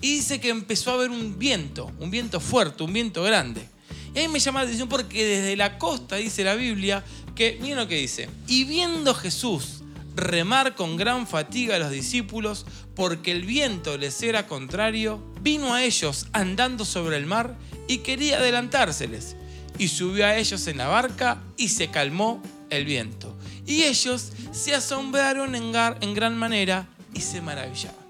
Y 0.00 0.14
dice 0.16 0.40
que 0.40 0.48
empezó 0.48 0.92
a 0.92 0.94
haber 0.94 1.10
un 1.10 1.38
viento, 1.38 1.92
un 1.98 2.10
viento 2.10 2.40
fuerte, 2.40 2.82
un 2.82 2.92
viento 2.92 3.22
grande. 3.22 3.68
Y 4.14 4.18
ahí 4.18 4.28
me 4.28 4.38
llama 4.38 4.60
la 4.60 4.64
atención 4.64 4.88
porque 4.88 5.24
desde 5.24 5.56
la 5.56 5.78
costa 5.78 6.16
dice 6.16 6.42
la 6.42 6.54
Biblia 6.54 7.04
que, 7.34 7.58
miren 7.60 7.76
lo 7.76 7.86
que 7.86 7.96
dice, 7.96 8.30
y 8.48 8.64
viendo 8.64 9.14
Jesús 9.14 9.79
remar 10.14 10.74
con 10.74 10.96
gran 10.96 11.26
fatiga 11.26 11.76
a 11.76 11.78
los 11.78 11.90
discípulos 11.90 12.66
porque 12.94 13.32
el 13.32 13.44
viento 13.44 13.96
les 13.96 14.22
era 14.22 14.46
contrario, 14.46 15.22
vino 15.40 15.74
a 15.74 15.82
ellos 15.82 16.26
andando 16.32 16.84
sobre 16.84 17.16
el 17.16 17.26
mar 17.26 17.56
y 17.88 17.98
quería 17.98 18.38
adelantárseles. 18.38 19.36
Y 19.78 19.88
subió 19.88 20.26
a 20.26 20.36
ellos 20.36 20.66
en 20.66 20.78
la 20.78 20.88
barca 20.88 21.42
y 21.56 21.68
se 21.68 21.88
calmó 21.88 22.42
el 22.68 22.84
viento. 22.84 23.34
Y 23.66 23.84
ellos 23.84 24.32
se 24.52 24.74
asombraron 24.74 25.54
en, 25.54 25.72
en 25.74 26.14
gran 26.14 26.36
manera 26.36 26.86
y 27.14 27.20
se 27.20 27.40
maravillaban. 27.40 28.00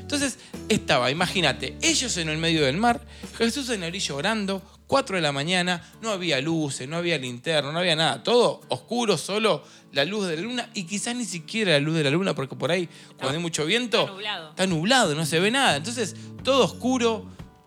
Entonces 0.00 0.38
estaba, 0.68 1.10
imagínate, 1.10 1.76
ellos 1.82 2.16
en 2.16 2.28
el 2.28 2.38
medio 2.38 2.64
del 2.64 2.76
mar, 2.76 3.00
Jesús 3.38 3.68
en 3.70 3.80
la 3.80 3.88
orilla 3.88 4.14
orando, 4.14 4.62
4 4.86 5.16
de 5.16 5.22
la 5.22 5.32
mañana, 5.32 5.82
no 6.00 6.10
había 6.10 6.40
luces, 6.40 6.88
no 6.88 6.96
había 6.96 7.18
linterna, 7.18 7.72
no 7.72 7.78
había 7.78 7.96
nada, 7.96 8.22
todo 8.22 8.60
oscuro, 8.68 9.18
solo 9.18 9.64
la 9.92 10.04
luz 10.04 10.28
de 10.28 10.36
la 10.36 10.42
luna 10.42 10.70
y 10.74 10.84
quizás 10.84 11.16
ni 11.16 11.24
siquiera 11.24 11.72
la 11.72 11.80
luz 11.80 11.96
de 11.96 12.04
la 12.04 12.10
luna 12.10 12.34
porque 12.34 12.54
por 12.54 12.70
ahí 12.70 12.88
cuando 13.16 13.36
hay 13.36 13.42
mucho 13.42 13.64
viento 13.64 14.00
está 14.00 14.12
nublado. 14.12 14.50
está 14.50 14.66
nublado, 14.66 15.14
no 15.14 15.26
se 15.26 15.40
ve 15.40 15.50
nada. 15.50 15.76
Entonces 15.76 16.14
todo 16.44 16.64
oscuro 16.64 17.26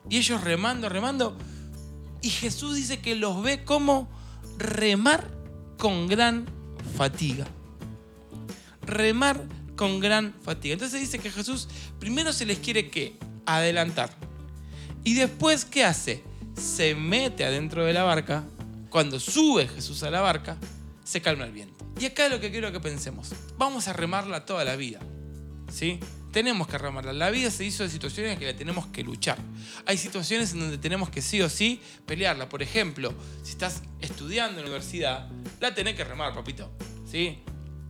y 0.09 0.17
ellos 0.17 0.41
remando, 0.41 0.87
remando 0.89 1.37
y 2.21 2.29
Jesús 2.29 2.75
dice 2.75 2.99
que 2.99 3.15
los 3.15 3.41
ve 3.41 3.63
como 3.63 4.09
remar 4.57 5.29
con 5.77 6.07
gran 6.07 6.45
fatiga 6.97 7.45
remar 8.89 9.41
con 9.75 9.99
gran 9.99 10.33
fatiga. 10.41 10.73
Entonces 10.73 10.99
dice 10.99 11.19
que 11.19 11.31
Jesús 11.31 11.67
primero 11.99 12.33
se 12.33 12.45
les 12.45 12.59
quiere 12.59 12.89
que 12.89 13.17
adelantar. 13.45 14.09
Y 15.03 15.13
después, 15.13 15.63
¿qué 15.63 15.85
hace? 15.85 16.23
Se 16.55 16.95
mete 16.95 17.45
adentro 17.45 17.85
de 17.85 17.93
la 17.93 18.03
barca. 18.03 18.43
Cuando 18.89 19.19
sube 19.19 19.67
Jesús 19.67 20.03
a 20.03 20.09
la 20.09 20.21
barca, 20.21 20.57
se 21.03 21.21
calma 21.21 21.45
el 21.45 21.51
viento. 21.51 21.85
Y 21.99 22.05
acá 22.05 22.25
es 22.25 22.31
lo 22.31 22.39
que 22.39 22.49
quiero 22.51 22.71
que 22.71 22.79
pensemos. 22.79 23.29
Vamos 23.57 23.87
a 23.87 23.93
remarla 23.93 24.45
toda 24.45 24.63
la 24.63 24.75
vida. 24.75 24.99
¿Sí? 25.71 25.99
Tenemos 26.31 26.67
que 26.67 26.77
remarla. 26.77 27.11
La 27.13 27.29
vida 27.29 27.49
se 27.51 27.65
hizo 27.65 27.83
de 27.83 27.89
situaciones 27.89 28.33
en 28.33 28.39
que 28.39 28.45
la 28.45 28.55
tenemos 28.55 28.87
que 28.87 29.03
luchar. 29.03 29.37
Hay 29.85 29.97
situaciones 29.97 30.53
en 30.53 30.59
donde 30.59 30.77
tenemos 30.77 31.09
que 31.09 31.21
sí 31.21 31.41
o 31.41 31.49
sí 31.49 31.81
pelearla. 32.05 32.47
Por 32.47 32.61
ejemplo, 32.61 33.13
si 33.43 33.51
estás 33.51 33.81
estudiando 33.99 34.59
en 34.59 34.65
la 34.65 34.71
universidad, 34.71 35.27
la 35.59 35.73
tenés 35.73 35.95
que 35.95 36.03
remar, 36.03 36.33
papito. 36.33 36.71
¿Sí? 37.09 37.39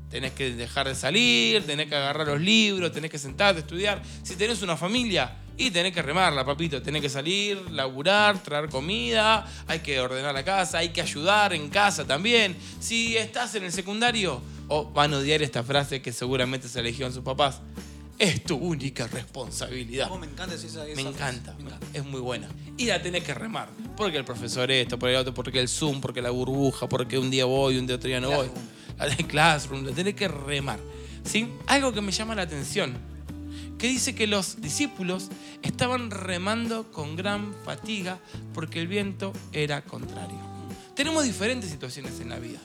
Tenés 0.09 0.31
que 0.31 0.55
dejar 0.55 0.87
de 0.87 0.95
salir, 0.95 1.65
tenés 1.65 1.87
que 1.87 1.95
agarrar 1.95 2.25
los 2.25 2.41
libros, 2.41 2.91
tenés 2.91 3.11
que 3.11 3.19
sentarte 3.19 3.59
a 3.59 3.61
estudiar. 3.61 4.01
Si 4.23 4.35
tenés 4.35 4.61
una 4.61 4.75
familia, 4.75 5.35
y 5.59 5.71
tenés 5.71 5.93
que 5.93 6.01
remarla, 6.01 6.45
papito. 6.45 6.81
Tenés 6.81 7.01
que 7.01 7.09
salir, 7.09 7.59
laburar, 7.71 8.41
traer 8.41 8.69
comida, 8.69 9.45
hay 9.67 9.79
que 9.79 9.99
ordenar 9.99 10.33
la 10.33 10.43
casa, 10.43 10.79
hay 10.79 10.89
que 10.89 11.01
ayudar 11.01 11.53
en 11.53 11.69
casa 11.69 12.05
también. 12.07 12.55
Si 12.79 13.15
estás 13.17 13.53
en 13.55 13.65
el 13.65 13.71
secundario, 13.71 14.41
o 14.69 14.85
van 14.85 15.13
a 15.13 15.17
odiar 15.17 15.41
esta 15.41 15.61
frase 15.63 16.01
que 16.01 16.11
seguramente 16.13 16.67
se 16.67 16.79
eligió 16.79 17.05
en 17.07 17.13
sus 17.13 17.23
papás, 17.23 17.59
es 18.17 18.43
tu 18.43 18.55
única 18.57 19.07
responsabilidad. 19.07 20.07
¿Cómo 20.09 20.19
me 20.21 20.27
encanta 20.27 20.55
esa, 20.55 20.67
esa 20.67 20.79
Me 20.83 20.93
frase? 20.93 21.07
encanta, 21.09 21.53
Me 21.57 21.65
encanta. 21.65 21.87
es 21.93 22.03
muy 22.05 22.19
buena. 22.19 22.47
Y 22.77 22.85
la 22.85 23.01
tenés 23.01 23.23
que 23.23 23.33
remar. 23.33 23.69
Porque 23.95 24.17
el 24.17 24.25
profesor 24.25 24.69
esto, 24.71 24.97
porque 24.99 25.13
el 25.15 25.19
otro, 25.21 25.33
porque 25.33 25.59
el 25.59 25.67
Zoom, 25.69 26.01
porque 26.01 26.21
la 26.21 26.29
burbuja, 26.29 26.87
porque 26.89 27.17
un 27.17 27.29
día 27.31 27.45
voy, 27.45 27.77
un 27.77 27.87
día 27.87 27.95
otro 27.97 28.07
día 28.09 28.19
no 28.21 28.29
voy. 28.31 28.47
La 28.97 29.07
de 29.07 29.15
Classroom, 29.25 29.85
la 29.85 29.91
tenés 29.93 30.15
que 30.15 30.27
remar. 30.27 30.79
¿Sí? 31.23 31.49
Algo 31.67 31.93
que 31.93 32.01
me 32.01 32.11
llama 32.11 32.35
la 32.35 32.41
atención, 32.43 32.97
que 33.79 33.87
dice 33.87 34.13
que 34.13 34.27
los 34.27 34.61
discípulos 34.61 35.29
estaban 35.63 36.11
remando 36.11 36.91
con 36.91 37.15
gran 37.15 37.55
fatiga 37.63 38.19
porque 38.53 38.79
el 38.79 38.87
viento 38.87 39.33
era 39.53 39.81
contrario. 39.81 40.37
Tenemos 40.95 41.23
diferentes 41.23 41.69
situaciones 41.69 42.19
en 42.19 42.29
la 42.29 42.39
vida. 42.39 42.59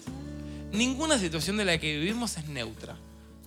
Ninguna 0.72 1.18
situación 1.20 1.57
de 1.57 1.64
la 1.64 1.79
que 1.79 1.98
vivimos 1.98 2.37
es 2.37 2.48
neutra. 2.48 2.96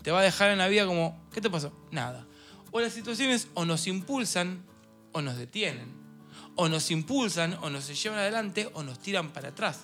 Te 0.01 0.11
va 0.11 0.21
a 0.21 0.23
dejar 0.23 0.49
en 0.49 0.59
la 0.59 0.69
vida 0.69 0.85
como, 0.85 1.21
¿qué 1.33 1.41
te 1.41 1.49
pasó? 1.49 1.73
Nada. 1.91 2.25
O 2.71 2.79
las 2.79 2.93
situaciones 2.93 3.49
o 3.53 3.65
nos 3.65 3.85
impulsan 3.85 4.63
o 5.11 5.21
nos 5.21 5.37
detienen. 5.37 5.91
O 6.55 6.69
nos 6.69 6.89
impulsan 6.89 7.57
o 7.61 7.69
nos 7.69 8.01
llevan 8.01 8.19
adelante 8.19 8.69
o 8.73 8.83
nos 8.83 8.99
tiran 8.99 9.33
para 9.33 9.49
atrás. 9.49 9.81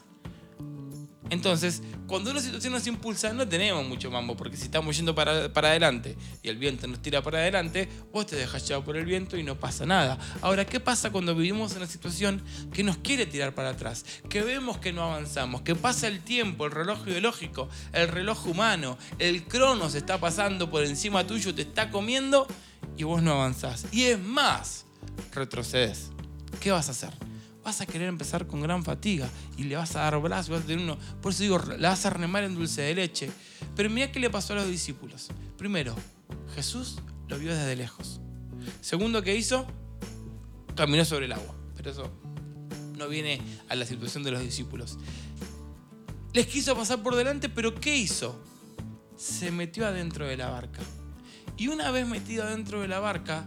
Entonces, 1.30 1.82
cuando 2.08 2.32
una 2.32 2.42
situación 2.42 2.74
nos 2.74 2.86
impulsa, 2.86 3.34
no 3.34 3.48
tenemos 3.48 3.88
mucho 3.88 4.12
mambo, 4.12 4.36
porque 4.36 4.58
si 4.58 4.64
estamos 4.64 4.96
yendo 4.96 5.16
para, 5.16 5.52
para 5.52 5.70
adelante 5.70 6.16
y 6.44 6.50
el 6.50 6.58
viento 6.58 6.86
nos 6.88 7.02
tira 7.02 7.22
para 7.22 7.40
adelante, 7.40 7.90
vos 8.12 8.28
te 8.28 8.36
dejas 8.36 8.68
llevar 8.68 8.84
por 8.84 8.98
el 8.98 9.06
viento 9.06 9.38
y 9.38 9.44
no 9.44 9.58
pasa 9.58 9.86
nada. 9.86 10.18
Ahora, 10.42 10.66
¿qué 10.66 10.80
pasa 10.80 11.12
cuando 11.12 11.34
vivimos 11.34 11.72
en 11.72 11.78
una 11.78 11.88
situación 11.88 12.44
que 12.74 12.84
nos 12.84 12.98
quiere 12.98 13.26
tirar 13.26 13.56
para 13.56 13.70
atrás? 13.70 14.06
Que 14.30 14.42
vemos 14.42 14.78
que 14.78 14.94
no 14.94 15.04
avanzamos, 15.04 15.62
que 15.62 15.76
pasa 15.76 16.08
el 16.08 16.22
tiempo, 16.22 16.66
el 16.66 16.72
reloj 16.72 17.04
biológico, 17.06 17.70
el 17.94 18.10
reloj 18.10 18.46
humano, 18.48 18.98
el 19.18 19.44
cronos 19.44 19.96
está 19.96 20.20
pasando 20.20 20.70
por 20.70 20.84
encima 20.84 21.26
tuyo, 21.26 21.56
te 21.56 21.64
está 21.64 21.90
comiendo 21.90 22.48
y 22.98 23.04
vos 23.04 23.24
no 23.24 23.34
avanzás. 23.34 23.86
Y 23.92 24.04
es 24.04 24.20
más, 24.20 24.86
retrocedes. 25.34 26.10
¿Qué 26.60 26.72
vas 26.72 26.90
a 26.90 26.92
hacer? 26.92 27.33
Vas 27.64 27.82
a 27.82 27.86
querer 27.86 28.10
empezar 28.10 28.46
con 28.46 28.62
gran 28.62 28.84
fatiga 28.84 29.30
y 29.58 29.64
le 29.64 29.76
vas 29.76 29.96
a 29.96 30.02
dar 30.02 30.20
brazos, 30.20 30.50
vas 30.50 30.64
a 30.64 30.66
tener 30.66 30.84
uno. 30.84 30.98
Por 31.22 31.32
eso 31.32 31.44
digo, 31.44 31.62
la 31.78 31.90
vas 31.90 32.06
a 32.06 32.10
remar 32.10 32.44
en 32.44 32.56
dulce 32.56 32.82
de 32.82 32.96
leche. 32.96 33.30
Pero 33.76 33.90
mira 33.90 34.12
qué 34.12 34.20
le 34.20 34.30
pasó 34.30 34.54
a 34.54 34.58
los 34.58 34.68
discípulos. 34.68 35.30
Primero, 35.58 35.96
Jesús 36.56 37.00
lo 37.28 37.40
vio 37.40 37.56
desde 37.56 37.76
lejos. 37.76 38.20
Segundo, 38.82 39.22
¿qué 39.22 39.36
hizo? 39.36 39.66
Caminó 40.76 41.06
sobre 41.06 41.26
el 41.26 41.32
agua. 41.32 41.56
Pero 41.76 41.92
eso 41.92 42.12
no 42.98 43.08
viene 43.08 43.42
a 43.70 43.76
la 43.76 43.86
situación 43.86 44.24
de 44.24 44.32
los 44.32 44.42
discípulos. 44.42 44.98
Les 46.34 46.48
quiso 46.48 46.76
pasar 46.76 47.02
por 47.02 47.16
delante, 47.16 47.48
pero 47.48 47.76
¿qué 47.76 47.96
hizo? 47.96 48.44
Se 49.16 49.52
metió 49.52 49.88
adentro 49.88 50.26
de 50.26 50.36
la 50.36 50.50
barca. 50.50 50.82
Y 51.58 51.68
una 51.68 51.92
vez 51.92 52.08
metido 52.08 52.44
adentro 52.44 52.82
de 52.82 52.88
la 52.88 53.00
barca, 53.00 53.46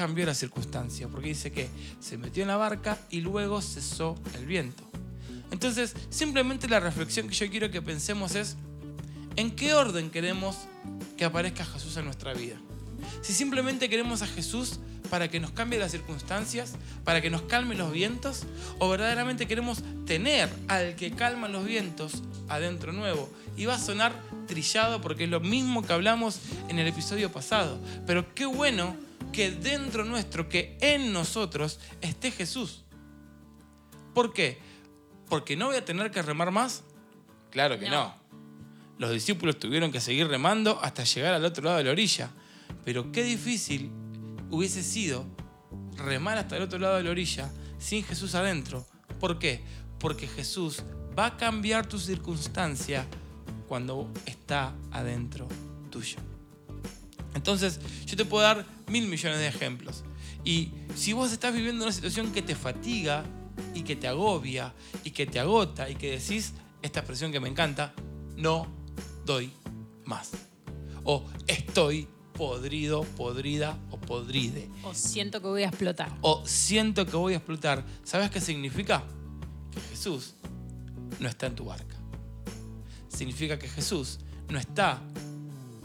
cambió 0.00 0.24
la 0.24 0.34
circunstancia, 0.34 1.08
porque 1.08 1.28
dice 1.28 1.52
que 1.52 1.68
se 2.00 2.16
metió 2.16 2.40
en 2.42 2.48
la 2.48 2.56
barca 2.56 2.96
y 3.10 3.20
luego 3.20 3.60
cesó 3.60 4.14
el 4.34 4.46
viento. 4.46 4.82
Entonces, 5.50 5.94
simplemente 6.08 6.68
la 6.68 6.80
reflexión 6.80 7.28
que 7.28 7.34
yo 7.34 7.50
quiero 7.50 7.70
que 7.70 7.82
pensemos 7.82 8.34
es, 8.34 8.56
¿en 9.36 9.50
qué 9.50 9.74
orden 9.74 10.08
queremos 10.10 10.56
que 11.18 11.26
aparezca 11.26 11.66
Jesús 11.66 11.98
en 11.98 12.06
nuestra 12.06 12.32
vida? 12.32 12.56
Si 13.20 13.34
simplemente 13.34 13.90
queremos 13.90 14.22
a 14.22 14.26
Jesús 14.26 14.80
para 15.10 15.28
que 15.28 15.38
nos 15.38 15.50
cambie 15.50 15.78
las 15.78 15.90
circunstancias, 15.90 16.76
para 17.04 17.20
que 17.20 17.28
nos 17.28 17.42
calmen 17.42 17.76
los 17.76 17.92
vientos? 17.92 18.44
¿O 18.78 18.88
verdaderamente 18.88 19.46
queremos 19.46 19.82
tener 20.06 20.48
al 20.68 20.96
que 20.96 21.10
calma 21.10 21.48
los 21.48 21.66
vientos 21.66 22.22
adentro 22.48 22.94
nuevo? 22.94 23.28
Y 23.54 23.66
va 23.66 23.74
a 23.74 23.78
sonar 23.78 24.14
trillado 24.46 25.02
porque 25.02 25.24
es 25.24 25.30
lo 25.30 25.40
mismo 25.40 25.82
que 25.82 25.92
hablamos 25.92 26.40
en 26.70 26.78
el 26.78 26.86
episodio 26.86 27.30
pasado. 27.30 27.78
Pero 28.06 28.34
qué 28.34 28.46
bueno 28.46 29.09
que 29.32 29.50
dentro 29.50 30.04
nuestro, 30.04 30.48
que 30.48 30.76
en 30.80 31.12
nosotros 31.12 31.78
esté 32.00 32.30
Jesús. 32.30 32.84
¿Por 34.14 34.32
qué? 34.32 34.58
Porque 35.28 35.56
no 35.56 35.66
voy 35.66 35.76
a 35.76 35.84
tener 35.84 36.10
que 36.10 36.22
remar 36.22 36.50
más. 36.50 36.82
Claro 37.50 37.78
que 37.78 37.88
no. 37.88 38.14
Los 38.98 39.12
discípulos 39.12 39.58
tuvieron 39.58 39.92
que 39.92 40.00
seguir 40.00 40.28
remando 40.28 40.78
hasta 40.82 41.04
llegar 41.04 41.34
al 41.34 41.44
otro 41.44 41.64
lado 41.64 41.78
de 41.78 41.84
la 41.84 41.90
orilla. 41.90 42.30
Pero 42.84 43.12
qué 43.12 43.22
difícil 43.22 43.90
hubiese 44.50 44.82
sido 44.82 45.24
remar 45.96 46.38
hasta 46.38 46.56
el 46.56 46.62
otro 46.62 46.78
lado 46.78 46.96
de 46.96 47.04
la 47.04 47.10
orilla 47.10 47.50
sin 47.78 48.04
Jesús 48.04 48.34
adentro. 48.34 48.86
¿Por 49.18 49.38
qué? 49.38 49.62
Porque 49.98 50.26
Jesús 50.26 50.82
va 51.18 51.26
a 51.26 51.36
cambiar 51.36 51.86
tu 51.86 51.98
circunstancia 51.98 53.06
cuando 53.68 54.10
está 54.26 54.74
adentro 54.90 55.48
tuyo. 55.90 56.29
Entonces, 57.34 57.80
yo 58.06 58.16
te 58.16 58.24
puedo 58.24 58.42
dar 58.42 58.66
mil 58.88 59.06
millones 59.06 59.38
de 59.38 59.48
ejemplos. 59.48 60.04
Y 60.44 60.72
si 60.94 61.12
vos 61.12 61.32
estás 61.32 61.54
viviendo 61.54 61.84
una 61.84 61.92
situación 61.92 62.32
que 62.32 62.42
te 62.42 62.54
fatiga 62.54 63.24
y 63.74 63.82
que 63.82 63.96
te 63.96 64.08
agobia 64.08 64.74
y 65.04 65.10
que 65.10 65.26
te 65.26 65.38
agota 65.38 65.88
y 65.90 65.96
que 65.96 66.18
decís 66.18 66.52
esta 66.82 67.00
expresión 67.00 67.30
que 67.30 67.40
me 67.40 67.48
encanta, 67.48 67.92
no 68.36 68.66
doy 69.24 69.52
más. 70.04 70.32
O 71.04 71.24
estoy 71.46 72.08
podrido, 72.32 73.02
podrida 73.16 73.78
o 73.90 73.98
podride. 73.98 74.70
O 74.82 74.94
siento 74.94 75.40
que 75.40 75.48
voy 75.48 75.62
a 75.62 75.68
explotar. 75.68 76.16
O 76.22 76.42
siento 76.46 77.04
que 77.06 77.16
voy 77.16 77.34
a 77.34 77.36
explotar. 77.36 77.84
¿Sabes 78.02 78.30
qué 78.30 78.40
significa? 78.40 79.04
Que 79.70 79.80
Jesús 79.90 80.34
no 81.18 81.28
está 81.28 81.46
en 81.46 81.54
tu 81.54 81.66
barca. 81.66 81.96
Significa 83.08 83.58
que 83.58 83.68
Jesús 83.68 84.20
no 84.48 84.58
está 84.58 85.02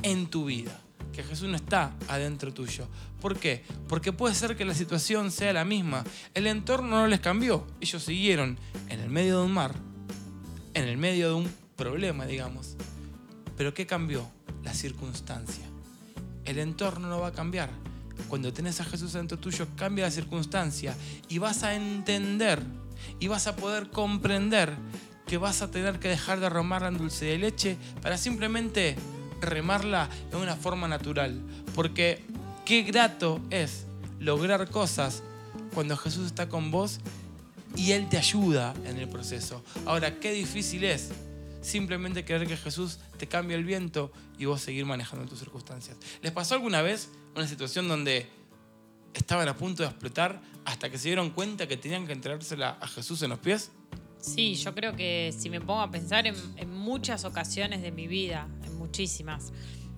en 0.01 0.27
tu 0.27 0.45
vida. 0.45 0.79
Que 1.15 1.23
Jesús 1.23 1.47
no 1.47 1.55
está 1.55 1.93
adentro 2.09 2.53
tuyo. 2.53 2.87
¿Por 3.21 3.39
qué? 3.39 3.63
Porque 3.87 4.11
puede 4.11 4.35
ser 4.35 4.57
que 4.57 4.65
la 4.65 4.73
situación 4.73 5.31
sea 5.31 5.53
la 5.53 5.63
misma. 5.63 6.03
El 6.33 6.45
entorno 6.45 6.89
no 6.89 7.07
les 7.07 7.21
cambió. 7.21 7.65
Ellos 7.79 8.03
siguieron 8.03 8.59
en 8.89 8.99
el 8.99 9.09
medio 9.09 9.39
de 9.39 9.45
un 9.45 9.53
mar. 9.53 9.73
En 10.73 10.83
el 10.83 10.97
medio 10.97 11.29
de 11.29 11.33
un 11.35 11.51
problema, 11.77 12.25
digamos. 12.25 12.75
Pero 13.55 13.73
¿qué 13.73 13.85
cambió? 13.85 14.29
La 14.63 14.73
circunstancia. 14.73 15.63
El 16.43 16.59
entorno 16.59 17.07
no 17.07 17.21
va 17.21 17.27
a 17.27 17.31
cambiar. 17.31 17.69
Cuando 18.27 18.51
tenés 18.51 18.81
a 18.81 18.83
Jesús 18.83 19.13
dentro 19.13 19.39
tuyo, 19.39 19.67
cambia 19.77 20.05
la 20.05 20.11
circunstancia 20.11 20.95
y 21.29 21.37
vas 21.37 21.63
a 21.63 21.75
entender 21.75 22.61
y 23.21 23.27
vas 23.27 23.47
a 23.47 23.55
poder 23.55 23.89
comprender 23.89 24.75
que 25.27 25.37
vas 25.37 25.61
a 25.61 25.71
tener 25.71 25.99
que 25.99 26.09
dejar 26.09 26.41
de 26.41 26.49
remarla 26.49 26.89
en 26.89 26.97
dulce 26.97 27.25
de 27.25 27.37
leche 27.37 27.77
para 28.01 28.17
simplemente 28.17 28.95
remarla 29.45 30.09
de 30.31 30.37
una 30.37 30.55
forma 30.55 30.87
natural. 30.87 31.39
Porque 31.73 32.23
qué 32.65 32.83
grato 32.83 33.39
es 33.49 33.85
lograr 34.19 34.69
cosas 34.69 35.23
cuando 35.73 35.97
Jesús 35.97 36.27
está 36.27 36.49
con 36.49 36.71
vos 36.71 36.99
y 37.75 37.91
Él 37.91 38.07
te 38.09 38.17
ayuda 38.17 38.73
en 38.85 38.97
el 38.97 39.07
proceso. 39.07 39.63
Ahora, 39.85 40.19
qué 40.19 40.31
difícil 40.31 40.83
es 40.83 41.11
simplemente 41.61 42.23
querer 42.23 42.47
que 42.47 42.57
Jesús 42.57 42.99
te 43.17 43.27
cambie 43.27 43.57
el 43.57 43.63
viento 43.63 44.11
y 44.37 44.45
vos 44.45 44.61
seguir 44.61 44.85
manejando 44.85 45.25
tus 45.25 45.39
circunstancias. 45.39 45.97
¿Les 46.21 46.31
pasó 46.31 46.55
alguna 46.55 46.81
vez 46.81 47.09
una 47.35 47.47
situación 47.47 47.87
donde 47.87 48.27
estaban 49.13 49.47
a 49.47 49.55
punto 49.55 49.83
de 49.83 49.89
explotar 49.89 50.41
hasta 50.63 50.89
que 50.89 50.97
se 50.97 51.09
dieron 51.09 51.31
cuenta 51.31 51.67
que 51.67 51.77
tenían 51.77 52.05
que 52.05 52.13
entregársela 52.13 52.77
a 52.79 52.87
Jesús 52.87 53.21
en 53.23 53.31
los 53.31 53.39
pies? 53.39 53.71
Sí, 54.19 54.55
yo 54.55 54.73
creo 54.73 54.95
que 54.95 55.33
si 55.37 55.49
me 55.49 55.61
pongo 55.61 55.81
a 55.81 55.91
pensar 55.91 56.25
en, 56.25 56.35
en 56.57 56.73
muchas 56.73 57.25
ocasiones 57.25 57.81
de 57.81 57.91
mi 57.91 58.07
vida, 58.07 58.47
en 58.63 58.64
muchísimas, 58.95 59.51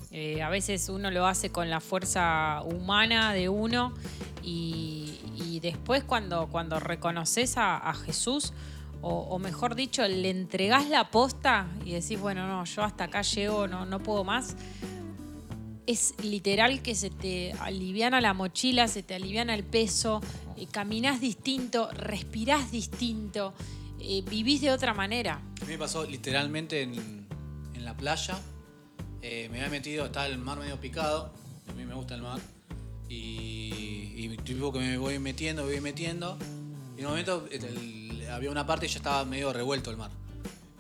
eh, 0.09 0.41
a 0.41 0.49
veces 0.49 0.89
uno 0.89 1.11
lo 1.11 1.27
hace 1.27 1.51
con 1.51 1.69
la 1.69 1.79
fuerza 1.79 2.63
humana 2.63 3.31
de 3.31 3.47
uno 3.47 3.93
y, 4.41 5.59
después 5.61 6.03
cuando, 6.03 6.47
cuando 6.47 6.79
reconoces 6.79 7.55
a, 7.57 7.93
Jesús, 8.05 8.53
o, 9.01 9.37
mejor 9.37 9.75
dicho, 9.75 10.07
le 10.07 10.29
entregás 10.31 10.89
la 10.89 11.11
posta 11.11 11.67
y 11.85 11.91
decís, 11.91 12.19
bueno, 12.19 12.47
no, 12.47 12.63
yo 12.65 12.83
hasta 12.83 13.05
acá 13.05 13.21
llego, 13.21 13.67
no, 13.67 13.85
no 13.85 13.99
puedo 13.99 14.23
más, 14.23 14.55
es 15.85 16.15
literal 16.23 16.81
que 16.81 16.95
se 16.95 17.09
te 17.11 17.53
aliviana 17.53 18.21
la 18.21 18.33
mochila, 18.33 18.87
se 18.87 19.03
te 19.03 19.13
aliviana 19.13 19.53
el 19.53 19.63
peso, 19.63 20.21
eh, 20.57 20.67
caminás 20.71 21.21
distinto, 21.21 21.89
respirás 21.91 22.71
distinto, 22.71 23.53
eh, 23.99 24.23
vivís 24.27 24.61
de 24.61 24.71
otra 24.71 24.93
manera. 24.93 25.41
A 25.61 25.65
mí 25.65 25.73
me 25.73 25.77
pasó 25.77 26.05
literalmente 26.05 26.81
en, 26.81 27.27
en 27.73 27.85
la 27.85 27.95
playa. 27.95 28.39
Eh, 29.22 29.49
me 29.51 29.57
había 29.59 29.70
metido, 29.70 30.05
estaba 30.05 30.28
el 30.28 30.38
mar 30.38 30.59
medio 30.59 30.80
picado. 30.80 31.34
A 31.70 31.74
mí 31.74 31.86
me 31.86 31.93
gusta 31.93 32.15
el 32.15 32.22
mar. 32.22 32.39
Y, 33.09 34.13
y 34.15 34.38
tipo 34.43 34.72
que 34.72 34.80
me 34.80 34.97
voy 34.97 35.20
metiendo, 35.20 35.63
me 35.63 35.72
voy 35.72 35.82
metiendo. 35.82 36.38
Y 36.95 36.99
en 36.99 37.05
un 37.05 37.11
momento 37.11 37.47
había 38.32 38.51
una 38.51 38.65
parte 38.65 38.86
y 38.86 38.89
ya 38.89 38.97
estaba 38.97 39.26
medio 39.26 39.53
revuelto 39.53 39.91
el 39.91 39.97
mar. 39.97 40.11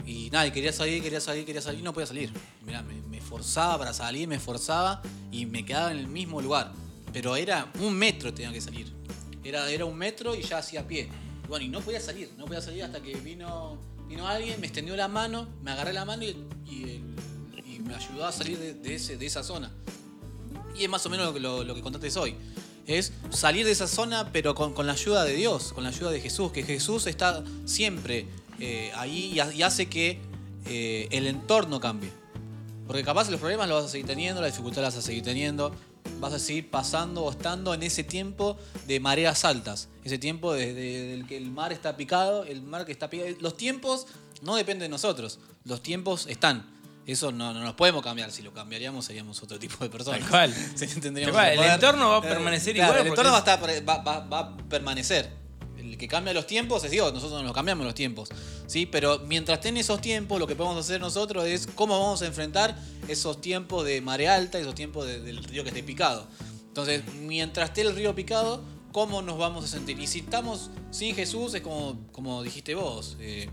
Y 0.05 0.29
nada, 0.29 0.51
quería 0.51 0.71
salir, 0.71 1.03
quería 1.03 1.19
salir, 1.19 1.45
quería 1.45 1.61
salir, 1.61 1.83
no 1.83 1.93
podía 1.93 2.07
salir. 2.07 2.31
Mirá, 2.65 2.81
me, 2.81 2.95
me 3.01 3.19
forzaba 3.19 3.77
para 3.77 3.93
salir, 3.93 4.27
me 4.27 4.39
forzaba 4.39 5.01
y 5.31 5.45
me 5.45 5.65
quedaba 5.65 5.91
en 5.91 5.97
el 5.97 6.07
mismo 6.07 6.41
lugar. 6.41 6.71
Pero 7.11 7.35
era 7.35 7.71
un 7.81 7.93
metro 7.93 8.33
tenía 8.33 8.51
que 8.51 8.61
salir. 8.61 8.93
Era, 9.43 9.69
era 9.69 9.85
un 9.85 9.97
metro 9.97 10.35
y 10.35 10.41
ya 10.41 10.59
hacía 10.59 10.87
pie. 10.87 11.09
Y 11.43 11.47
bueno, 11.47 11.65
y 11.65 11.69
no 11.69 11.81
podía 11.81 11.99
salir, 11.99 12.31
no 12.37 12.45
podía 12.45 12.61
salir 12.61 12.83
hasta 12.83 13.01
que 13.01 13.15
vino, 13.15 13.77
vino 14.07 14.27
alguien, 14.27 14.59
me 14.59 14.67
extendió 14.67 14.95
la 14.95 15.07
mano, 15.07 15.47
me 15.61 15.71
agarré 15.71 15.93
la 15.93 16.05
mano 16.05 16.23
y 16.23 16.35
me 17.87 17.95
ayudó 17.95 18.25
a 18.25 18.31
salir 18.31 18.57
de, 18.59 19.25
esa 19.25 19.43
zona. 19.43 19.71
Y 20.77 20.83
es 20.83 20.89
más 20.89 21.05
o 21.05 21.09
menos 21.09 21.33
lo 21.39 21.75
que, 21.75 21.81
contaste 21.81 22.19
hoy. 22.19 22.35
Es 22.85 23.11
salir 23.29 23.65
de 23.65 23.71
esa 23.71 23.87
zona, 23.87 24.31
pero 24.31 24.55
con, 24.55 24.85
la 24.85 24.93
ayuda 24.93 25.23
de 25.23 25.33
Dios, 25.33 25.73
con 25.73 25.83
la 25.83 25.89
ayuda 25.89 26.11
de 26.11 26.21
Jesús, 26.21 26.51
que 26.51 26.63
Jesús 26.63 27.07
está 27.07 27.43
siempre 27.65 28.27
eh, 28.59 28.91
ahí 28.95 29.33
y, 29.33 29.61
hace 29.61 29.87
que 29.87 30.19
eh, 30.65 31.07
el 31.11 31.27
entorno 31.27 31.79
cambie. 31.79 32.11
Porque 32.85 33.03
capaz 33.03 33.29
los 33.29 33.39
problemas 33.39 33.67
los 33.67 33.81
vas 33.81 33.89
a 33.89 33.91
seguir 33.91 34.07
teniendo, 34.07 34.41
las 34.41 34.51
dificultades 34.51 34.83
las 34.83 34.95
vas 34.95 35.03
a 35.03 35.07
seguir 35.07 35.23
teniendo, 35.23 35.73
vas 36.21 36.33
a 36.33 36.39
seguir 36.39 36.69
pasando 36.69 37.23
o 37.23 37.31
estando 37.31 37.73
en 37.73 37.83
ese 37.83 38.03
tiempo 38.03 38.57
de 38.87 39.01
mareas 39.01 39.43
altas, 39.43 39.89
ese 40.05 40.17
tiempo 40.17 40.53
del 40.53 40.75
de, 40.75 41.17
de 41.17 41.25
que 41.25 41.35
el 41.35 41.51
mar 41.51 41.73
está 41.73 41.97
picado, 41.97 42.45
el 42.45 42.61
mar 42.61 42.85
que 42.85 42.93
está 42.93 43.09
picado. 43.09 43.29
Los 43.41 43.57
tiempos 43.57 44.07
no 44.41 44.55
dependen 44.55 44.85
de 44.85 44.89
nosotros, 44.89 45.39
los 45.65 45.81
tiempos 45.83 46.27
están. 46.27 46.76
Eso 47.07 47.31
no, 47.31 47.53
no 47.53 47.61
nos 47.61 47.73
podemos 47.73 48.03
cambiar. 48.03 48.31
Si 48.31 48.41
lo 48.41 48.53
cambiaríamos, 48.53 49.05
seríamos 49.05 49.41
otro 49.41 49.57
tipo 49.57 49.77
de 49.83 49.89
personas. 49.89 50.19
Tal 50.19 50.29
cual. 50.29 50.53
Tendríamos 51.01 51.33
Tal 51.33 51.33
cual. 51.33 51.55
poder, 51.55 51.69
El 51.69 51.75
entorno 51.75 52.09
va 52.09 52.17
a 52.17 52.21
permanecer 52.21 52.75
igual. 52.75 52.97
El 52.97 53.07
entorno 53.07 53.31
va 53.31 53.37
a, 53.37 53.39
estar, 53.39 53.59
va, 53.87 53.97
va, 53.99 54.19
va 54.19 54.39
a 54.39 54.57
permanecer. 54.57 55.31
El 55.77 55.97
que 55.97 56.07
cambia 56.09 56.33
los 56.33 56.45
tiempos 56.45 56.83
es 56.83 56.91
Dios, 56.91 57.13
nosotros 57.13 57.41
nos 57.43 57.53
cambiamos 57.53 57.85
los 57.85 57.95
tiempos. 57.95 58.27
¿sí? 58.65 58.85
Pero 58.85 59.19
mientras 59.19 59.59
estén 59.59 59.77
esos 59.77 60.01
tiempos, 60.01 60.37
lo 60.37 60.47
que 60.47 60.55
podemos 60.55 60.77
hacer 60.77 60.99
nosotros 60.99 61.45
es 61.45 61.65
cómo 61.65 61.97
vamos 61.97 62.21
a 62.21 62.25
enfrentar 62.25 62.77
esos 63.07 63.39
tiempos 63.39 63.85
de 63.85 64.01
marea 64.01 64.35
alta, 64.35 64.59
esos 64.59 64.75
tiempos 64.75 65.07
de, 65.07 65.21
del 65.21 65.41
río 65.43 65.63
que 65.63 65.69
esté 65.69 65.83
picado. 65.83 66.27
Entonces, 66.67 67.03
mientras 67.21 67.69
esté 67.69 67.81
el 67.81 67.95
río 67.95 68.13
picado, 68.15 68.61
¿cómo 68.91 69.21
nos 69.21 69.37
vamos 69.37 69.63
a 69.63 69.67
sentir? 69.67 69.99
Y 69.99 70.07
si 70.07 70.19
estamos 70.19 70.71
sin 70.91 71.15
Jesús, 71.15 71.53
es 71.53 71.61
como, 71.61 71.99
como 72.11 72.43
dijiste 72.43 72.75
vos. 72.75 73.15
Eh, 73.19 73.49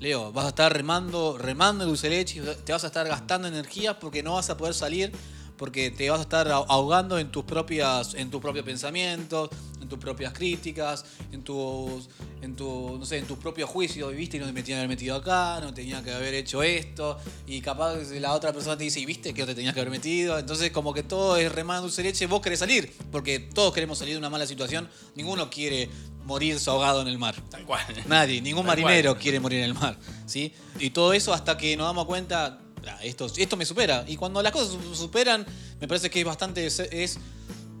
Leo, 0.00 0.32
vas 0.32 0.46
a 0.46 0.48
estar 0.48 0.72
remando, 0.72 1.36
remando 1.36 1.84
dulce 1.84 2.08
leche, 2.08 2.40
te 2.64 2.72
vas 2.72 2.84
a 2.84 2.86
estar 2.86 3.06
gastando 3.06 3.48
energías 3.48 3.96
porque 4.00 4.22
no 4.22 4.32
vas 4.32 4.48
a 4.48 4.56
poder 4.56 4.72
salir, 4.72 5.12
porque 5.60 5.90
te 5.90 6.08
vas 6.08 6.20
a 6.20 6.22
estar 6.22 6.48
ahogando 6.50 7.18
en 7.18 7.30
tus 7.30 7.44
propias, 7.44 8.14
en 8.14 8.30
tus 8.30 8.40
propios 8.40 8.64
pensamientos, 8.64 9.50
en 9.82 9.90
tus 9.90 9.98
propias 9.98 10.32
críticas, 10.32 11.04
en 11.32 11.44
tus, 11.44 12.08
en 12.40 12.56
tu, 12.56 12.96
no 12.98 13.04
sé, 13.04 13.18
en 13.18 13.26
tus 13.26 13.36
propios 13.36 13.68
juicios, 13.68 14.10
viste, 14.14 14.38
y 14.38 14.40
no 14.40 14.46
te 14.46 14.54
me 14.54 14.62
tenía 14.62 14.76
que 14.76 14.78
haber 14.78 14.88
metido 14.88 15.16
acá, 15.16 15.60
no 15.60 15.74
tenía 15.74 16.02
que 16.02 16.12
haber 16.12 16.32
hecho 16.32 16.62
esto, 16.62 17.18
y 17.46 17.60
capaz 17.60 17.96
la 18.12 18.32
otra 18.32 18.54
persona 18.54 18.78
te 18.78 18.84
dice, 18.84 19.00
y 19.00 19.04
viste 19.04 19.34
que 19.34 19.42
no 19.42 19.48
te 19.48 19.54
tenías 19.54 19.74
que 19.74 19.80
haber 19.80 19.90
metido, 19.90 20.38
entonces 20.38 20.70
como 20.70 20.94
que 20.94 21.02
todo 21.02 21.36
es 21.36 21.52
remando 21.52 21.82
dulce 21.82 22.02
leche, 22.02 22.24
vos 22.24 22.40
querés 22.40 22.60
salir, 22.60 22.90
porque 23.12 23.38
todos 23.38 23.74
queremos 23.74 23.98
salir 23.98 24.14
de 24.14 24.18
una 24.18 24.30
mala 24.30 24.46
situación, 24.46 24.88
ninguno 25.14 25.50
quiere 25.50 25.90
morirse 26.24 26.70
ahogado 26.70 27.02
en 27.02 27.08
el 27.08 27.18
mar. 27.18 27.34
Tal 27.50 27.66
cual. 27.66 27.84
Nadie, 28.08 28.40
ningún 28.40 28.64
Tal 28.64 28.78
marinero 28.80 29.12
cual. 29.12 29.22
quiere 29.22 29.40
morir 29.40 29.58
en 29.58 29.64
el 29.66 29.74
mar, 29.74 29.98
¿sí? 30.24 30.54
Y 30.78 30.88
todo 30.88 31.12
eso 31.12 31.34
hasta 31.34 31.58
que 31.58 31.76
nos 31.76 31.86
damos 31.86 32.06
cuenta, 32.06 32.60
esto, 33.02 33.26
esto 33.36 33.56
me 33.56 33.64
supera. 33.64 34.04
Y 34.06 34.16
cuando 34.16 34.42
las 34.42 34.52
cosas 34.52 34.70
su- 34.82 34.94
superan, 34.94 35.44
me 35.80 35.88
parece 35.88 36.10
que 36.10 36.20
es 36.20 36.24
bastante, 36.26 36.66
es 36.66 37.18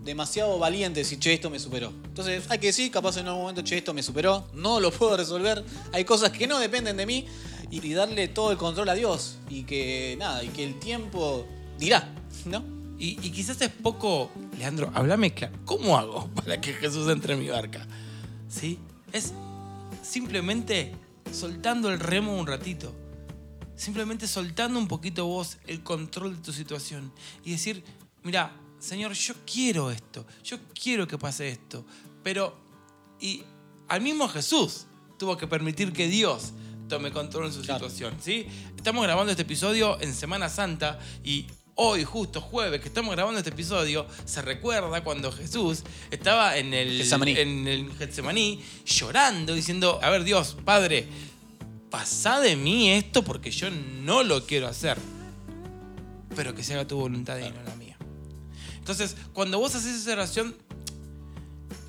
demasiado 0.04 0.58
valiente 0.58 1.00
decir, 1.00 1.18
che, 1.18 1.34
esto 1.34 1.50
me 1.50 1.58
superó. 1.58 1.92
Entonces 2.04 2.44
hay 2.48 2.58
que 2.58 2.68
decir, 2.68 2.90
capaz 2.90 3.16
en 3.18 3.26
algún 3.26 3.42
momento, 3.42 3.62
che, 3.62 3.76
esto 3.78 3.92
me 3.94 4.02
superó, 4.02 4.46
no 4.54 4.80
lo 4.80 4.90
puedo 4.90 5.16
resolver, 5.16 5.64
hay 5.92 6.04
cosas 6.04 6.30
que 6.30 6.46
no 6.46 6.58
dependen 6.58 6.96
de 6.96 7.06
mí 7.06 7.26
y, 7.70 7.86
y 7.86 7.92
darle 7.92 8.28
todo 8.28 8.50
el 8.50 8.56
control 8.56 8.88
a 8.88 8.94
Dios 8.94 9.36
y 9.48 9.64
que 9.64 10.16
nada, 10.18 10.42
y 10.42 10.48
que 10.48 10.64
el 10.64 10.78
tiempo 10.78 11.46
dirá, 11.78 12.08
¿no? 12.46 12.64
Y, 12.98 13.18
y 13.26 13.30
quizás 13.30 13.60
es 13.60 13.70
poco, 13.70 14.30
Leandro, 14.58 14.90
háblame 14.94 15.32
claro. 15.32 15.56
¿Cómo 15.64 15.96
hago 15.98 16.28
para 16.34 16.60
que 16.60 16.72
Jesús 16.72 17.10
entre 17.10 17.34
en 17.34 17.40
mi 17.40 17.48
barca? 17.48 17.86
¿Sí? 18.48 18.78
Es 19.12 19.32
simplemente 20.02 20.92
soltando 21.32 21.90
el 21.90 22.00
remo 22.00 22.36
un 22.36 22.46
ratito. 22.46 22.92
Simplemente 23.80 24.28
soltando 24.28 24.78
un 24.78 24.86
poquito 24.86 25.24
vos 25.24 25.56
el 25.66 25.82
control 25.82 26.36
de 26.36 26.42
tu 26.42 26.52
situación. 26.52 27.10
Y 27.42 27.52
decir, 27.52 27.82
mira, 28.22 28.54
Señor, 28.78 29.14
yo 29.14 29.32
quiero 29.50 29.90
esto. 29.90 30.26
Yo 30.44 30.58
quiero 30.74 31.08
que 31.08 31.16
pase 31.16 31.48
esto. 31.48 31.86
Pero, 32.22 32.54
y 33.18 33.42
al 33.88 34.02
mismo 34.02 34.28
Jesús 34.28 34.84
tuvo 35.18 35.38
que 35.38 35.46
permitir 35.46 35.94
que 35.94 36.08
Dios 36.08 36.52
tome 36.90 37.10
control 37.10 37.46
en 37.46 37.54
su 37.54 37.62
Claro. 37.62 37.88
situación. 37.88 38.18
¿sí? 38.20 38.46
Estamos 38.76 39.02
grabando 39.02 39.30
este 39.30 39.44
episodio 39.44 39.98
en 40.02 40.12
Semana 40.14 40.50
Santa 40.50 40.98
y 41.24 41.46
hoy, 41.76 42.04
justo 42.04 42.42
jueves, 42.42 42.82
que 42.82 42.88
estamos 42.88 43.14
grabando 43.14 43.38
este 43.38 43.48
episodio, 43.48 44.06
se 44.26 44.42
recuerda 44.42 45.02
cuando 45.02 45.32
Jesús 45.32 45.84
estaba 46.10 46.58
en 46.58 46.74
el 46.74 46.98
Getsemaní. 46.98 47.38
en 47.38 47.66
el 47.66 47.96
Getsemaní 47.96 48.62
llorando, 48.84 49.54
diciendo, 49.54 49.98
a 50.02 50.10
ver 50.10 50.24
Dios, 50.24 50.58
Padre, 50.66 51.08
pasa 51.90 52.40
de 52.40 52.56
mí 52.56 52.90
esto 52.90 53.22
porque 53.22 53.50
yo 53.50 53.68
no 53.70 54.22
lo 54.22 54.46
quiero 54.46 54.68
hacer, 54.68 54.96
pero 56.34 56.54
que 56.54 56.62
se 56.62 56.74
haga 56.74 56.86
tu 56.86 56.96
voluntad 56.96 57.38
y 57.38 57.50
no 57.50 57.62
la 57.62 57.74
mía. 57.76 57.96
Entonces, 58.78 59.16
cuando 59.32 59.58
vos 59.58 59.74
haces 59.74 59.96
esa 59.96 60.12
oración, 60.12 60.54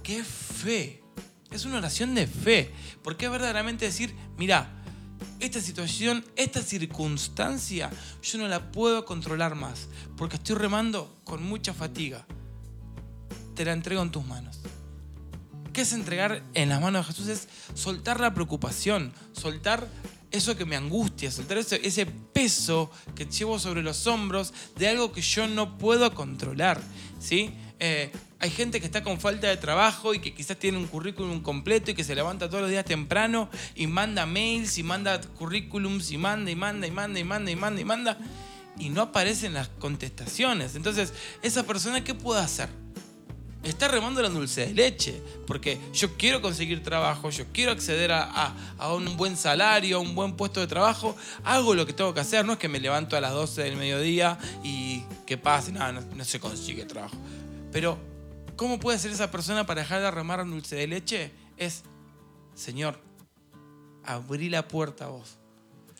qué 0.04 0.24
fe. 0.24 1.02
Es 1.52 1.66
una 1.66 1.78
oración 1.78 2.16
de 2.16 2.28
fe. 2.28 2.72
Porque 3.04 3.26
es 3.26 3.32
verdaderamente 3.32 3.86
decir, 3.86 4.14
mira, 4.38 4.70
esta 5.40 5.60
situación, 5.60 6.24
esta 6.36 6.62
circunstancia, 6.62 7.90
yo 8.22 8.38
no 8.38 8.48
la 8.48 8.72
puedo 8.72 9.06
controlar 9.06 9.56
más. 9.56 9.88
Porque 10.18 10.36
estoy 10.36 10.56
remando 10.56 11.16
con 11.24 11.44
mucha 11.44 11.74
fatiga. 11.74 12.26
Te 13.56 13.66
la 13.66 13.74
entrego 13.74 14.02
en 14.02 14.12
tus 14.12 14.26
manos. 14.26 14.60
¿Qué 15.74 15.82
es 15.82 15.94
entregar 15.94 16.44
en 16.54 16.70
las 16.70 16.82
manos 16.82 17.08
de 17.08 17.14
Jesús? 17.14 17.28
Es 17.30 17.48
soltar 17.76 18.20
la 18.20 18.34
preocupación, 18.34 19.14
soltar 19.32 19.88
eso 20.32 20.58
que 20.58 20.66
me 20.66 20.76
angustia, 20.76 21.32
soltar 21.32 21.58
ese, 21.58 22.06
peso 22.06 22.90
que 23.16 23.26
llevo 23.26 23.60
sobre 23.60 23.84
los 23.84 24.08
hombros 24.08 24.54
de 24.78 24.88
algo 24.88 25.12
que 25.12 25.22
yo 25.22 25.48
no 25.48 25.78
puedo 25.78 26.14
controlar. 26.14 26.82
¿sí? 27.20 27.52
Eh, 27.80 28.12
hay 28.40 28.50
gente 28.50 28.80
que 28.80 28.86
está 28.86 29.04
con 29.04 29.20
falta 29.20 29.48
de 29.48 29.58
trabajo 29.58 30.14
y 30.14 30.20
que 30.20 30.34
quizás 30.34 30.58
tiene 30.58 30.78
un 30.78 30.88
currículum 30.88 31.42
completo 31.42 31.92
y 31.92 31.94
que 31.94 32.04
se 32.04 32.16
levanta 32.16 32.48
todos 32.50 32.62
los 32.62 32.72
días 32.72 32.86
temprano 32.86 33.50
y 33.76 33.88
manda 33.88 34.26
mails 34.26 34.78
y 34.78 34.84
manda 34.84 35.22
currículums 35.22 36.12
y 36.12 36.18
manda 36.18 36.50
y 36.52 36.56
manda 36.56 36.88
y 36.88 36.92
manda 36.92 37.20
y 37.20 37.24
manda 37.24 37.52
y 37.52 37.56
manda 37.56 37.82
y 37.82 37.86
manda 37.86 38.18
y 38.80 38.90
no 38.90 39.04
aparecen 39.04 39.54
las 39.54 39.70
contestaciones. 39.70 40.76
Entonces, 40.76 41.14
esa 41.44 41.64
persona, 41.64 42.04
¿qué 42.04 42.16
puede 42.16 42.42
hacer? 42.42 42.70
Está 43.64 43.88
remando 43.88 44.22
la 44.22 44.30
dulce 44.30 44.68
de 44.68 44.74
leche, 44.74 45.22
porque 45.46 45.80
yo 45.94 46.18
quiero 46.18 46.42
conseguir 46.42 46.82
trabajo, 46.84 47.30
yo 47.30 47.46
quiero 47.54 47.72
acceder 47.72 48.12
a, 48.12 48.54
un 48.96 49.18
buen 49.18 49.38
salario, 49.38 49.98
a 49.98 50.00
un 50.00 50.16
buen 50.16 50.36
puesto 50.36 50.60
de 50.60 50.68
trabajo, 50.68 51.16
hago 51.44 51.76
lo 51.76 51.86
que 51.86 51.94
tengo 51.94 52.14
que 52.14 52.22
hacer, 52.22 52.46
no 52.46 52.54
es 52.54 52.60
que 52.60 52.68
me 52.68 52.80
levanto 52.80 53.16
a 53.16 53.22
las 53.22 53.34
12 53.34 53.64
del 53.64 53.78
mediodía 53.78 54.38
y 54.64 55.04
que 55.26 55.38
pase, 55.38 55.72
no, 55.72 55.92
no 55.92 56.26
se 56.26 56.40
consigue 56.40 56.86
trabajo. 56.86 57.16
Pero, 57.72 57.98
¿cómo 58.56 58.80
puede 58.80 58.98
ser 59.00 59.12
esa 59.12 59.30
persona 59.32 59.66
para 59.66 59.82
dejar 59.82 60.02
de 60.02 60.12
remar 60.12 60.40
en 60.40 60.52
dulce 60.52 60.76
de 60.76 60.88
leche? 60.88 61.32
Es, 61.58 61.84
Señor, 62.56 63.00
abrí 64.04 64.50
la 64.50 64.68
puerta 64.68 65.06
a 65.06 65.10
vos. 65.10 65.41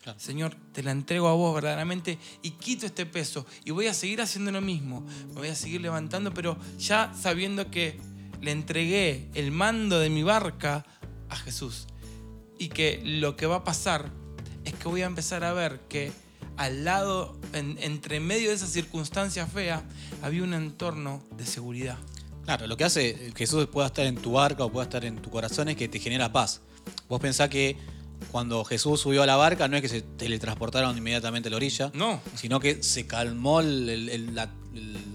Claro. 0.02 0.18
Señor, 0.18 0.56
te 0.72 0.82
la 0.82 0.90
entrego 0.90 1.28
a 1.28 1.34
vos 1.34 1.54
verdaderamente 1.54 2.18
y 2.42 2.50
quito 2.50 2.86
este 2.86 3.06
peso 3.06 3.46
y 3.64 3.70
voy 3.70 3.86
a 3.86 3.94
seguir 3.94 4.20
haciendo 4.20 4.50
lo 4.50 4.60
mismo. 4.60 5.06
Me 5.28 5.34
voy 5.34 5.48
a 5.48 5.54
seguir 5.54 5.80
levantando, 5.80 6.34
pero 6.34 6.56
ya 6.78 7.12
sabiendo 7.18 7.70
que 7.70 8.00
le 8.40 8.50
entregué 8.50 9.28
el 9.34 9.52
mando 9.52 10.00
de 10.00 10.10
mi 10.10 10.24
barca 10.24 10.84
a 11.28 11.36
Jesús. 11.36 11.86
Y 12.58 12.68
que 12.68 13.00
lo 13.04 13.36
que 13.36 13.46
va 13.46 13.56
a 13.56 13.64
pasar 13.64 14.10
es 14.64 14.72
que 14.74 14.88
voy 14.88 15.02
a 15.02 15.06
empezar 15.06 15.44
a 15.44 15.52
ver 15.52 15.80
que 15.88 16.10
al 16.56 16.84
lado, 16.84 17.38
en- 17.52 17.78
entre 17.80 18.18
medio 18.20 18.48
de 18.50 18.56
esa 18.56 18.66
circunstancia 18.66 19.46
fea, 19.46 19.84
había 20.20 20.42
un 20.42 20.52
entorno 20.54 21.22
de 21.36 21.46
seguridad. 21.46 21.96
Claro, 22.44 22.66
lo 22.66 22.76
que 22.76 22.82
hace 22.84 23.32
Jesús 23.36 23.68
pueda 23.68 23.86
estar 23.86 24.04
en 24.06 24.16
tu 24.16 24.32
barca 24.32 24.64
o 24.64 24.72
pueda 24.72 24.84
estar 24.84 25.04
en 25.04 25.22
tu 25.22 25.30
corazón 25.30 25.68
es 25.68 25.76
que 25.76 25.86
te 25.88 26.00
genera 26.00 26.32
paz. 26.32 26.60
Vos 27.08 27.20
pensás 27.20 27.48
que 27.48 27.76
cuando 28.30 28.64
Jesús 28.64 29.00
subió 29.00 29.22
a 29.22 29.26
la 29.26 29.36
barca 29.36 29.68
no 29.68 29.76
es 29.76 29.82
que 29.82 29.88
se 29.88 30.02
teletransportaron 30.02 30.96
inmediatamente 30.96 31.48
a 31.48 31.50
la 31.50 31.56
orilla, 31.56 31.90
No. 31.94 32.20
sino 32.34 32.60
que 32.60 32.82
se 32.82 33.06
calmó 33.06 33.60
el- 33.60 33.88
el- 33.88 34.08
el- 34.08 34.34
la, 34.34 34.50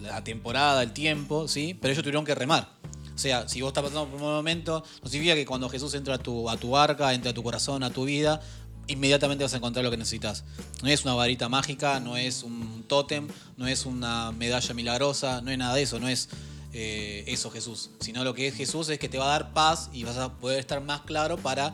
la 0.04 0.24
temporada, 0.24 0.84
el 0.84 0.94
tiempo, 0.94 1.48
¿sí? 1.48 1.76
Pero 1.80 1.92
ellos 1.94 2.04
tuvieron 2.04 2.26
que 2.26 2.36
remar. 2.36 2.70
O 3.16 3.18
sea, 3.18 3.48
si 3.48 3.62
vos 3.62 3.70
estás 3.70 3.84
pasando 3.84 4.06
por 4.08 4.22
un 4.22 4.28
momento, 4.28 4.84
no 5.04 5.10
significa 5.10 5.34
que 5.36 5.46
cuando 5.46 5.70
Jesús 5.70 5.94
entra 5.96 6.16
a 6.16 6.18
tu, 6.20 6.50
a 6.50 6.58
tu 6.58 6.70
barca, 6.72 7.14
entra 7.14 7.32
a 7.32 7.34
tu 7.34 7.42
corazón, 7.42 7.82
a 7.84 7.90
tu 7.90 8.06
vida, 8.06 8.42
inmediatamente 8.88 9.44
vas 9.44 9.54
a 9.54 9.58
encontrar 9.58 9.84
lo 9.84 9.90
que 9.92 9.98
necesitas. 9.98 10.44
No 10.84 10.90
es 10.90 11.04
una 11.04 11.14
varita 11.16 11.50
mágica, 11.50 12.00
no 12.00 12.16
es 12.16 12.44
un 12.44 12.84
tótem, 12.88 13.28
no 13.58 13.68
es 13.68 13.86
una 13.86 14.32
medalla 14.32 14.74
milagrosa, 14.76 15.42
no 15.42 15.50
es 15.52 15.58
nada 15.58 15.74
de 15.76 15.82
eso, 15.82 16.00
no 16.00 16.08
es 16.08 16.30
eh, 16.74 17.24
eso 17.28 17.50
Jesús. 17.50 17.90
Sino 18.00 18.24
lo 18.24 18.34
que 18.36 18.48
es 18.48 18.54
Jesús 18.56 18.88
es 18.90 19.00
que 19.00 19.10
te 19.10 19.18
va 19.18 19.26
a 19.26 19.30
dar 19.40 19.54
paz 19.54 19.90
y 19.94 20.04
vas 20.04 20.18
a 20.18 20.34
poder 20.34 20.60
estar 20.60 20.80
más 20.82 21.02
claro 21.02 21.38
para 21.38 21.74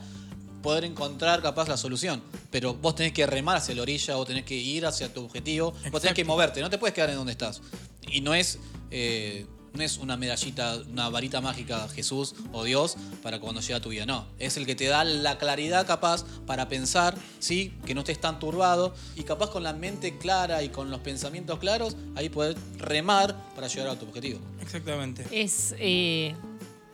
poder 0.64 0.86
encontrar 0.86 1.43
capaz 1.43 1.68
la 1.68 1.78
solución. 1.78 2.24
Pero 2.49 2.74
vos 2.74 2.95
tenés 2.95 3.14
que 3.14 3.28
remar 3.28 3.57
hacia 3.57 3.76
la 3.76 3.84
orilla 3.84 4.18
o 4.18 4.26
tenés 4.26 4.45
que 4.45 4.55
ir 4.55 4.88
hacia 4.88 5.14
tu 5.14 5.26
objetivo. 5.26 5.74
Vos 5.91 6.01
tenés 6.01 6.16
que 6.16 6.26
moverte, 6.26 6.61
no 6.61 6.72
te 6.72 6.80
puedes 6.80 6.95
quedar 6.95 7.11
en 7.11 7.18
donde 7.18 7.34
estás. 7.34 7.61
Y 8.09 8.22
no 8.22 8.34
es, 8.34 8.57
eh, 8.89 9.45
no 9.74 9.84
es 9.84 9.97
una 9.97 10.18
medallita, 10.18 10.78
una 10.89 11.09
varita 11.09 11.41
mágica 11.41 11.88
Jesús 11.89 12.36
o 12.51 12.64
Dios 12.64 12.95
para 13.22 13.39
cuando 13.39 13.61
llega 13.61 13.78
a 13.78 13.82
tu 13.82 13.89
vida. 13.89 14.05
No, 14.05 14.26
es 14.39 14.57
el 14.57 14.66
que 14.66 14.76
te 14.76 14.86
da 14.86 15.03
la 15.03 15.38
claridad 15.38 15.86
capaz 15.86 16.26
para 16.47 16.68
pensar, 16.70 17.16
¿sí? 17.39 17.74
que 17.86 17.93
no 17.93 18.01
estés 18.01 18.20
tan 18.20 18.39
turbado 18.39 18.93
y 19.16 19.24
capaz 19.24 19.49
con 19.49 19.64
la 19.64 19.74
mente 19.74 20.18
clara 20.18 20.64
y 20.64 20.70
con 20.70 20.89
los 20.89 21.01
pensamientos 21.01 21.59
claros, 21.59 21.95
ahí 22.16 22.30
poder 22.30 22.55
remar 22.78 23.36
para 23.55 23.68
llegar 23.68 23.89
a 23.89 23.99
tu 23.99 24.05
objetivo. 24.05 24.39
Exactamente. 24.61 25.26
es 25.32 25.76
eh, 25.78 26.36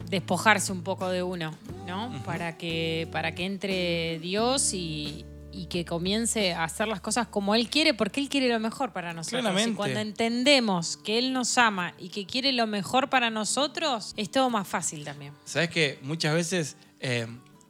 despojarse 0.10 0.72
un 0.72 0.84
poco 0.84 1.10
de 1.10 1.24
uno, 1.24 1.54
¿no? 1.88 2.12
para, 2.26 2.58
que, 2.58 3.08
para 3.12 3.36
que 3.36 3.46
entre 3.46 4.20
Dios 4.20 4.74
y, 4.74 5.26
y 5.52 5.68
que 5.68 5.86
comience 5.86 6.54
a 6.54 6.64
hacer 6.64 6.88
las 6.88 7.02
cosas 7.02 7.28
como 7.28 7.56
Él 7.56 7.70
quiere, 7.70 7.94
porque 7.94 8.20
Él 8.20 8.30
quiere 8.30 8.50
lo 8.50 8.60
mejor 8.60 8.92
para 8.92 9.14
nosotros. 9.14 9.42
Claramente. 9.42 9.72
Y 9.72 9.76
cuando 9.76 10.00
entendemos 10.00 10.98
que 10.98 11.20
Él 11.20 11.34
nos 11.34 11.58
ama 11.58 11.94
y 12.00 12.10
que 12.10 12.26
quiere 12.26 12.52
lo 12.52 12.68
mejor 12.68 13.10
para 13.10 13.30
nosotros, 13.30 14.14
es 14.18 14.32
todo 14.32 14.50
más 14.50 14.68
fácil 14.68 15.04
también. 15.04 15.34
Sabes 15.46 15.70
que 15.70 16.00
muchas 16.02 16.34
veces 16.34 16.76
eh, 17.00 17.28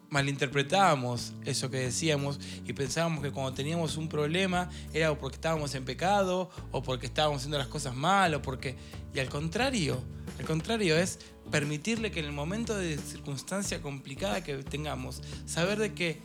malinterpretábamos 0.09 1.33
eso 1.45 1.69
que 1.69 1.77
decíamos 1.77 2.39
y 2.65 2.73
pensábamos 2.73 3.23
que 3.23 3.31
cuando 3.31 3.53
teníamos 3.53 3.97
un 3.97 4.09
problema 4.09 4.69
era 4.93 5.11
o 5.11 5.17
porque 5.17 5.35
estábamos 5.35 5.75
en 5.75 5.85
pecado 5.85 6.49
o 6.71 6.81
porque 6.81 7.05
estábamos 7.05 7.39
haciendo 7.39 7.57
las 7.57 7.67
cosas 7.67 7.95
mal 7.95 8.33
o 8.33 8.41
porque 8.41 8.75
y 9.13 9.19
al 9.19 9.29
contrario, 9.29 10.01
al 10.37 10.45
contrario 10.45 10.97
es 10.97 11.19
permitirle 11.51 12.11
que 12.11 12.19
en 12.19 12.25
el 12.25 12.31
momento 12.31 12.77
de 12.77 12.97
circunstancia 12.97 13.81
complicada 13.81 14.43
que 14.43 14.57
tengamos, 14.63 15.21
saber 15.45 15.79
de 15.79 15.93
que 15.93 16.19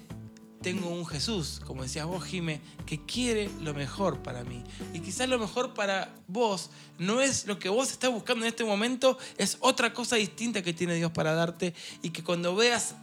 tengo 0.65 0.89
un 0.89 1.05
Jesús, 1.05 1.61
como 1.67 1.83
decías 1.83 2.07
vos, 2.07 2.25
Jime, 2.25 2.61
que 2.87 3.05
quiere 3.05 3.51
lo 3.61 3.75
mejor 3.75 4.23
para 4.23 4.45
mí. 4.45 4.65
Y 4.95 5.01
quizás 5.01 5.29
lo 5.29 5.39
mejor 5.39 5.75
para 5.75 6.15
vos 6.27 6.71
no 6.99 7.21
es 7.21 7.47
lo 7.47 7.59
que 7.59 7.69
vos 7.69 7.93
estás 7.93 8.11
buscando 8.11 8.47
en 8.47 8.49
este 8.49 8.65
momento, 8.65 9.19
es 9.37 9.59
otra 9.61 9.93
cosa 9.93 10.17
distinta 10.17 10.63
que 10.63 10.73
tiene 10.73 10.95
Dios 10.95 11.13
para 11.13 11.35
darte. 11.35 11.75
Y 12.01 12.11
que 12.11 12.25
cuando 12.25 12.57
veas 12.57 12.95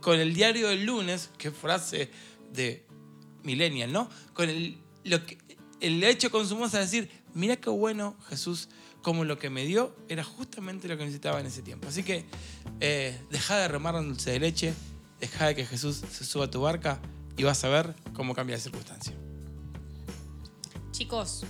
con 0.00 0.18
el 0.18 0.32
diario 0.32 0.68
del 0.68 0.86
lunes, 0.86 1.28
qué 1.36 1.50
frase 1.50 2.10
de 2.52 2.86
Millennial, 3.42 3.92
¿no? 3.92 4.08
Con 4.32 4.48
el, 4.48 4.78
lo 5.04 5.26
que, 5.26 5.36
el 5.80 6.02
hecho 6.02 6.30
con 6.30 6.48
su 6.48 6.56
moza 6.56 6.78
decir, 6.78 7.10
mira 7.34 7.56
qué 7.56 7.68
bueno 7.68 8.16
Jesús, 8.30 8.70
como 9.04 9.24
lo 9.24 9.38
que 9.38 9.50
me 9.50 9.64
dio 9.64 9.94
era 10.08 10.24
justamente 10.24 10.88
lo 10.88 10.96
que 10.96 11.04
necesitaba 11.04 11.38
en 11.38 11.46
ese 11.46 11.62
tiempo. 11.62 11.86
Así 11.86 12.02
que 12.02 12.24
eh, 12.80 13.16
deja 13.30 13.56
de 13.58 13.68
remar 13.68 13.94
en 13.94 14.08
dulce 14.08 14.32
de 14.32 14.40
leche, 14.40 14.74
deja 15.20 15.46
de 15.46 15.54
que 15.54 15.64
Jesús 15.66 16.02
se 16.10 16.24
suba 16.24 16.46
a 16.46 16.50
tu 16.50 16.62
barca 16.62 16.98
y 17.36 17.44
vas 17.44 17.62
a 17.64 17.68
ver 17.68 17.94
cómo 18.14 18.34
cambia 18.34 18.56
la 18.56 18.62
circunstancia. 18.62 19.12
Chicos, 20.90 21.44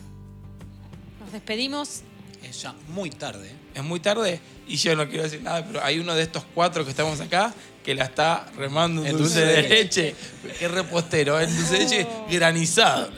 nos 1.21 1.33
despedimos. 1.33 2.03
Es 2.43 2.61
ya 2.63 2.75
muy 2.89 3.09
tarde. 3.11 3.49
¿eh? 3.51 3.57
Es 3.77 3.83
muy 3.85 4.01
tarde 4.01 4.41
y 4.67 4.77
yo 4.77 4.95
no 4.97 5.09
quiero 5.09 5.23
decir 5.23 5.41
nada, 5.43 5.65
pero 5.65 5.83
hay 5.83 5.99
uno 5.99 6.15
de 6.15 6.23
estos 6.23 6.45
cuatro 6.55 6.85
que 6.85 6.91
estamos 6.91 7.21
acá 7.21 7.55
que 7.85 7.95
la 7.95 8.05
está 8.05 8.47
remando 8.57 9.03
en 9.03 9.09
En 9.09 9.17
dulce, 9.19 9.41
dulce 9.41 9.47
de 9.47 9.63
de 9.63 9.69
leche. 9.69 10.15
Qué 10.59 10.69
repostero, 10.69 11.41
en 11.41 11.55
dulce 11.55 11.73
de 11.75 11.79
leche 11.81 12.07
granizado. 12.31 13.11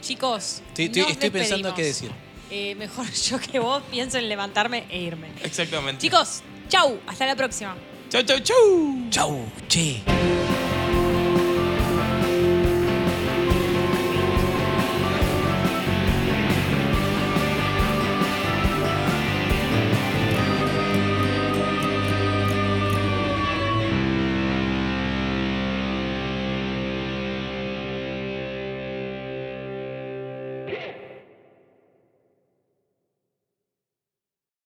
Chicos, 0.00 0.62
Estoy, 0.68 0.84
estoy- 0.86 1.02
nos 1.02 1.10
estoy 1.12 1.30
pensando 1.30 1.74
qué 1.74 1.82
decir. 1.84 2.10
Eh, 2.56 2.76
mejor 2.76 3.10
yo 3.28 3.40
que 3.40 3.58
vos 3.58 3.82
pienso 3.90 4.16
en 4.16 4.28
levantarme 4.28 4.84
e 4.88 5.00
irme. 5.00 5.26
Exactamente. 5.42 6.00
Chicos, 6.00 6.42
chau, 6.68 7.00
hasta 7.04 7.26
la 7.26 7.34
próxima. 7.34 7.74
chau, 8.08 8.22
chau, 8.22 8.38
chau. 8.38 9.10
Chau, 9.10 9.52
che. 9.66 10.43